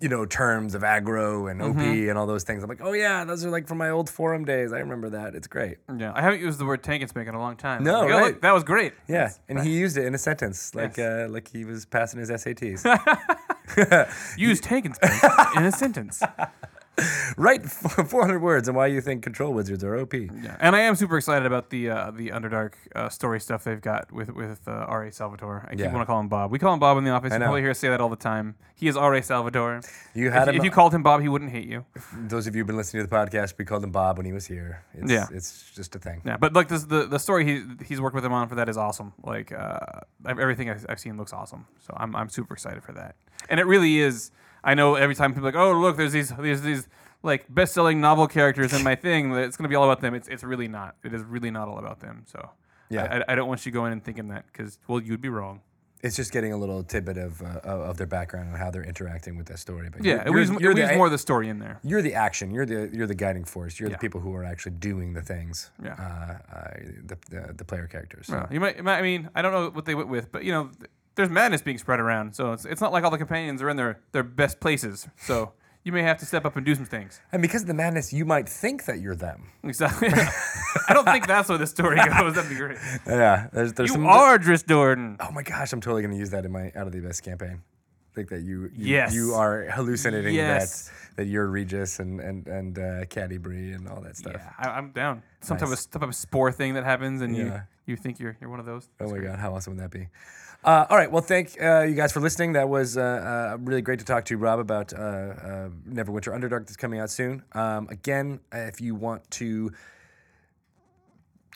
you 0.00 0.08
know, 0.08 0.24
terms 0.24 0.74
of 0.74 0.82
aggro 0.82 1.50
and 1.50 1.60
OP 1.60 1.76
Mm-hmm. 1.76 2.08
and 2.08 2.18
all 2.18 2.26
those 2.26 2.42
things. 2.44 2.62
I'm 2.62 2.68
like, 2.68 2.80
oh 2.82 2.92
yeah, 2.92 3.24
those 3.24 3.44
are 3.44 3.50
like 3.50 3.68
from 3.68 3.78
my 3.78 3.90
old 3.90 4.08
forum 4.08 4.44
days. 4.44 4.72
I 4.72 4.78
remember 4.78 5.10
that. 5.10 5.34
It's 5.34 5.46
great. 5.46 5.76
Yeah, 5.94 6.12
I 6.14 6.22
haven't 6.22 6.40
used 6.40 6.58
the 6.58 6.64
word 6.64 6.82
tank 6.82 7.02
and 7.02 7.08
spank 7.10 7.28
in 7.28 7.34
a 7.34 7.38
long 7.38 7.56
time. 7.56 7.84
No, 7.84 8.00
Like, 8.00 8.04
oh, 8.04 8.08
right. 8.12 8.24
look, 8.32 8.40
that 8.42 8.52
was 8.52 8.64
great. 8.64 8.94
Yeah, 9.08 9.30
and 9.48 9.60
he 9.60 9.70
used 9.78 9.96
it 9.98 10.06
in 10.06 10.14
a 10.14 10.18
sentence, 10.18 10.74
like 10.74 10.96
Yes. 10.96 11.28
uh, 11.28 11.32
like 11.32 11.48
he 11.48 11.64
was 11.64 11.84
passing 11.86 12.18
his 12.20 12.30
SATs. 12.30 12.84
Use 14.36 14.60
tank 14.60 14.86
and 14.86 14.94
spank 14.96 15.56
in 15.56 15.64
a 15.64 15.72
sentence. 15.72 16.22
Write 17.36 17.64
400 17.66 18.40
words 18.42 18.68
on 18.68 18.74
why 18.74 18.86
you 18.88 19.00
think 19.00 19.22
control 19.22 19.54
wizards 19.54 19.82
are 19.84 19.96
OP. 19.96 20.12
Yeah, 20.12 20.56
and 20.60 20.76
I 20.76 20.80
am 20.80 20.96
super 20.96 21.16
excited 21.16 21.46
about 21.46 21.70
the 21.70 21.88
uh, 21.88 22.10
the 22.10 22.28
Underdark 22.28 22.72
uh, 22.94 23.08
story 23.08 23.40
stuff 23.40 23.64
they've 23.64 23.80
got 23.80 24.12
with 24.12 24.30
with 24.30 24.66
uh, 24.68 24.72
R.A. 24.72 25.10
Salvatore. 25.12 25.64
I 25.66 25.70
keep 25.70 25.80
Yeah. 25.80 25.92
want 25.94 26.02
to 26.02 26.06
call 26.06 26.20
him 26.20 26.28
Bob. 26.28 26.50
We 26.50 26.58
call 26.58 26.74
him 26.74 26.80
Bob 26.80 26.98
in 26.98 27.04
the 27.04 27.10
office. 27.10 27.32
You 27.32 27.38
probably 27.38 27.62
hear 27.62 27.70
us 27.70 27.78
say 27.78 27.88
that 27.88 28.00
all 28.00 28.08
the 28.10 28.16
time. 28.16 28.56
He 28.74 28.88
is 28.88 28.96
R.A. 28.96 29.22
Salvatore. 29.22 29.80
You 30.14 30.26
If, 30.28 30.32
had 30.32 30.48
him. 30.48 30.56
if 30.56 30.64
you 30.64 30.70
called 30.70 30.92
him 30.94 31.02
Bob, 31.02 31.20
he 31.22 31.28
wouldn't 31.28 31.50
hate 31.52 31.68
you. 31.68 31.84
those 32.14 32.46
of 32.46 32.54
you 32.54 32.60
who've 32.60 32.66
been 32.66 32.76
listening 32.76 33.02
to 33.04 33.08
the 33.08 33.14
podcast, 33.16 33.54
we 33.56 33.64
called 33.64 33.84
him 33.84 33.92
Bob 33.92 34.16
when 34.18 34.26
he 34.26 34.32
was 34.32 34.46
here. 34.46 34.82
It's, 34.94 35.10
Yeah. 35.10 35.26
it's 35.32 35.70
just 35.74 35.94
a 35.94 35.98
thing. 35.98 36.22
Yeah, 36.26 36.36
but 36.36 36.52
like 36.52 36.68
this, 36.68 36.84
the 36.84 37.06
the 37.06 37.18
story 37.18 37.44
he 37.46 37.62
he's 37.86 38.00
worked 38.00 38.14
with 38.14 38.24
him 38.24 38.32
on 38.32 38.48
for 38.48 38.56
that 38.56 38.68
is 38.68 38.76
awesome. 38.76 39.12
Like 39.22 39.52
uh, 39.52 39.78
everything 40.28 40.68
I've, 40.68 40.84
I've 40.88 41.00
seen 41.00 41.16
looks 41.16 41.32
awesome. 41.32 41.66
So 41.86 41.94
I'm 41.96 42.14
I'm 42.16 42.28
super 42.28 42.52
excited 42.54 42.82
for 42.82 42.92
that. 42.92 43.14
And 43.48 43.58
it 43.60 43.66
really 43.66 44.00
is. 44.00 44.32
I 44.62 44.74
know 44.74 44.94
every 44.94 45.14
time 45.14 45.32
people 45.32 45.48
are 45.48 45.52
like, 45.52 45.60
oh 45.60 45.72
look, 45.72 45.96
there's 45.96 46.12
these 46.12 46.30
there's 46.30 46.62
these 46.62 46.88
like 47.22 47.52
best-selling 47.52 48.00
novel 48.00 48.26
characters 48.26 48.72
in 48.72 48.82
my 48.82 48.94
thing. 48.94 49.32
It's 49.34 49.56
gonna 49.56 49.68
be 49.68 49.74
all 49.74 49.84
about 49.84 50.00
them. 50.00 50.14
It's 50.14 50.28
it's 50.28 50.42
really 50.44 50.68
not. 50.68 50.96
It 51.04 51.12
is 51.12 51.22
really 51.22 51.50
not 51.50 51.68
all 51.68 51.78
about 51.78 52.00
them. 52.00 52.24
So 52.26 52.50
Yeah. 52.88 53.22
I, 53.28 53.32
I, 53.32 53.34
don't 53.34 53.48
want 53.48 53.64
you 53.66 53.72
going 53.72 53.92
and 53.92 54.02
thinking 54.02 54.28
that 54.28 54.46
because 54.46 54.78
well 54.88 55.00
you'd 55.00 55.20
be 55.20 55.28
wrong. 55.28 55.60
It's 56.02 56.16
just 56.16 56.32
getting 56.32 56.54
a 56.54 56.56
little 56.56 56.82
tidbit 56.82 57.18
of 57.18 57.42
uh, 57.42 57.60
of 57.62 57.98
their 57.98 58.06
background 58.06 58.48
and 58.48 58.56
how 58.56 58.70
they're 58.70 58.82
interacting 58.82 59.36
with 59.36 59.46
that 59.48 59.58
story. 59.58 59.90
But 59.90 60.02
Yeah, 60.02 60.22
it 60.24 60.30
weaves, 60.30 60.50
you're 60.58 60.70
it 60.70 60.76
weaves 60.76 60.88
the, 60.88 60.96
more 60.96 61.06
of 61.06 61.12
the 61.12 61.18
story 61.18 61.50
in 61.50 61.58
there. 61.58 61.78
You're 61.82 62.00
the 62.00 62.14
action. 62.14 62.50
You're 62.50 62.64
the 62.64 62.88
you're 62.90 63.06
the 63.06 63.14
guiding 63.14 63.44
force. 63.44 63.78
You're 63.78 63.90
Yeah. 63.90 63.96
the 63.96 64.00
people 64.00 64.20
who 64.22 64.34
are 64.34 64.44
actually 64.44 64.76
doing 64.76 65.12
the 65.12 65.20
things. 65.20 65.70
Yeah. 65.82 65.92
Uh, 65.92 66.56
uh, 66.56 66.70
the, 67.04 67.18
the 67.28 67.52
the 67.52 67.64
player 67.66 67.86
characters. 67.86 68.28
So. 68.28 68.36
Well, 68.36 68.48
you 68.50 68.60
might, 68.60 68.80
I 68.86 69.02
mean, 69.02 69.28
I 69.34 69.42
don't 69.42 69.52
know 69.52 69.68
what 69.68 69.84
they 69.84 69.94
went 69.94 70.08
with, 70.08 70.32
but 70.32 70.44
you 70.44 70.52
know, 70.52 70.70
there's 71.16 71.28
madness 71.30 71.62
being 71.62 71.78
spread 71.78 72.00
around, 72.00 72.34
so 72.34 72.52
it's, 72.52 72.64
it's 72.64 72.80
not 72.80 72.92
like 72.92 73.04
all 73.04 73.10
the 73.10 73.18
companions 73.18 73.60
are 73.62 73.68
in 73.68 73.76
their, 73.76 73.98
their 74.12 74.22
best 74.22 74.60
places. 74.60 75.08
So 75.18 75.52
you 75.84 75.92
may 75.92 76.02
have 76.02 76.18
to 76.18 76.26
step 76.26 76.44
up 76.44 76.56
and 76.56 76.64
do 76.64 76.74
some 76.74 76.84
things. 76.84 77.20
And 77.32 77.42
because 77.42 77.62
of 77.62 77.68
the 77.68 77.74
madness, 77.74 78.12
you 78.12 78.24
might 78.24 78.48
think 78.48 78.84
that 78.86 79.00
you're 79.00 79.14
them. 79.16 79.50
Exactly. 79.64 80.08
I 80.88 80.92
don't 80.94 81.04
think 81.04 81.26
that's 81.26 81.48
where 81.48 81.58
the 81.58 81.66
story 81.66 81.96
goes. 82.18 82.34
That'd 82.34 82.48
be 82.50 82.56
great. 82.56 82.78
Yeah. 83.06 83.48
There's 83.52 83.72
there's 83.72 83.88
You 83.90 83.94
some. 83.94 84.06
are 84.06 84.38
Drizzt 84.38 84.64
Do'Urden. 84.66 85.16
Oh 85.20 85.30
my 85.32 85.42
gosh, 85.42 85.72
I'm 85.72 85.80
totally 85.80 86.02
gonna 86.02 86.16
use 86.16 86.30
that 86.30 86.44
in 86.44 86.52
my 86.52 86.72
out 86.76 86.86
of 86.86 86.92
the 86.92 86.98
abyss 86.98 87.20
campaign. 87.20 87.62
think 88.14 88.28
that 88.30 88.42
you 88.42 88.70
you, 88.74 88.86
Yes. 88.86 89.14
you 89.14 89.34
are 89.34 89.64
hallucinating 89.70 90.34
Yes. 90.34 90.86
that 90.88 90.92
that 91.16 91.24
you're 91.26 91.46
Regis 91.46 91.98
and 91.98 92.20
and 92.20 92.46
and 92.46 92.78
uh, 92.78 92.82
Catti-brie 93.06 93.72
and 93.72 93.88
all 93.88 94.00
that 94.02 94.16
stuff. 94.16 94.34
Yeah, 94.36 94.52
I, 94.58 94.68
I'm 94.78 94.90
down. 94.92 95.22
Some 95.40 95.58
type 95.58 95.70
of 95.70 95.78
some 95.78 96.00
type 96.00 96.08
of 96.08 96.14
spore 96.14 96.52
thing 96.52 96.74
that 96.74 96.84
happens, 96.84 97.20
and 97.22 97.36
Yeah. 97.36 97.44
you 97.44 97.60
you 97.86 97.96
think 97.96 98.20
you're 98.20 98.36
you're 98.40 98.50
one 98.50 98.60
of 98.60 98.66
those. 98.66 98.88
Oh 99.00 99.08
my 99.10 99.18
God, 99.18 99.38
how 99.38 99.54
awesome 99.54 99.74
would 99.76 99.82
that 99.82 99.90
be? 99.90 100.08
Uh, 100.62 100.84
all 100.90 100.96
right, 100.98 101.10
well, 101.10 101.22
thank 101.22 101.56
uh, 101.60 101.80
you 101.80 101.94
guys 101.94 102.12
for 102.12 102.20
listening. 102.20 102.52
That 102.52 102.68
was 102.68 102.98
uh, 102.98 103.00
uh, 103.00 103.56
really 103.60 103.80
great 103.80 103.98
to 104.00 104.04
talk 104.04 104.26
to 104.26 104.36
Rob 104.36 104.58
about 104.58 104.92
uh, 104.92 104.96
uh, 104.98 105.68
Neverwinter 105.88 106.34
Underdark 106.38 106.66
that's 106.66 106.76
coming 106.76 107.00
out 107.00 107.08
soon. 107.08 107.42
Um, 107.52 107.88
again, 107.88 108.40
if 108.52 108.78
you 108.78 108.94
want 108.94 109.30
to 109.32 109.72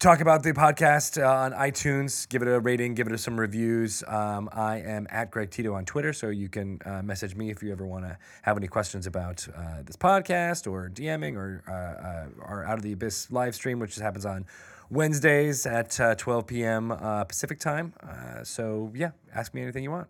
talk 0.00 0.22
about 0.22 0.42
the 0.42 0.52
podcast 0.52 1.22
on 1.22 1.52
iTunes, 1.52 2.26
give 2.30 2.40
it 2.40 2.48
a 2.48 2.58
rating, 2.58 2.94
give 2.94 3.06
it 3.06 3.18
some 3.18 3.38
reviews. 3.38 4.02
Um, 4.08 4.48
I 4.50 4.78
am 4.78 5.06
at 5.10 5.30
Greg 5.30 5.50
Tito 5.50 5.74
on 5.74 5.84
Twitter, 5.84 6.14
so 6.14 6.30
you 6.30 6.48
can 6.48 6.80
message 7.04 7.36
me 7.36 7.50
if 7.50 7.62
you 7.62 7.72
ever 7.72 7.86
want 7.86 8.06
to 8.06 8.16
have 8.40 8.56
any 8.56 8.68
questions 8.68 9.06
about 9.06 9.46
this 9.84 9.96
podcast 9.96 10.70
or 10.70 10.88
DMing 10.88 11.36
or 11.36 11.62
our 12.40 12.64
Out 12.64 12.78
of 12.78 12.82
the 12.82 12.92
Abyss 12.92 13.30
live 13.30 13.54
stream, 13.54 13.80
which 13.80 13.96
happens 13.96 14.24
on 14.24 14.46
Wednesdays 14.90 15.66
at 15.66 15.98
uh, 16.00 16.14
12 16.14 16.46
p.m. 16.46 16.92
Uh, 16.92 17.24
Pacific 17.24 17.58
time. 17.58 17.94
Uh, 18.02 18.44
so 18.44 18.92
yeah, 18.94 19.10
ask 19.34 19.54
me 19.54 19.62
anything 19.62 19.82
you 19.84 19.90
want. 19.90 20.08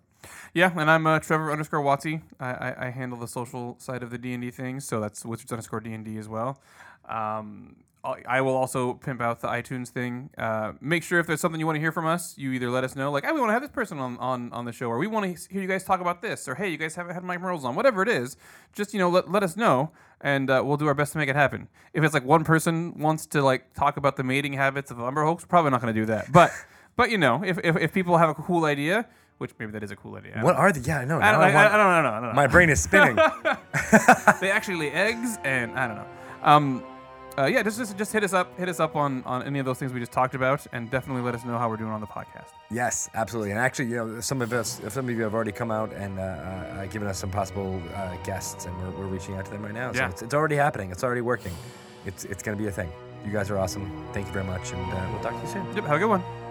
Yeah, 0.54 0.72
and 0.76 0.90
I'm 0.90 1.06
uh, 1.06 1.18
Trevor 1.18 1.52
underscore 1.52 1.80
Watsy. 1.80 2.22
I, 2.40 2.50
I, 2.50 2.86
I 2.86 2.90
handle 2.90 3.18
the 3.18 3.28
social 3.28 3.76
side 3.78 4.02
of 4.02 4.10
the 4.10 4.18
D 4.18 4.32
and 4.32 4.42
D 4.42 4.50
things, 4.50 4.86
so 4.86 5.00
that's 5.00 5.24
Wizards 5.24 5.52
underscore 5.52 5.80
D 5.80 5.92
and 5.92 6.04
D 6.04 6.16
as 6.16 6.28
well. 6.28 6.60
Um, 7.08 7.76
I 8.04 8.22
I 8.26 8.40
will 8.42 8.54
also 8.54 8.94
pimp 8.94 9.20
out 9.20 9.40
the 9.40 9.48
iTunes 9.48 9.88
thing. 9.88 10.30
Uh, 10.36 10.72
make 10.80 11.02
sure 11.02 11.18
if 11.18 11.26
there's 11.26 11.40
something 11.40 11.58
you 11.58 11.66
want 11.66 11.76
to 11.76 11.80
hear 11.80 11.92
from 11.92 12.06
us, 12.06 12.36
you 12.36 12.52
either 12.52 12.70
let 12.70 12.84
us 12.84 12.94
know, 12.94 13.10
like, 13.10 13.24
"Hey, 13.24 13.32
we 13.32 13.40
want 13.40 13.48
to 13.50 13.54
have 13.54 13.62
this 13.62 13.70
person 13.70 13.98
on, 13.98 14.18
on, 14.18 14.52
on 14.52 14.64
the 14.64 14.72
show," 14.72 14.88
or 14.88 14.98
"We 14.98 15.06
want 15.06 15.36
to 15.36 15.52
hear 15.52 15.62
you 15.62 15.68
guys 15.68 15.84
talk 15.84 16.00
about 16.00 16.22
this," 16.22 16.46
or 16.48 16.54
"Hey, 16.54 16.68
you 16.68 16.76
guys 16.76 16.94
haven't 16.94 17.14
had 17.14 17.24
Mike 17.24 17.40
Mearls 17.40 17.64
on," 17.64 17.74
whatever 17.74 18.02
it 18.02 18.08
is. 18.08 18.36
Just 18.72 18.92
you 18.92 18.98
know, 18.98 19.08
let, 19.08 19.30
let 19.30 19.42
us 19.42 19.56
know, 19.56 19.90
and 20.20 20.50
uh, 20.50 20.62
we'll 20.64 20.76
do 20.76 20.86
our 20.86 20.94
best 20.94 21.12
to 21.12 21.18
make 21.18 21.28
it 21.28 21.36
happen. 21.36 21.68
If 21.92 22.04
it's 22.04 22.14
like 22.14 22.24
one 22.24 22.44
person 22.44 22.98
wants 22.98 23.26
to 23.26 23.42
like 23.42 23.72
talk 23.74 23.96
about 23.96 24.16
the 24.16 24.24
mating 24.24 24.52
habits 24.52 24.90
of 24.90 25.00
Umber 25.00 25.24
Hulks, 25.24 25.44
probably 25.44 25.70
not 25.70 25.80
going 25.80 25.94
to 25.94 26.00
do 26.00 26.06
that. 26.06 26.30
But 26.30 26.50
but 26.96 27.10
you 27.10 27.18
know, 27.18 27.42
if, 27.44 27.58
if 27.64 27.76
if 27.76 27.92
people 27.92 28.18
have 28.18 28.28
a 28.28 28.34
cool 28.34 28.66
idea, 28.66 29.06
which 29.38 29.52
maybe 29.58 29.72
that 29.72 29.82
is 29.82 29.90
a 29.90 29.96
cool 29.96 30.16
idea. 30.16 30.38
What 30.40 30.52
don't 30.52 30.60
are 30.60 30.72
the? 30.72 30.80
Yeah, 30.80 30.98
I 30.98 31.04
know. 31.04 31.20
I 31.20 31.32
don't, 31.32 31.40
I, 31.40 31.54
want- 31.54 31.56
I, 31.56 31.62
don't, 31.62 31.72
I 31.72 31.76
don't 31.76 32.02
know. 32.04 32.08
I 32.10 32.20
don't 32.20 32.28
know. 32.28 32.32
my 32.34 32.46
brain 32.46 32.70
is 32.70 32.82
spinning. 32.82 33.16
they 34.40 34.50
actually 34.50 34.76
lay 34.76 34.90
eggs, 34.90 35.38
and 35.42 35.72
I 35.72 35.86
don't 35.86 35.96
know. 35.96 36.06
Um, 36.42 36.84
uh, 37.38 37.46
yeah, 37.46 37.62
just, 37.62 37.78
just 37.78 37.96
just 37.98 38.12
hit 38.12 38.22
us 38.24 38.32
up, 38.32 38.56
hit 38.58 38.68
us 38.68 38.78
up 38.80 38.94
on 38.96 39.22
on 39.24 39.42
any 39.42 39.58
of 39.58 39.66
those 39.66 39.78
things 39.78 39.92
we 39.92 40.00
just 40.00 40.12
talked 40.12 40.34
about, 40.34 40.66
and 40.72 40.90
definitely 40.90 41.22
let 41.22 41.34
us 41.34 41.44
know 41.44 41.58
how 41.58 41.68
we're 41.68 41.76
doing 41.76 41.90
on 41.90 42.00
the 42.00 42.06
podcast. 42.06 42.48
Yes, 42.70 43.08
absolutely. 43.14 43.50
And 43.50 43.58
actually, 43.58 43.86
you 43.86 43.96
know, 43.96 44.20
some 44.20 44.40
of 44.42 44.52
us, 44.52 44.80
some 44.88 45.08
of 45.08 45.14
you 45.16 45.22
have 45.22 45.34
already 45.34 45.52
come 45.52 45.70
out 45.70 45.92
and 45.92 46.18
uh, 46.18 46.22
uh, 46.22 46.26
uh, 46.26 46.86
given 46.86 47.08
us 47.08 47.18
some 47.18 47.30
possible 47.30 47.82
uh, 47.94 48.16
guests, 48.24 48.66
and 48.66 48.76
we're, 48.82 48.90
we're 48.90 49.06
reaching 49.06 49.34
out 49.36 49.44
to 49.46 49.50
them 49.50 49.62
right 49.62 49.74
now. 49.74 49.92
So 49.92 49.98
Yeah. 49.98 50.10
it's, 50.10 50.22
it's 50.22 50.34
already 50.34 50.56
happening. 50.56 50.90
It's 50.90 51.02
already 51.04 51.22
working. 51.22 51.52
It's 52.06 52.24
it's 52.24 52.42
going 52.42 52.56
to 52.56 52.62
be 52.62 52.68
a 52.68 52.72
thing. 52.72 52.90
You 53.24 53.32
guys 53.32 53.50
are 53.50 53.58
awesome. 53.58 53.90
Thank 54.12 54.26
you 54.26 54.32
very 54.32 54.44
much, 54.44 54.72
and 54.72 54.92
uh, 54.92 55.08
we'll 55.12 55.22
talk 55.22 55.34
to 55.34 55.46
you 55.46 55.52
soon. 55.52 55.64
Yep, 55.74 55.84
have 55.86 55.96
a 55.96 55.98
good 55.98 56.08
one. 56.10 56.43